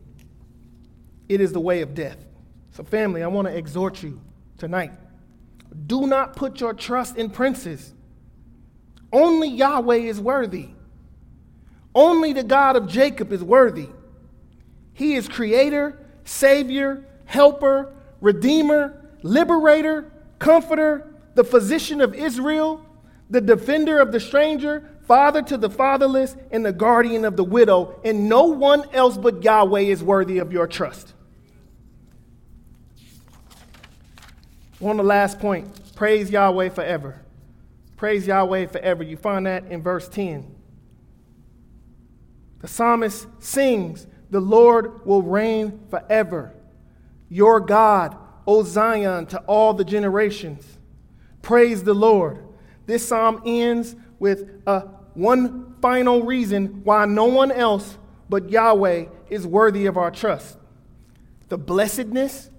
it 1.29 1.41
is 1.41 1.53
the 1.53 1.61
way 1.61 1.81
of 1.83 1.95
death. 1.95 2.19
So, 2.71 2.85
family, 2.85 3.23
I 3.23 3.27
want 3.27 3.49
to 3.49 3.57
exhort 3.57 4.03
you 4.03 4.21
tonight. 4.59 4.93
Do 5.87 6.07
not 6.07 6.37
put 6.37 6.61
your 6.61 6.75
trust 6.75 7.17
in 7.17 7.31
princes. 7.31 7.93
Only 9.13 9.49
Yahweh 9.49 9.97
is 9.97 10.21
worthy. 10.21 10.69
Only 11.95 12.33
the 12.33 12.45
God 12.45 12.77
of 12.77 12.87
Jacob 12.87 13.33
is 13.33 13.43
worthy. 13.43 13.89
He 14.93 15.15
is 15.15 15.29
creator, 15.29 15.99
savior, 16.25 17.05
helper, 17.25 17.95
redeemer, 18.21 19.11
liberator, 19.23 20.11
comforter, 20.39 21.13
the 21.35 21.45
physician 21.45 22.01
of 22.01 22.15
Israel, 22.15 22.85
the 23.31 23.41
defender 23.41 24.01
of 24.01 24.13
the 24.13 24.21
stranger, 24.21 24.91
father 25.07 25.43
to 25.43 25.57
the 25.57 25.71
fatherless, 25.71 26.37
and 26.51 26.65
the 26.65 26.73
guardian 26.73 27.25
of 27.25 27.37
the 27.37 27.45
widow. 27.45 28.01
And 28.05 28.29
no 28.29 28.45
one 28.45 28.85
else 28.93 29.17
but 29.17 29.43
Yahweh 29.43 29.81
is 29.81 30.03
worthy 30.03 30.39
of 30.39 30.53
your 30.53 30.67
trust. 30.67 31.15
On 34.81 34.97
the 34.97 35.03
last 35.03 35.41
point, 35.41 35.95
praise 35.97 36.31
Yahweh 36.31 36.69
forever. 36.69 37.21
Praise 37.97 38.27
Yahweh 38.27 38.67
forever. 38.67 39.03
You 39.03 39.17
find 39.17 39.47
that 39.47 39.65
in 39.67 39.83
verse 39.83 40.09
10. 40.09 40.58
The 42.61 42.69
psalmist 42.69 43.27
sings, 43.39 44.07
The 44.31 44.41
Lord 44.41 45.07
will 45.07 45.23
reign 45.23 45.81
forever. 45.91 46.55
Your 47.29 47.61
God, 47.61 48.17
O 48.47 48.63
Zion, 48.63 49.27
to 49.27 49.39
all 49.41 49.75
the 49.75 49.85
generations. 49.85 50.79
Praise 51.43 51.85
the 51.85 51.95
Lord. 51.95 52.45
This 52.87 53.07
psalm 53.07 53.43
ends 53.45 53.95
with 54.19 54.51
a 54.67 54.81
one 55.15 55.77
final 55.81 56.23
reason 56.23 56.83
why 56.85 57.05
no 57.05 57.27
one 57.27 57.53
else 57.53 57.99
but 58.29 58.51
Yahweh 58.51 59.07
is 59.31 59.47
worthy 59.47 59.87
of 59.87 59.97
our 59.97 60.11
trust. 60.11 60.59
The 61.49 61.59
blessedness 61.59 62.51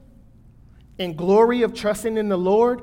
and 0.97 1.17
glory 1.17 1.61
of 1.61 1.73
trusting 1.73 2.17
in 2.17 2.29
the 2.29 2.37
Lord 2.37 2.81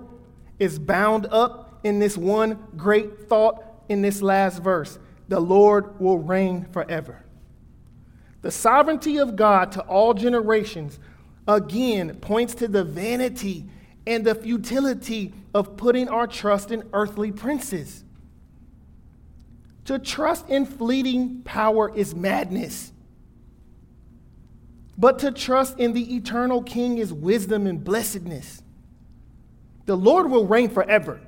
is 0.59 0.79
bound 0.79 1.27
up 1.27 1.81
in 1.85 1.99
this 1.99 2.17
one 2.17 2.59
great 2.77 3.29
thought 3.29 3.63
in 3.89 4.03
this 4.03 4.23
last 4.23 4.63
verse 4.63 4.99
the 5.29 5.41
Lord 5.41 5.99
will 6.01 6.19
reign 6.19 6.67
forever. 6.73 7.25
The 8.43 8.51
sovereignty 8.51 9.19
of 9.19 9.37
God 9.37 9.73
to 9.73 9.81
all 9.83 10.15
generations 10.15 10.99
again 11.49 12.17
points 12.17 12.55
to 12.57 12.69
the 12.69 12.85
vanity 12.85 13.65
and 14.07 14.25
the 14.25 14.35
futility 14.35 15.35
of 15.53 15.77
putting 15.77 16.09
our 16.09 16.27
trust 16.27 16.71
in 16.71 16.89
earthly 16.93 17.33
princes. 17.33 18.05
To 19.87 19.99
trust 19.99 20.49
in 20.49 20.67
fleeting 20.67 21.43
power 21.43 21.93
is 21.95 22.15
madness. 22.15 22.93
But 24.99 25.19
to 25.21 25.31
trust 25.31 25.79
in 25.79 25.93
the 25.93 26.17
eternal 26.17 26.63
King 26.63 26.99
is 26.99 27.13
wisdom 27.13 27.67
and 27.67 27.83
blessedness. 27.83 28.63
The 29.85 29.97
Lord 29.97 30.31
will 30.31 30.47
reign 30.47 30.71
forever. 30.71 31.21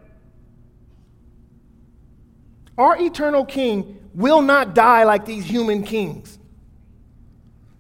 Our 2.78 2.96
eternal 2.96 3.44
King 3.44 3.98
will 4.14 4.40
not 4.40 4.74
die 4.74 5.02
like 5.02 5.26
these 5.26 5.44
human 5.44 5.82
kings, 5.82 6.38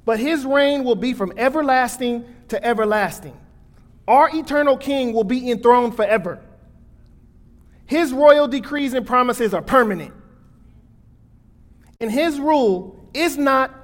but 0.04 0.18
his 0.18 0.44
reign 0.44 0.82
will 0.82 0.96
be 0.96 1.14
from 1.14 1.32
everlasting 1.36 2.24
to 2.48 2.62
everlasting. 2.64 3.38
Our 4.08 4.28
eternal 4.34 4.76
King 4.76 5.12
will 5.12 5.24
be 5.24 5.50
enthroned 5.50 5.94
forever. 5.94 6.42
His 7.86 8.12
royal 8.12 8.48
decrees 8.48 8.92
and 8.92 9.06
promises 9.06 9.54
are 9.54 9.62
permanent. 9.62 10.12
And 12.00 12.10
his 12.10 12.40
rule 12.40 13.08
is 13.14 13.38
not 13.38 13.74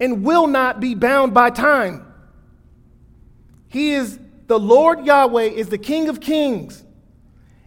and 0.00 0.24
will 0.24 0.46
not 0.46 0.80
be 0.80 0.94
bound 0.94 1.32
by 1.32 1.50
time. 1.50 2.04
He 3.68 3.92
is 3.92 4.18
the 4.48 4.58
Lord 4.58 5.06
Yahweh, 5.06 5.44
is 5.44 5.68
the 5.68 5.78
King 5.78 6.08
of 6.08 6.20
kings. 6.20 6.84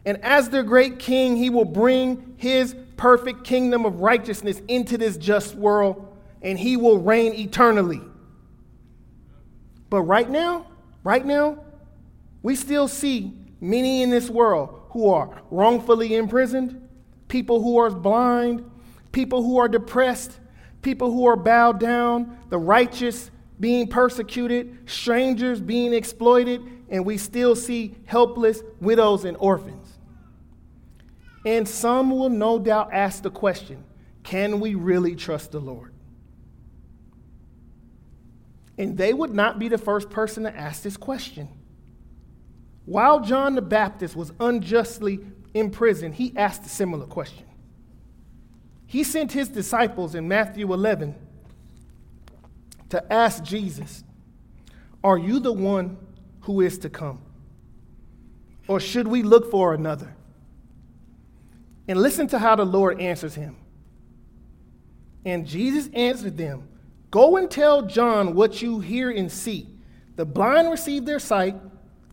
And 0.06 0.24
as 0.24 0.50
the 0.50 0.64
great 0.64 1.00
king, 1.00 1.36
he 1.36 1.50
will 1.50 1.66
bring 1.66 2.36
his 2.38 2.76
perfect 2.98 3.44
kingdom 3.44 3.86
of 3.86 4.02
righteousness 4.02 4.62
into 4.68 4.98
this 4.98 5.18
just 5.18 5.56
world, 5.56 6.18
and 6.42 6.60
he 6.60 6.76
will 6.76 6.98
reign 6.98 7.34
eternally. 7.34 8.02
But 9.90 10.02
right 10.02 10.30
now, 10.30 10.68
right 11.04 11.26
now, 11.26 11.60
we 12.44 12.56
still 12.56 12.88
see 12.88 13.34
many 13.62 14.02
in 14.02 14.10
this 14.10 14.30
world 14.30 14.82
who 14.90 15.10
are 15.10 15.42
wrongfully 15.50 16.16
imprisoned, 16.16 16.88
people 17.28 17.62
who 17.62 17.78
are 17.78 17.90
blind, 17.90 18.70
people 19.12 19.44
who 19.44 19.58
are 19.58 19.68
depressed, 19.68 20.40
people 20.82 21.12
who 21.12 21.26
are 21.26 21.36
bowed 21.36 21.80
down, 21.80 22.38
the 22.50 22.58
righteous 22.58 23.32
being 23.60 23.88
persecuted, 23.88 24.78
strangers 24.90 25.60
being 25.60 25.94
exploited, 25.94 26.62
and 26.90 27.06
we 27.06 27.18
still 27.18 27.56
see 27.56 27.96
helpless 28.06 28.62
widows 28.80 29.26
and 29.26 29.36
orphans. 29.38 29.87
And 31.48 31.66
some 31.66 32.12
will 32.12 32.28
no 32.28 32.60
doubt 32.60 32.90
ask 32.92 33.24
the 33.24 33.32
question 33.32 33.86
can 34.22 34.60
we 34.60 34.76
really 34.76 35.16
trust 35.16 35.54
the 35.54 35.62
Lord? 35.62 35.94
And 38.78 38.98
they 38.98 39.14
would 39.14 39.34
not 39.34 39.58
be 39.58 39.70
the 39.70 39.78
first 39.78 40.10
person 40.10 40.44
to 40.44 40.54
ask 40.54 40.84
this 40.84 40.98
question. 40.98 41.48
While 42.84 43.22
John 43.22 43.56
the 43.56 43.62
Baptist 43.62 44.14
was 44.14 44.34
unjustly 44.42 45.22
imprisoned, 45.54 46.16
he 46.16 46.34
asked 46.36 46.66
a 46.66 46.70
similar 46.70 47.06
question. 47.06 47.46
He 48.86 49.06
sent 49.06 49.32
his 49.32 49.48
disciples 49.48 50.16
in 50.16 50.28
Matthew 50.28 50.74
11 50.74 51.16
to 52.90 53.14
ask 53.14 53.42
Jesus, 53.42 54.04
Are 55.02 55.18
you 55.18 55.40
the 55.40 55.54
one 55.54 55.96
who 56.42 56.60
is 56.60 56.78
to 56.80 56.90
come? 56.90 57.22
Or 58.68 58.82
should 58.82 59.08
we 59.08 59.24
look 59.24 59.50
for 59.50 59.74
another? 59.74 60.14
And 61.88 62.00
listen 62.02 62.28
to 62.28 62.40
how 62.40 62.56
the 62.56 62.66
Lord 62.66 63.00
answers 63.00 63.36
him. 63.36 63.56
And 65.26 65.46
Jesus 65.46 65.90
answered 65.94 66.38
them, 66.38 66.68
Go 67.12 67.38
and 67.38 67.50
tell 67.50 67.84
John 67.84 68.34
what 68.34 68.62
you 68.62 68.80
hear 68.80 69.10
and 69.10 69.32
see. 69.32 69.68
The 70.16 70.26
blind 70.26 70.70
receive 70.70 71.06
their 71.06 71.20
sight, 71.20 71.56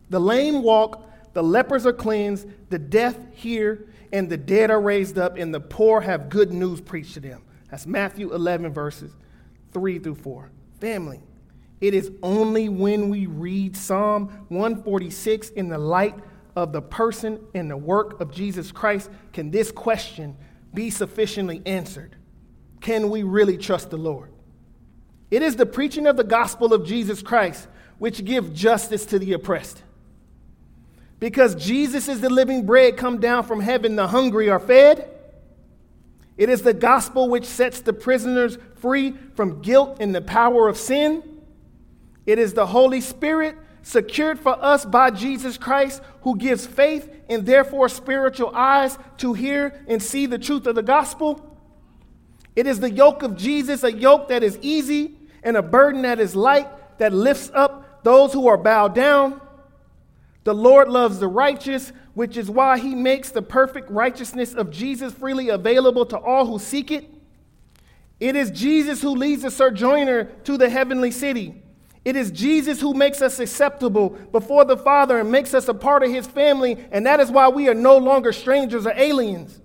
the 0.09 0.19
lame 0.19 0.61
walk, 0.61 1.03
the 1.33 1.43
lepers 1.43 1.85
are 1.85 1.93
cleansed, 1.93 2.47
the 2.69 2.79
deaf 2.79 3.17
hear, 3.33 3.87
and 4.13 4.29
the 4.29 4.37
dead 4.37 4.71
are 4.71 4.79
raised 4.79 5.17
up, 5.17 5.37
and 5.37 5.53
the 5.53 5.59
poor 5.59 5.99
have 6.01 6.29
good 6.29 6.53
news 6.53 6.79
preached 6.79 7.15
to 7.15 7.19
them. 7.19 7.43
That's 7.69 7.85
Matthew 7.85 8.33
11, 8.33 8.71
verses 8.71 9.13
3 9.73 9.99
through 9.99 10.15
4. 10.15 10.49
Family, 10.79 11.19
it 11.81 11.93
is 11.93 12.11
only 12.23 12.69
when 12.69 13.09
we 13.09 13.25
read 13.25 13.75
Psalm 13.75 14.45
146 14.47 15.49
in 15.49 15.67
the 15.67 15.77
light 15.77 16.15
of 16.55 16.71
the 16.71 16.81
person 16.81 17.39
and 17.53 17.69
the 17.69 17.77
work 17.77 18.19
of 18.21 18.31
Jesus 18.31 18.71
Christ 18.71 19.09
can 19.33 19.51
this 19.51 19.71
question 19.71 20.37
be 20.73 20.89
sufficiently 20.89 21.61
answered. 21.65 22.15
Can 22.81 23.09
we 23.09 23.23
really 23.23 23.57
trust 23.57 23.89
the 23.89 23.97
Lord? 23.97 24.31
It 25.31 25.41
is 25.41 25.55
the 25.55 25.65
preaching 25.65 26.07
of 26.07 26.17
the 26.17 26.23
gospel 26.23 26.73
of 26.73 26.85
Jesus 26.85 27.21
Christ 27.21 27.67
which 27.97 28.23
gives 28.23 28.49
justice 28.59 29.05
to 29.07 29.19
the 29.19 29.33
oppressed. 29.33 29.81
Because 31.19 31.55
Jesus 31.55 32.07
is 32.07 32.21
the 32.21 32.29
living 32.29 32.65
bread 32.65 32.97
come 32.97 33.19
down 33.19 33.43
from 33.43 33.61
heaven, 33.61 33.95
the 33.95 34.07
hungry 34.07 34.49
are 34.49 34.59
fed. 34.59 35.09
It 36.37 36.49
is 36.49 36.61
the 36.61 36.73
gospel 36.73 37.29
which 37.29 37.45
sets 37.45 37.81
the 37.81 37.93
prisoners 37.93 38.57
free 38.75 39.15
from 39.35 39.61
guilt 39.61 39.97
and 40.01 40.13
the 40.13 40.21
power 40.21 40.67
of 40.67 40.77
sin. 40.77 41.23
It 42.25 42.37
is 42.37 42.53
the 42.53 42.65
Holy 42.65 42.99
Spirit 42.99 43.55
secured 43.85 44.39
for 44.39 44.57
us 44.65 44.83
by 44.83 45.11
Jesus 45.11 45.59
Christ 45.59 46.01
who 46.21 46.35
gives 46.35 46.65
faith 46.65 47.07
and 47.29 47.45
therefore 47.45 47.87
spiritual 47.87 48.51
eyes 48.55 48.97
to 49.17 49.33
hear 49.33 49.79
and 49.87 50.01
see 50.01 50.25
the 50.25 50.39
truth 50.39 50.65
of 50.65 50.73
the 50.73 50.81
gospel. 50.81 51.55
It 52.55 52.65
is 52.65 52.79
the 52.79 52.89
yoke 52.89 53.21
of 53.21 53.37
Jesus, 53.37 53.83
a 53.83 53.93
yoke 53.93 54.29
that 54.29 54.41
is 54.41 54.57
easy 54.63 55.13
and 55.43 55.55
a 55.55 55.61
burden 55.61 56.01
that 56.01 56.19
is 56.19 56.35
light, 56.35 56.67
that 56.97 57.13
lifts 57.13 57.51
up 57.53 58.03
those 58.03 58.33
who 58.33 58.47
are 58.47 58.57
bowed 58.57 58.95
down. 58.95 59.39
The 60.45 60.55
Lord 60.55 60.89
loves 60.89 61.19
the 61.19 61.27
righteous, 61.27 61.93
which 62.15 62.37
is 62.37 62.49
why 62.49 62.79
he 62.79 62.95
makes 62.95 63.29
the 63.29 63.43
perfect 63.43 63.91
righteousness 63.91 64.55
of 64.55 64.71
Jesus 64.71 65.13
freely 65.13 65.49
available 65.49 66.07
to 66.07 66.17
all 66.17 66.47
who 66.47 66.57
seek 66.57 66.89
it. 66.89 67.05
It 68.19 68.35
is 68.35 68.49
Jesus 68.49 69.03
who 69.03 69.11
leads 69.11 69.43
the 69.43 69.51
sojourner 69.51 70.23
to 70.45 70.57
the 70.57 70.71
heavenly 70.71 71.11
city. 71.11 71.61
It 72.05 72.15
is 72.15 72.29
Jesus 72.29 72.79
who 72.79 72.93
makes 72.93 73.23
us 73.23 73.39
acceptable 73.39 74.09
before 74.31 74.63
the 74.63 74.77
Father 74.77 75.17
and 75.17 75.31
makes 75.31 75.55
us 75.55 75.67
a 75.67 75.73
part 75.73 76.03
of 76.03 76.11
his 76.11 76.27
family, 76.27 76.77
and 76.91 77.07
that 77.07 77.19
is 77.19 77.31
why 77.31 77.49
we 77.49 77.67
are 77.67 77.73
no 77.73 77.97
longer 77.97 78.31
strangers 78.31 78.85
or 78.85 78.93
aliens. 78.95 79.59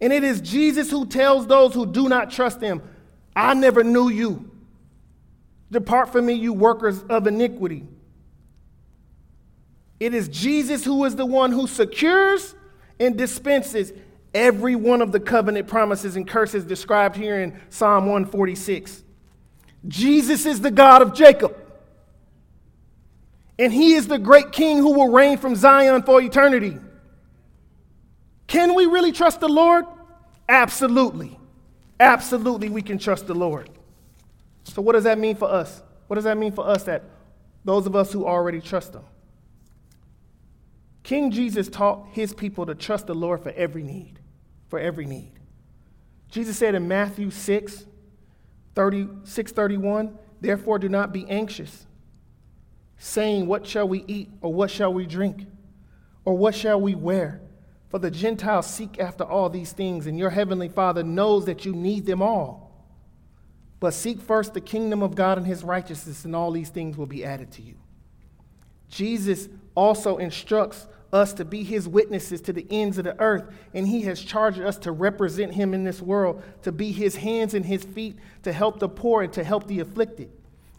And 0.00 0.12
it 0.12 0.24
is 0.24 0.40
Jesus 0.40 0.90
who 0.90 1.06
tells 1.06 1.46
those 1.46 1.72
who 1.72 1.86
do 1.86 2.08
not 2.08 2.32
trust 2.32 2.60
him, 2.60 2.82
I 3.34 3.54
never 3.54 3.84
knew 3.84 4.08
you. 4.08 4.50
Depart 5.70 6.10
from 6.10 6.26
me, 6.26 6.34
you 6.34 6.52
workers 6.52 7.00
of 7.04 7.28
iniquity. 7.28 7.86
It 10.00 10.14
is 10.14 10.28
Jesus 10.28 10.84
who 10.84 11.04
is 11.04 11.14
the 11.14 11.26
one 11.26 11.52
who 11.52 11.68
secures 11.68 12.54
and 12.98 13.16
dispenses 13.16 13.92
every 14.34 14.74
one 14.74 15.00
of 15.00 15.12
the 15.12 15.20
covenant 15.20 15.68
promises 15.68 16.16
and 16.16 16.26
curses 16.26 16.64
described 16.64 17.16
here 17.16 17.40
in 17.40 17.60
Psalm 17.70 18.06
146. 18.06 19.04
Jesus 19.86 20.46
is 20.46 20.60
the 20.60 20.70
God 20.70 21.02
of 21.02 21.14
Jacob. 21.14 21.56
And 23.58 23.72
he 23.72 23.94
is 23.94 24.06
the 24.06 24.18
great 24.18 24.52
king 24.52 24.78
who 24.78 24.92
will 24.92 25.10
reign 25.10 25.38
from 25.38 25.56
Zion 25.56 26.02
for 26.02 26.20
eternity. 26.20 26.78
Can 28.46 28.74
we 28.74 28.86
really 28.86 29.12
trust 29.12 29.40
the 29.40 29.48
Lord? 29.48 29.84
Absolutely. 30.48 31.38
Absolutely, 32.00 32.68
we 32.68 32.82
can 32.82 32.98
trust 32.98 33.26
the 33.26 33.34
Lord. 33.34 33.68
So, 34.64 34.80
what 34.82 34.92
does 34.92 35.04
that 35.04 35.18
mean 35.18 35.36
for 35.36 35.50
us? 35.50 35.82
What 36.06 36.14
does 36.14 36.24
that 36.24 36.38
mean 36.38 36.52
for 36.52 36.66
us 36.66 36.84
that 36.84 37.04
those 37.64 37.86
of 37.86 37.96
us 37.96 38.12
who 38.12 38.26
already 38.26 38.60
trust 38.60 38.94
Him? 38.94 39.02
King 41.08 41.30
Jesus 41.30 41.70
taught 41.70 42.06
his 42.12 42.34
people 42.34 42.66
to 42.66 42.74
trust 42.74 43.06
the 43.06 43.14
Lord 43.14 43.42
for 43.42 43.48
every 43.52 43.82
need, 43.82 44.18
for 44.68 44.78
every 44.78 45.06
need. 45.06 45.32
Jesus 46.30 46.58
said 46.58 46.74
in 46.74 46.86
Matthew 46.86 47.30
6, 47.30 47.72
30, 47.74 47.86
631, 48.78 50.16
therefore 50.40 50.78
do 50.78 50.88
not 50.88 51.12
be 51.12 51.28
anxious, 51.28 51.86
saying, 52.98 53.46
What 53.46 53.66
shall 53.66 53.88
we 53.88 54.04
eat, 54.06 54.30
or 54.40 54.52
what 54.52 54.70
shall 54.70 54.92
we 54.92 55.06
drink, 55.06 55.46
or 56.24 56.36
what 56.36 56.54
shall 56.54 56.80
we 56.80 56.94
wear? 56.94 57.40
For 57.88 57.98
the 57.98 58.10
Gentiles 58.10 58.66
seek 58.66 58.98
after 58.98 59.24
all 59.24 59.48
these 59.48 59.72
things, 59.72 60.06
and 60.06 60.18
your 60.18 60.30
heavenly 60.30 60.68
Father 60.68 61.02
knows 61.02 61.46
that 61.46 61.64
you 61.64 61.72
need 61.72 62.06
them 62.06 62.22
all. 62.22 62.68
But 63.80 63.94
seek 63.94 64.20
first 64.20 64.54
the 64.54 64.60
kingdom 64.60 65.02
of 65.02 65.14
God 65.14 65.38
and 65.38 65.46
his 65.46 65.64
righteousness, 65.64 66.24
and 66.24 66.36
all 66.36 66.50
these 66.50 66.70
things 66.70 66.96
will 66.96 67.06
be 67.06 67.24
added 67.24 67.50
to 67.52 67.62
you. 67.62 67.76
Jesus 68.88 69.48
also 69.74 70.18
instructs 70.18 70.86
us 71.12 71.32
to 71.34 71.44
be 71.44 71.62
his 71.62 71.88
witnesses 71.88 72.40
to 72.42 72.52
the 72.52 72.66
ends 72.70 72.98
of 72.98 73.04
the 73.04 73.18
earth, 73.20 73.44
and 73.72 73.86
he 73.88 74.02
has 74.02 74.20
charged 74.20 74.60
us 74.60 74.76
to 74.78 74.92
represent 74.92 75.54
him 75.54 75.72
in 75.72 75.84
this 75.84 76.02
world, 76.02 76.42
to 76.62 76.72
be 76.72 76.92
his 76.92 77.16
hands 77.16 77.54
and 77.54 77.64
his 77.64 77.84
feet, 77.84 78.16
to 78.42 78.52
help 78.52 78.78
the 78.78 78.88
poor 78.88 79.22
and 79.22 79.32
to 79.32 79.42
help 79.42 79.66
the 79.66 79.80
afflicted. 79.80 80.30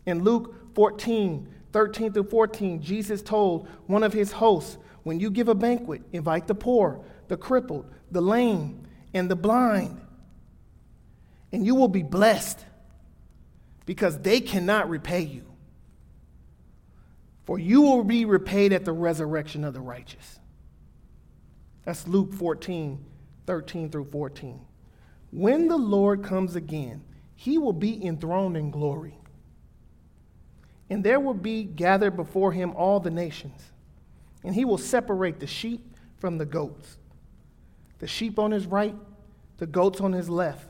In 0.06 0.24
Luke 0.24 0.76
14, 0.76 1.48
13 1.72 2.14
through 2.14 2.24
14, 2.24 2.82
Jesus 2.82 3.22
told 3.22 3.68
one 3.88 4.04
of 4.04 4.14
his 4.14 4.32
hosts, 4.32 4.78
When 5.04 5.20
you 5.20 5.32
give 5.32 5.48
a 5.48 5.56
banquet, 5.56 6.02
invite 6.12 6.48
the 6.48 6.56
poor, 6.56 7.04
the 7.28 7.38
crippled, 7.38 7.92
the 8.12 8.22
lame, 8.22 8.88
and 9.14 9.30
the 9.30 9.36
blind, 9.36 10.00
and 11.52 11.66
you 11.66 11.74
will 11.74 11.88
be 11.88 12.04
blessed 12.04 12.64
because 13.88 14.20
they 14.20 14.40
cannot 14.40 14.88
repay 14.88 15.22
you 15.22 15.49
for 17.50 17.58
you 17.58 17.82
will 17.82 18.04
be 18.04 18.26
repaid 18.26 18.72
at 18.74 18.86
the 18.86 18.92
resurrection 18.92 19.64
of 19.64 19.74
the 19.74 19.82
righteous. 19.82 20.40
That's 21.84 22.08
Luke 22.08 22.32
14, 22.32 23.04
13 23.48 23.90
through 23.90 24.06
14. 24.12 24.62
When 25.32 25.68
the 25.68 25.76
Lord 25.76 26.24
comes 26.24 26.56
again, 26.56 27.02
he 27.36 27.58
will 27.58 27.74
be 27.74 28.06
enthroned 28.06 28.56
in 28.56 28.70
glory. 28.70 29.18
And 30.92 31.04
there 31.04 31.20
will 31.20 31.34
be 31.34 31.64
gathered 31.64 32.16
before 32.16 32.52
him 32.52 32.72
all 32.76 33.00
the 33.00 33.10
nations. 33.10 33.60
And 34.44 34.54
he 34.54 34.64
will 34.64 34.78
separate 34.78 35.40
the 35.40 35.48
sheep 35.48 35.96
from 36.20 36.38
the 36.38 36.46
goats. 36.46 37.00
The 37.98 38.06
sheep 38.06 38.38
on 38.38 38.52
his 38.52 38.68
right, 38.68 38.96
the 39.58 39.66
goats 39.66 40.02
on 40.02 40.14
his 40.14 40.30
left. 40.30 40.68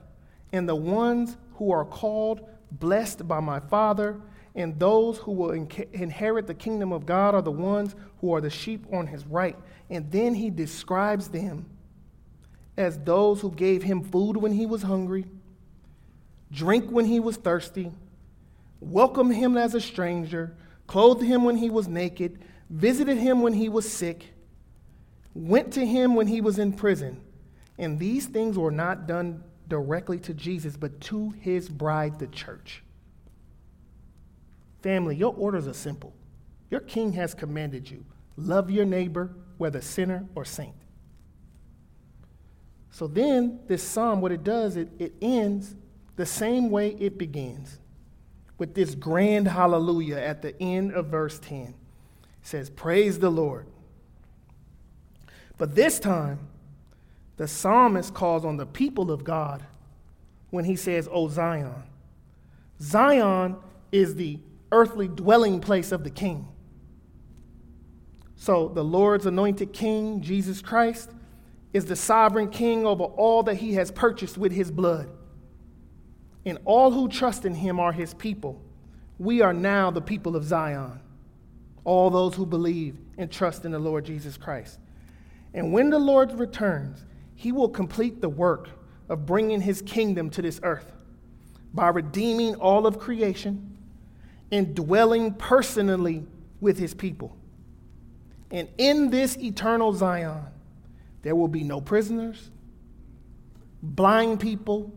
And 0.53 0.69
the 0.69 0.77
ones 0.77 1.36
who 1.55 1.73
are 1.73 1.84
called 1.84 2.47
blessed 2.71 3.27
by 3.27 3.41
my 3.41 3.59
Father 3.59 4.21
and 4.55 4.79
those 4.79 5.17
who 5.19 5.31
will 5.31 5.51
inherit 5.51 6.47
the 6.47 6.53
kingdom 6.53 6.91
of 6.91 7.05
God 7.05 7.35
are 7.35 7.41
the 7.41 7.51
ones 7.51 7.95
who 8.19 8.33
are 8.33 8.41
the 8.41 8.49
sheep 8.49 8.85
on 8.91 9.07
his 9.07 9.25
right. 9.25 9.55
And 9.89 10.11
then 10.11 10.33
he 10.33 10.49
describes 10.49 11.29
them 11.29 11.65
as 12.77 12.97
those 12.99 13.41
who 13.41 13.51
gave 13.51 13.83
him 13.83 14.03
food 14.03 14.37
when 14.37 14.53
he 14.53 14.65
was 14.65 14.81
hungry, 14.81 15.25
drink 16.51 16.89
when 16.89 17.05
he 17.05 17.19
was 17.19 17.37
thirsty, 17.37 17.91
welcomed 18.79 19.35
him 19.35 19.57
as 19.57 19.75
a 19.75 19.81
stranger, 19.81 20.55
clothed 20.87 21.23
him 21.23 21.43
when 21.43 21.57
he 21.57 21.69
was 21.69 21.87
naked, 21.87 22.39
visited 22.69 23.17
him 23.17 23.41
when 23.41 23.53
he 23.53 23.69
was 23.69 23.91
sick, 23.91 24.33
went 25.33 25.73
to 25.73 25.85
him 25.85 26.15
when 26.15 26.27
he 26.27 26.41
was 26.41 26.57
in 26.57 26.73
prison. 26.73 27.21
And 27.77 27.99
these 27.99 28.25
things 28.25 28.57
were 28.57 28.71
not 28.71 29.07
done 29.07 29.43
directly 29.67 30.19
to 30.19 30.33
Jesus, 30.33 30.75
but 30.75 30.99
to 31.01 31.29
his 31.39 31.69
bride, 31.69 32.19
the 32.19 32.27
church. 32.27 32.83
Family, 34.82 35.15
your 35.15 35.34
orders 35.36 35.67
are 35.67 35.73
simple. 35.73 36.13
Your 36.69 36.82
king 36.82 37.13
has 37.13 37.34
commanded 37.34 37.89
you 37.89 38.05
love 38.38 38.71
your 38.71 38.86
neighbor, 38.86 39.32
whether 39.57 39.82
sinner 39.82 40.25
or 40.34 40.45
saint. 40.45 40.75
So 42.91 43.07
then, 43.07 43.59
this 43.67 43.84
psalm, 43.84 44.21
what 44.21 44.32
it 44.32 44.43
does, 44.43 44.77
it, 44.77 44.89
it 44.97 45.13
ends 45.21 45.75
the 46.15 46.25
same 46.25 46.69
way 46.69 46.95
it 46.99 47.17
begins 47.17 47.80
with 48.57 48.73
this 48.73 48.95
grand 48.95 49.47
hallelujah 49.47 50.17
at 50.17 50.41
the 50.41 50.59
end 50.61 50.93
of 50.93 51.07
verse 51.07 51.39
10. 51.39 51.61
It 51.61 51.75
says, 52.41 52.69
Praise 52.69 53.19
the 53.19 53.30
Lord. 53.30 53.67
But 55.57 55.75
this 55.75 55.99
time, 55.99 56.39
the 57.38 57.47
psalmist 57.47 58.13
calls 58.13 58.43
on 58.43 58.57
the 58.57 58.65
people 58.65 59.11
of 59.11 59.23
God 59.23 59.65
when 60.49 60.65
he 60.65 60.75
says, 60.75 61.07
O 61.11 61.30
Zion. 61.30 61.84
Zion 62.82 63.57
is 63.91 64.15
the 64.15 64.39
earthly 64.72 65.07
dwelling 65.07 65.59
place 65.59 65.91
of 65.91 66.03
the 66.03 66.09
king. 66.09 66.47
So 68.36 68.70
the 68.70 68.84
Lord's 68.84 69.26
anointed 69.26 69.74
king, 69.74 70.22
Jesus 70.22 70.61
Christ, 70.61 71.11
is 71.74 71.86
the 71.86 71.95
sovereign 71.95 72.49
king 72.49 72.86
over 72.86 73.03
all 73.03 73.43
that 73.43 73.55
he 73.55 73.74
has 73.74 73.91
purchased 73.91 74.38
with 74.38 74.51
his 74.51 74.72
blood. 74.72 75.09
And 76.45 76.57
all 76.65 76.91
who 76.91 77.09
trust 77.09 77.45
in 77.45 77.53
him 77.53 77.80
are 77.80 77.91
his 77.91 78.13
people. 78.13 78.61
We 79.17 79.41
are 79.41 79.53
now 79.53 79.91
the 79.91 80.01
people 80.01 80.36
of 80.36 80.45
Zion, 80.45 81.01
all 81.84 82.09
those 82.09 82.36
who 82.36 82.45
believe 82.45 82.95
and 83.17 83.30
trust 83.30 83.65
in 83.65 83.72
the 83.72 83.80
Lord 83.80 84.05
Jesus 84.05 84.38
Christ. 84.38 84.80
And 85.53 85.74
when 85.74 85.89
the 85.89 85.99
Lord 85.99 86.32
returns, 86.39 87.05
he 87.36 87.51
will 87.51 87.70
complete 87.70 88.22
the 88.22 88.30
work 88.30 88.70
of 89.09 89.26
bringing 89.26 89.61
his 89.61 89.82
kingdom 89.82 90.30
to 90.30 90.41
this 90.41 90.59
earth 90.63 90.93
by 91.74 91.89
redeeming 91.89 92.55
all 92.55 92.88
of 92.88 92.99
creation 92.99 93.78
and 94.51 94.75
dwelling 94.75 95.33
personally 95.33 96.25
with 96.59 96.77
his 96.77 96.93
people. 96.93 97.35
And 98.51 98.67
in 98.77 99.09
this 99.09 99.37
eternal 99.37 99.93
Zion, 99.93 100.43
there 101.21 101.35
will 101.35 101.47
be 101.47 101.63
no 101.63 101.81
prisoners, 101.81 102.49
blind 103.81 104.39
people, 104.39 104.91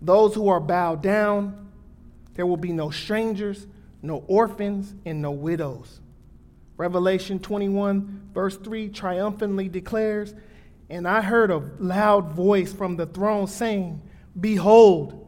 those 0.00 0.34
who 0.34 0.48
are 0.48 0.60
bowed 0.60 1.02
down. 1.02 1.68
There 2.34 2.46
will 2.46 2.56
be 2.56 2.72
no 2.72 2.90
strangers, 2.90 3.66
no 4.00 4.24
orphans, 4.28 4.94
and 5.04 5.20
no 5.20 5.32
widows. 5.32 6.00
Revelation 6.76 7.40
21, 7.40 8.30
verse 8.32 8.56
3, 8.56 8.88
triumphantly 8.90 9.68
declares, 9.68 10.34
And 10.88 11.08
I 11.08 11.20
heard 11.20 11.50
a 11.50 11.68
loud 11.78 12.32
voice 12.32 12.72
from 12.72 12.96
the 12.96 13.06
throne 13.06 13.48
saying, 13.48 14.00
Behold, 14.38 15.27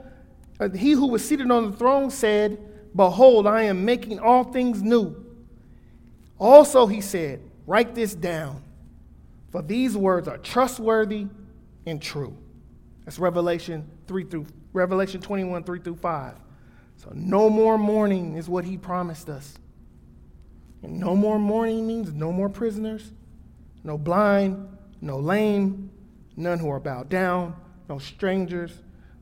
Uh, 0.61 0.69
he 0.69 0.91
who 0.91 1.07
was 1.07 1.27
seated 1.27 1.49
on 1.49 1.71
the 1.71 1.75
throne 1.75 2.11
said, 2.11 2.59
Behold, 2.95 3.47
I 3.47 3.63
am 3.63 3.83
making 3.83 4.19
all 4.19 4.43
things 4.43 4.83
new. 4.83 5.25
Also, 6.37 6.85
he 6.85 7.01
said, 7.01 7.41
Write 7.65 7.95
this 7.95 8.13
down, 8.13 8.61
for 9.51 9.63
these 9.63 9.97
words 9.97 10.27
are 10.27 10.37
trustworthy 10.37 11.25
and 11.87 11.99
true. 11.99 12.37
That's 13.05 13.17
Revelation 13.17 13.89
3 14.07 14.25
through 14.25 14.45
Revelation 14.71 15.19
21, 15.19 15.63
3 15.63 15.79
through 15.79 15.95
5. 15.95 16.35
So 16.97 17.11
no 17.15 17.49
more 17.49 17.77
mourning 17.79 18.35
is 18.35 18.47
what 18.47 18.63
he 18.63 18.77
promised 18.77 19.29
us. 19.29 19.55
And 20.83 20.99
no 20.99 21.15
more 21.15 21.39
mourning 21.39 21.87
means 21.87 22.13
no 22.13 22.31
more 22.31 22.49
prisoners, 22.49 23.11
no 23.83 23.97
blind, 23.97 24.77
no 25.01 25.17
lame, 25.17 25.89
none 26.37 26.59
who 26.59 26.69
are 26.69 26.79
bowed 26.79 27.09
down, 27.09 27.55
no 27.89 27.97
strangers, 27.97 28.71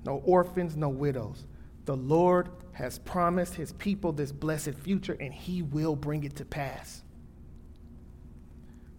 no 0.06 0.22
orphans, 0.26 0.76
no 0.76 0.89
widows. 0.89 1.45
The 1.86 1.95
Lord 1.95 2.50
has 2.74 3.00
promised 3.00 3.56
his 3.56 3.74
people 3.74 4.12
this 4.12 4.32
blessed 4.32 4.76
future, 4.76 5.18
and 5.20 5.34
he 5.34 5.62
will 5.62 5.95
bring 5.95 6.24
it 6.24 6.36
to 6.38 6.45
pass. 6.45 7.04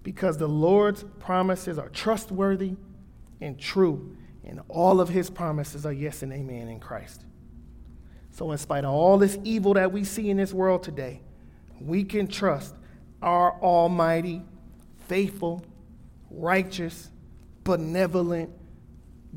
Because 0.03 0.38
the 0.38 0.48
Lord's 0.48 1.05
promises 1.18 1.78
are 1.78 1.88
trustworthy 1.88 2.74
and 3.40 3.59
true, 3.59 4.16
and 4.44 4.61
all 4.68 5.01
of 5.01 5.09
his 5.09 5.30
promises 5.30 5.86
are 5.86 5.92
yes 5.92 6.22
and 6.22 6.32
amen 6.32 6.68
in 6.68 6.80
Christ. 6.80 7.24
So, 8.32 8.53
in 8.53 8.59
spite 8.59 8.84
of 8.84 8.92
all 8.92 9.18
this 9.18 9.38
evil 9.44 9.74
that 9.74 9.92
we 9.92 10.05
see 10.05 10.30
in 10.30 10.36
this 10.36 10.53
world 10.53 10.82
today, 10.82 11.20
we 11.80 12.05
can 12.05 12.26
trust 12.26 12.74
our 13.22 13.53
Almighty, 13.61 14.42
faithful, 15.07 15.64
righteous, 16.30 17.11
benevolent, 17.64 18.51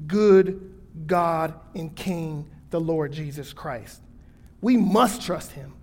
good 0.07 0.72
God 1.05 1.53
and 1.75 1.95
King, 1.95 2.49
the 2.69 2.79
Lord 2.79 3.11
Jesus 3.11 3.53
Christ. 3.53 4.01
We 4.61 4.77
must 4.77 5.21
trust 5.21 5.51
him. 5.51 5.73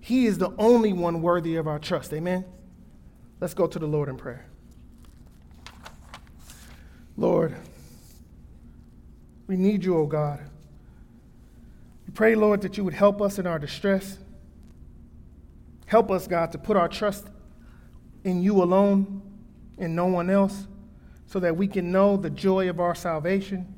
He 0.00 0.26
is 0.26 0.38
the 0.38 0.52
only 0.58 0.92
one 0.92 1.20
worthy 1.20 1.56
of 1.56 1.66
our 1.66 1.78
trust. 1.78 2.12
Amen. 2.12 2.44
Let's 3.40 3.54
go 3.54 3.66
to 3.66 3.78
the 3.78 3.86
Lord 3.86 4.08
in 4.08 4.16
prayer. 4.16 4.46
Lord, 7.16 7.54
we 9.46 9.56
need 9.56 9.84
you, 9.84 9.96
O 9.96 10.00
oh 10.00 10.06
God. 10.06 10.40
We 12.06 12.12
pray, 12.12 12.34
Lord, 12.34 12.62
that 12.62 12.76
you 12.76 12.84
would 12.84 12.94
help 12.94 13.20
us 13.20 13.38
in 13.38 13.46
our 13.46 13.58
distress. 13.58 14.18
Help 15.86 16.10
us, 16.10 16.26
God, 16.26 16.52
to 16.52 16.58
put 16.58 16.76
our 16.76 16.88
trust 16.88 17.26
in 18.24 18.42
you 18.42 18.62
alone 18.62 19.22
and 19.78 19.94
no 19.94 20.06
one 20.06 20.30
else 20.30 20.66
so 21.26 21.40
that 21.40 21.56
we 21.56 21.66
can 21.66 21.92
know 21.92 22.16
the 22.16 22.30
joy 22.30 22.68
of 22.68 22.80
our 22.80 22.94
salvation 22.94 23.75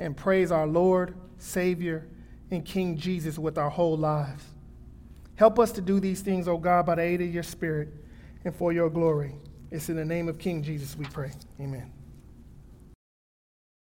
and 0.00 0.16
praise 0.16 0.50
our 0.50 0.66
Lord, 0.66 1.14
Savior, 1.36 2.08
and 2.50 2.64
King 2.64 2.96
Jesus 2.96 3.38
with 3.38 3.58
our 3.58 3.70
whole 3.70 3.96
lives. 3.96 4.42
Help 5.36 5.58
us 5.58 5.70
to 5.72 5.80
do 5.80 6.00
these 6.00 6.22
things, 6.22 6.48
O 6.48 6.56
God, 6.56 6.86
by 6.86 6.96
the 6.96 7.02
aid 7.02 7.20
of 7.20 7.32
your 7.32 7.42
Spirit 7.42 7.88
and 8.44 8.56
for 8.56 8.72
your 8.72 8.90
glory. 8.90 9.34
It's 9.70 9.88
in 9.90 9.96
the 9.96 10.04
name 10.04 10.28
of 10.28 10.38
King 10.38 10.62
Jesus 10.62 10.96
we 10.96 11.04
pray. 11.04 11.32
Amen. 11.60 11.92